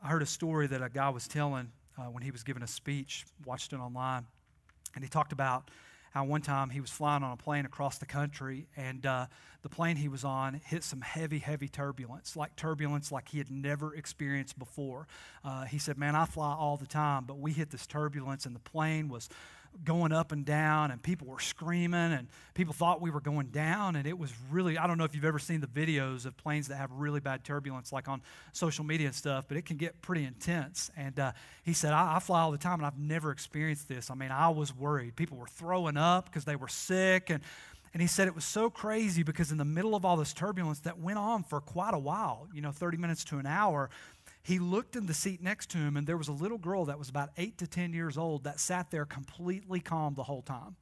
I 0.02 0.08
heard 0.08 0.22
a 0.22 0.26
story 0.26 0.66
that 0.66 0.82
a 0.82 0.88
guy 0.88 1.08
was 1.08 1.26
telling 1.26 1.72
uh, 1.98 2.04
when 2.04 2.22
he 2.22 2.30
was 2.30 2.42
giving 2.42 2.62
a 2.62 2.66
speech, 2.66 3.24
watched 3.44 3.72
it 3.72 3.76
online, 3.76 4.26
and 4.94 5.02
he 5.02 5.08
talked 5.08 5.32
about 5.32 5.70
how 6.16 6.24
one 6.24 6.40
time 6.40 6.70
he 6.70 6.80
was 6.80 6.90
flying 6.90 7.22
on 7.22 7.32
a 7.32 7.36
plane 7.36 7.66
across 7.66 7.98
the 7.98 8.06
country, 8.06 8.66
and 8.76 9.04
uh, 9.04 9.26
the 9.62 9.68
plane 9.68 9.96
he 9.96 10.08
was 10.08 10.24
on 10.24 10.60
hit 10.64 10.82
some 10.82 11.00
heavy, 11.00 11.38
heavy 11.38 11.68
turbulence, 11.68 12.36
like 12.36 12.56
turbulence 12.56 13.12
like 13.12 13.28
he 13.28 13.38
had 13.38 13.50
never 13.50 13.94
experienced 13.94 14.58
before. 14.58 15.06
Uh, 15.44 15.64
he 15.64 15.78
said, 15.78 15.98
Man, 15.98 16.14
I 16.14 16.24
fly 16.24 16.54
all 16.54 16.76
the 16.76 16.86
time, 16.86 17.24
but 17.26 17.38
we 17.38 17.52
hit 17.52 17.70
this 17.70 17.86
turbulence, 17.86 18.46
and 18.46 18.54
the 18.54 18.60
plane 18.60 19.08
was 19.08 19.28
going 19.84 20.12
up 20.12 20.32
and 20.32 20.44
down, 20.44 20.90
and 20.90 21.02
people 21.02 21.26
were 21.26 21.40
screaming, 21.40 22.12
and 22.12 22.28
people 22.54 22.74
thought 22.74 23.00
we 23.00 23.10
were 23.10 23.20
going 23.20 23.48
down. 23.48 23.96
And 23.96 24.06
it 24.06 24.18
was 24.18 24.32
really, 24.50 24.78
I 24.78 24.86
don't 24.86 24.98
know 24.98 25.04
if 25.04 25.14
you've 25.14 25.24
ever 25.24 25.38
seen 25.38 25.60
the 25.60 25.66
videos 25.66 26.26
of 26.26 26.36
planes 26.36 26.68
that 26.68 26.76
have 26.76 26.90
really 26.92 27.20
bad 27.20 27.44
turbulence, 27.44 27.92
like 27.92 28.08
on 28.08 28.22
social 28.52 28.84
media 28.84 29.06
and 29.06 29.14
stuff, 29.14 29.46
but 29.48 29.56
it 29.56 29.64
can 29.64 29.76
get 29.76 30.00
pretty 30.02 30.24
intense. 30.24 30.90
And 30.96 31.18
uh, 31.18 31.32
he 31.62 31.72
said, 31.72 31.92
I, 31.92 32.16
I, 32.16 32.18
fly 32.18 32.40
all 32.40 32.52
the 32.52 32.58
time, 32.58 32.80
and 32.80 32.86
I've 32.86 32.98
never 32.98 33.30
experienced 33.30 33.88
this. 33.88 34.10
I 34.10 34.14
mean, 34.14 34.30
I 34.30 34.48
was 34.48 34.74
worried. 34.74 35.16
People 35.16 35.38
were 35.38 35.46
throwing 35.46 35.96
up 35.96 36.26
because 36.26 36.44
they 36.44 36.56
were 36.56 36.68
sick. 36.68 37.30
And, 37.30 37.42
and 37.96 38.02
he 38.02 38.08
said 38.08 38.28
it 38.28 38.34
was 38.34 38.44
so 38.44 38.68
crazy 38.68 39.22
because 39.22 39.50
in 39.50 39.56
the 39.56 39.64
middle 39.64 39.94
of 39.94 40.04
all 40.04 40.18
this 40.18 40.34
turbulence 40.34 40.80
that 40.80 40.98
went 40.98 41.18
on 41.18 41.42
for 41.42 41.62
quite 41.62 41.94
a 41.94 41.98
while, 41.98 42.46
you 42.52 42.60
know, 42.60 42.70
30 42.70 42.98
minutes 42.98 43.24
to 43.24 43.38
an 43.38 43.46
hour, 43.46 43.88
he 44.46 44.60
looked 44.60 44.94
in 44.94 45.06
the 45.06 45.14
seat 45.14 45.42
next 45.42 45.70
to 45.70 45.78
him, 45.78 45.96
and 45.96 46.06
there 46.06 46.16
was 46.16 46.28
a 46.28 46.32
little 46.32 46.56
girl 46.56 46.84
that 46.84 47.00
was 47.00 47.08
about 47.08 47.30
eight 47.36 47.58
to 47.58 47.66
10 47.66 47.92
years 47.92 48.16
old 48.16 48.44
that 48.44 48.60
sat 48.60 48.92
there 48.92 49.04
completely 49.04 49.80
calm 49.80 50.14
the 50.14 50.22
whole 50.22 50.42
time. 50.42 50.76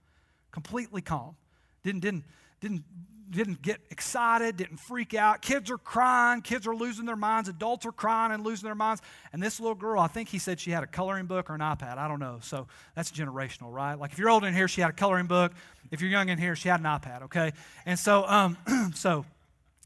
Completely 0.52 1.00
calm. 1.00 1.34
Didn't, 1.82 2.00
didn't, 2.00 2.24
didn't, 2.60 2.84
didn't 3.30 3.62
get 3.62 3.80
excited, 3.88 4.58
didn't 4.58 4.76
freak 4.76 5.14
out. 5.14 5.40
Kids 5.40 5.70
are 5.70 5.78
crying, 5.78 6.42
kids 6.42 6.66
are 6.66 6.76
losing 6.76 7.06
their 7.06 7.16
minds, 7.16 7.48
adults 7.48 7.86
are 7.86 7.92
crying 7.92 8.32
and 8.32 8.44
losing 8.44 8.66
their 8.66 8.74
minds. 8.74 9.00
And 9.32 9.42
this 9.42 9.58
little 9.58 9.74
girl, 9.74 9.98
I 9.98 10.08
think 10.08 10.28
he 10.28 10.38
said 10.38 10.60
she 10.60 10.70
had 10.70 10.82
a 10.82 10.86
coloring 10.86 11.24
book 11.24 11.48
or 11.48 11.54
an 11.54 11.62
iPad. 11.62 11.96
I 11.96 12.06
don't 12.06 12.20
know. 12.20 12.40
So 12.42 12.66
that's 12.94 13.10
generational, 13.10 13.72
right? 13.72 13.94
Like 13.94 14.12
if 14.12 14.18
you're 14.18 14.28
old 14.28 14.44
in 14.44 14.52
here, 14.52 14.68
she 14.68 14.82
had 14.82 14.90
a 14.90 14.94
coloring 14.94 15.26
book. 15.26 15.52
If 15.90 16.02
you're 16.02 16.10
young 16.10 16.28
in 16.28 16.36
here, 16.36 16.54
she 16.54 16.68
had 16.68 16.80
an 16.80 16.86
iPad, 16.86 17.22
okay? 17.22 17.52
And 17.86 17.98
so, 17.98 18.26
um, 18.26 18.58
so 18.94 19.24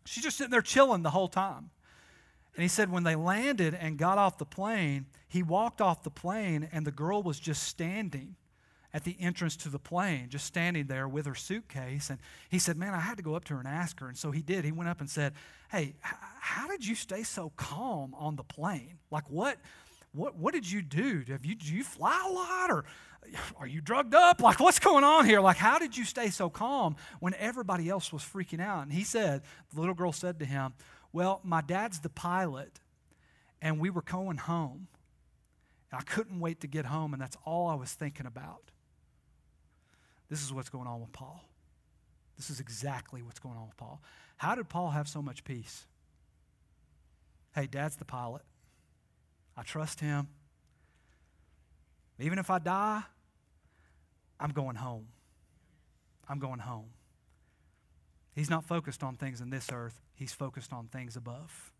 she's 0.04 0.24
just 0.24 0.36
sitting 0.36 0.50
there 0.50 0.62
chilling 0.62 1.04
the 1.04 1.10
whole 1.10 1.28
time. 1.28 1.70
And 2.58 2.64
he 2.64 2.68
said 2.68 2.90
when 2.90 3.04
they 3.04 3.14
landed 3.14 3.72
and 3.72 3.96
got 3.96 4.18
off 4.18 4.36
the 4.36 4.44
plane, 4.44 5.06
he 5.28 5.44
walked 5.44 5.80
off 5.80 6.02
the 6.02 6.10
plane 6.10 6.68
and 6.72 6.84
the 6.84 6.90
girl 6.90 7.22
was 7.22 7.38
just 7.38 7.62
standing 7.62 8.34
at 8.92 9.04
the 9.04 9.16
entrance 9.20 9.56
to 9.58 9.68
the 9.68 9.78
plane, 9.78 10.28
just 10.28 10.44
standing 10.44 10.88
there 10.88 11.06
with 11.06 11.26
her 11.26 11.36
suitcase. 11.36 12.10
And 12.10 12.18
he 12.48 12.58
said, 12.58 12.76
Man, 12.76 12.94
I 12.94 12.98
had 12.98 13.16
to 13.18 13.22
go 13.22 13.36
up 13.36 13.44
to 13.44 13.54
her 13.54 13.60
and 13.60 13.68
ask 13.68 14.00
her. 14.00 14.08
And 14.08 14.18
so 14.18 14.32
he 14.32 14.42
did. 14.42 14.64
He 14.64 14.72
went 14.72 14.90
up 14.90 14.98
and 14.98 15.08
said, 15.08 15.34
Hey, 15.70 15.94
how 16.00 16.66
did 16.66 16.84
you 16.84 16.96
stay 16.96 17.22
so 17.22 17.52
calm 17.54 18.12
on 18.18 18.34
the 18.34 18.42
plane? 18.42 18.98
Like, 19.12 19.30
what? 19.30 19.58
What, 20.12 20.34
what 20.34 20.52
did 20.52 20.68
you 20.68 20.82
do? 20.82 21.22
Have 21.28 21.44
you, 21.44 21.54
do 21.54 21.72
you 21.72 21.84
fly 21.84 22.24
a 22.26 22.32
lot 22.32 22.70
or 22.70 22.84
are 23.56 23.66
you 23.66 23.80
drugged 23.80 24.14
up? 24.14 24.40
Like, 24.40 24.58
what's 24.58 24.78
going 24.80 25.04
on 25.04 25.26
here? 25.26 25.40
Like, 25.40 25.58
how 25.58 25.78
did 25.78 25.96
you 25.96 26.04
stay 26.04 26.30
so 26.30 26.48
calm 26.50 26.96
when 27.20 27.34
everybody 27.34 27.88
else 27.88 28.12
was 28.12 28.22
freaking 28.22 28.60
out? 28.60 28.82
And 28.82 28.92
he 28.92 29.04
said, 29.04 29.42
the 29.72 29.78
little 29.78 29.94
girl 29.94 30.10
said 30.10 30.38
to 30.40 30.44
him, 30.44 30.72
well, 31.12 31.40
my 31.42 31.60
dad's 31.60 32.00
the 32.00 32.08
pilot, 32.08 32.80
and 33.62 33.80
we 33.80 33.90
were 33.90 34.02
going 34.02 34.36
home. 34.36 34.88
I 35.92 36.02
couldn't 36.02 36.40
wait 36.40 36.60
to 36.60 36.66
get 36.66 36.84
home, 36.84 37.12
and 37.14 37.22
that's 37.22 37.36
all 37.44 37.68
I 37.68 37.74
was 37.74 37.92
thinking 37.92 38.26
about. 38.26 38.70
This 40.28 40.42
is 40.42 40.52
what's 40.52 40.68
going 40.68 40.86
on 40.86 41.00
with 41.00 41.12
Paul. 41.12 41.42
This 42.36 42.50
is 42.50 42.60
exactly 42.60 43.22
what's 43.22 43.38
going 43.38 43.56
on 43.56 43.66
with 43.66 43.76
Paul. 43.76 44.02
How 44.36 44.54
did 44.54 44.68
Paul 44.68 44.90
have 44.90 45.08
so 45.08 45.22
much 45.22 45.44
peace? 45.44 45.86
Hey, 47.54 47.66
dad's 47.66 47.96
the 47.96 48.04
pilot. 48.04 48.42
I 49.56 49.62
trust 49.62 50.00
him. 50.00 50.28
Even 52.20 52.38
if 52.38 52.50
I 52.50 52.58
die, 52.58 53.02
I'm 54.38 54.50
going 54.50 54.76
home. 54.76 55.08
I'm 56.28 56.38
going 56.38 56.60
home. 56.60 56.90
He's 58.34 58.50
not 58.50 58.64
focused 58.64 59.02
on 59.02 59.16
things 59.16 59.40
in 59.40 59.50
this 59.50 59.68
earth, 59.72 60.00
he's 60.18 60.32
focused 60.32 60.72
on 60.72 60.86
things 60.86 61.16
above. 61.16 61.72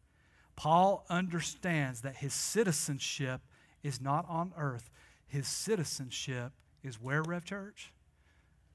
Paul 0.57 1.05
understands 1.11 2.01
that 2.03 2.17
his 2.17 2.33
citizenship 2.33 3.41
is 3.83 4.01
not 4.01 4.27
on 4.29 4.53
earth, 4.57 4.91
his 5.27 5.47
citizenship 5.47 6.53
is 6.83 7.01
where, 7.01 7.23
Rev 7.23 7.45
Church? 7.45 7.93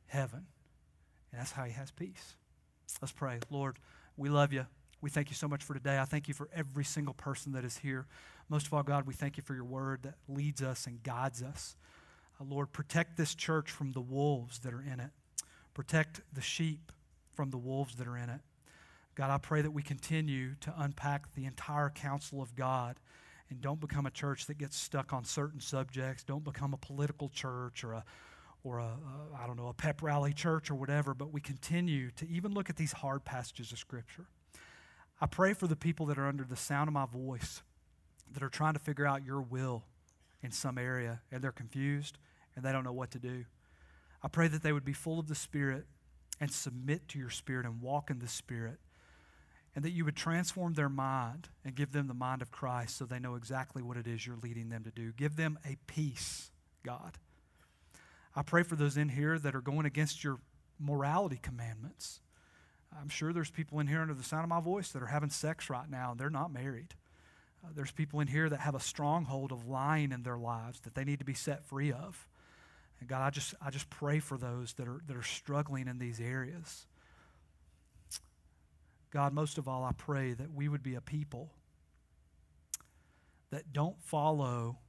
Heaven. 0.05 0.45
And 1.31 1.41
that's 1.41 1.51
how 1.51 1.63
he 1.63 1.73
has 1.73 1.91
peace. 1.91 2.35
Let's 3.01 3.11
pray. 3.11 3.39
Lord, 3.49 3.79
we 4.17 4.29
love 4.29 4.53
you. 4.53 4.67
We 5.01 5.09
thank 5.09 5.29
you 5.29 5.35
so 5.35 5.47
much 5.47 5.63
for 5.63 5.73
today. 5.73 5.97
I 5.97 6.05
thank 6.05 6.27
you 6.27 6.33
for 6.33 6.47
every 6.55 6.85
single 6.85 7.13
person 7.13 7.53
that 7.53 7.65
is 7.65 7.77
here. 7.77 8.05
Most 8.49 8.67
of 8.67 8.73
all, 8.73 8.83
God, 8.83 9.07
we 9.07 9.13
thank 9.13 9.35
you 9.35 9.43
for 9.43 9.55
your 9.55 9.63
word 9.65 10.03
that 10.03 10.15
leads 10.29 10.61
us 10.61 10.85
and 10.85 11.01
guides 11.01 11.41
us. 11.41 11.75
Uh, 12.39 12.45
Lord, 12.47 12.71
protect 12.71 13.17
this 13.17 13.33
church 13.33 13.71
from 13.71 13.91
the 13.91 14.01
wolves 14.01 14.59
that 14.59 14.73
are 14.73 14.81
in 14.81 14.99
it. 14.99 15.09
Protect 15.73 16.21
the 16.31 16.41
sheep 16.41 16.91
from 17.33 17.49
the 17.49 17.57
wolves 17.57 17.95
that 17.95 18.07
are 18.07 18.17
in 18.17 18.29
it. 18.29 18.41
God, 19.15 19.29
I 19.29 19.37
pray 19.37 19.61
that 19.61 19.71
we 19.71 19.83
continue 19.83 20.55
to 20.61 20.73
unpack 20.77 21.33
the 21.35 21.45
entire 21.45 21.89
counsel 21.89 22.41
of 22.41 22.55
God 22.55 22.99
and 23.49 23.61
don't 23.61 23.79
become 23.79 24.05
a 24.05 24.11
church 24.11 24.47
that 24.47 24.57
gets 24.57 24.75
stuck 24.75 25.13
on 25.13 25.23
certain 25.23 25.59
subjects. 25.59 26.23
Don't 26.23 26.43
become 26.43 26.73
a 26.73 26.77
political 26.77 27.29
church 27.29 27.83
or 27.83 27.93
a 27.93 28.03
or 28.63 28.79
a, 28.79 28.85
a 28.85 29.43
I 29.43 29.45
don't 29.45 29.57
know, 29.57 29.67
a 29.67 29.73
pep 29.73 30.01
rally 30.01 30.33
church 30.33 30.71
or 30.71 30.75
whatever, 30.75 31.13
but 31.13 31.31
we 31.33 31.41
continue 31.41 32.11
to 32.11 32.27
even 32.27 32.53
look 32.53 32.69
at 32.69 32.77
these 32.77 32.93
hard 32.93 33.25
passages 33.25 33.71
of 33.71 33.77
scripture. 33.77 34.25
I 35.19 35.25
pray 35.25 35.53
for 35.53 35.67
the 35.67 35.75
people 35.75 36.05
that 36.07 36.17
are 36.17 36.27
under 36.27 36.43
the 36.43 36.55
sound 36.55 36.87
of 36.87 36.93
my 36.93 37.05
voice 37.05 37.61
that 38.31 38.41
are 38.41 38.49
trying 38.49 38.73
to 38.73 38.79
figure 38.79 39.05
out 39.05 39.23
your 39.23 39.41
will 39.41 39.83
in 40.41 40.51
some 40.51 40.77
area 40.77 41.21
and 41.31 41.43
they're 41.43 41.51
confused 41.51 42.17
and 42.55 42.63
they 42.63 42.71
don't 42.71 42.83
know 42.83 42.93
what 42.93 43.11
to 43.11 43.19
do. 43.19 43.45
I 44.21 44.27
pray 44.27 44.47
that 44.47 44.63
they 44.63 44.71
would 44.71 44.85
be 44.85 44.93
full 44.93 45.19
of 45.19 45.27
the 45.27 45.35
Spirit 45.35 45.85
and 46.39 46.51
submit 46.51 47.07
to 47.09 47.19
your 47.19 47.29
Spirit 47.29 47.65
and 47.65 47.81
walk 47.81 48.09
in 48.09 48.19
the 48.19 48.27
Spirit. 48.27 48.79
And 49.75 49.83
that 49.83 49.91
you 49.91 50.05
would 50.05 50.15
transform 50.15 50.73
their 50.73 50.89
mind 50.89 51.49
and 51.65 51.73
give 51.75 51.91
them 51.91 52.07
the 52.07 52.13
mind 52.13 52.41
of 52.43 52.51
Christ 52.51 52.97
so 52.97 53.05
they 53.05 53.19
know 53.19 53.35
exactly 53.35 53.81
what 53.81 53.97
it 53.97 54.05
is 54.05 54.25
you're 54.25 54.37
leading 54.37 54.69
them 54.69 54.83
to 54.83 54.91
do. 54.91 55.11
Give 55.11 55.35
them 55.35 55.57
a 55.65 55.77
peace, 55.87 56.51
God. 56.85 57.17
I 58.35 58.43
pray 58.43 58.63
for 58.63 58.75
those 58.75 58.97
in 58.97 59.09
here 59.09 59.39
that 59.39 59.55
are 59.55 59.61
going 59.61 59.85
against 59.85 60.23
your 60.23 60.39
morality 60.79 61.39
commandments. 61.41 62.19
I'm 62.99 63.09
sure 63.09 63.33
there's 63.33 63.51
people 63.51 63.79
in 63.79 63.87
here 63.87 64.01
under 64.01 64.13
the 64.13 64.23
sound 64.23 64.43
of 64.43 64.49
my 64.49 64.59
voice 64.59 64.91
that 64.91 65.01
are 65.01 65.07
having 65.07 65.29
sex 65.29 65.69
right 65.69 65.89
now 65.89 66.11
and 66.11 66.19
they're 66.19 66.29
not 66.29 66.51
married. 66.51 66.95
Uh, 67.63 67.69
there's 67.75 67.91
people 67.91 68.19
in 68.19 68.27
here 68.27 68.49
that 68.49 68.59
have 68.59 68.75
a 68.75 68.79
stronghold 68.79 69.51
of 69.51 69.67
lying 69.67 70.11
in 70.11 70.23
their 70.23 70.37
lives 70.37 70.81
that 70.81 70.95
they 70.95 71.03
need 71.03 71.19
to 71.19 71.25
be 71.25 71.33
set 71.33 71.65
free 71.65 71.91
of. 71.91 72.27
And 72.99 73.07
God, 73.09 73.21
I 73.21 73.29
just, 73.29 73.55
I 73.61 73.69
just 73.69 73.89
pray 73.89 74.19
for 74.19 74.37
those 74.37 74.73
that 74.73 74.87
are, 74.87 75.01
that 75.07 75.15
are 75.15 75.23
struggling 75.23 75.87
in 75.87 75.97
these 75.97 76.19
areas. 76.19 76.85
God, 79.13 79.31
most 79.31 79.59
of 79.59 79.67
all, 79.67 79.83
I 79.83 79.91
pray 79.91 80.33
that 80.33 80.51
we 80.51 80.67
would 80.67 80.81
be 80.81 80.95
a 80.95 81.01
people 81.01 81.51
that 83.51 83.71
don't 83.71 84.01
follow 84.01 84.79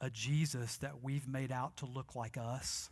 a 0.00 0.08
Jesus 0.10 0.76
that 0.76 1.02
we've 1.02 1.26
made 1.26 1.50
out 1.50 1.76
to 1.78 1.86
look 1.86 2.14
like 2.14 2.38
us, 2.38 2.88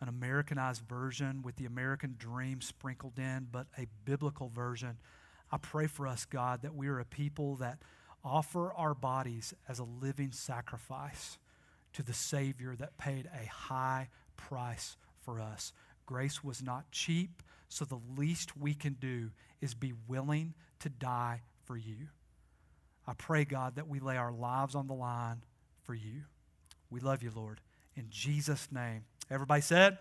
an 0.00 0.08
Americanized 0.08 0.82
version 0.88 1.42
with 1.42 1.56
the 1.56 1.66
American 1.66 2.14
dream 2.16 2.60
sprinkled 2.60 3.18
in, 3.18 3.48
but 3.50 3.66
a 3.76 3.88
biblical 4.04 4.48
version. 4.48 4.98
I 5.50 5.56
pray 5.56 5.88
for 5.88 6.06
us, 6.06 6.24
God, 6.24 6.62
that 6.62 6.76
we 6.76 6.86
are 6.86 7.00
a 7.00 7.04
people 7.04 7.56
that 7.56 7.80
offer 8.24 8.72
our 8.74 8.94
bodies 8.94 9.54
as 9.68 9.80
a 9.80 9.84
living 9.84 10.30
sacrifice 10.30 11.38
to 11.94 12.04
the 12.04 12.14
Savior 12.14 12.76
that 12.76 12.96
paid 12.96 13.28
a 13.34 13.46
high 13.46 14.08
price 14.36 14.96
for 15.24 15.40
us. 15.40 15.72
Grace 16.06 16.44
was 16.44 16.62
not 16.62 16.92
cheap, 16.92 17.42
so 17.68 17.84
the 17.84 18.00
least 18.16 18.56
we 18.56 18.74
can 18.74 18.94
do 18.94 19.30
is 19.60 19.74
be 19.74 19.92
willing 20.08 20.54
to 20.80 20.88
die 20.88 21.42
for 21.64 21.76
you. 21.76 22.08
I 23.06 23.12
pray, 23.14 23.44
God, 23.44 23.76
that 23.76 23.88
we 23.88 24.00
lay 24.00 24.16
our 24.16 24.32
lives 24.32 24.74
on 24.74 24.86
the 24.86 24.94
line 24.94 25.42
for 25.84 25.94
you. 25.94 26.22
We 26.90 27.00
love 27.00 27.22
you, 27.22 27.30
Lord. 27.34 27.60
In 27.96 28.06
Jesus' 28.10 28.68
name. 28.70 29.04
Everybody 29.30 29.62
said, 29.62 29.98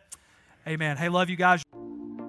Amen. 0.68 0.98
Hey, 0.98 1.10
love 1.10 1.30
you 1.30 1.36
guys. 1.36 1.62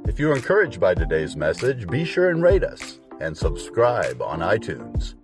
If 0.06 0.18
you're 0.18 0.36
encouraged 0.36 0.78
by 0.78 0.94
today's 0.94 1.36
message, 1.36 1.86
be 1.88 2.04
sure 2.04 2.30
and 2.30 2.42
rate 2.42 2.62
us 2.62 3.00
and 3.20 3.36
subscribe 3.36 4.20
on 4.20 4.40
iTunes. 4.40 5.14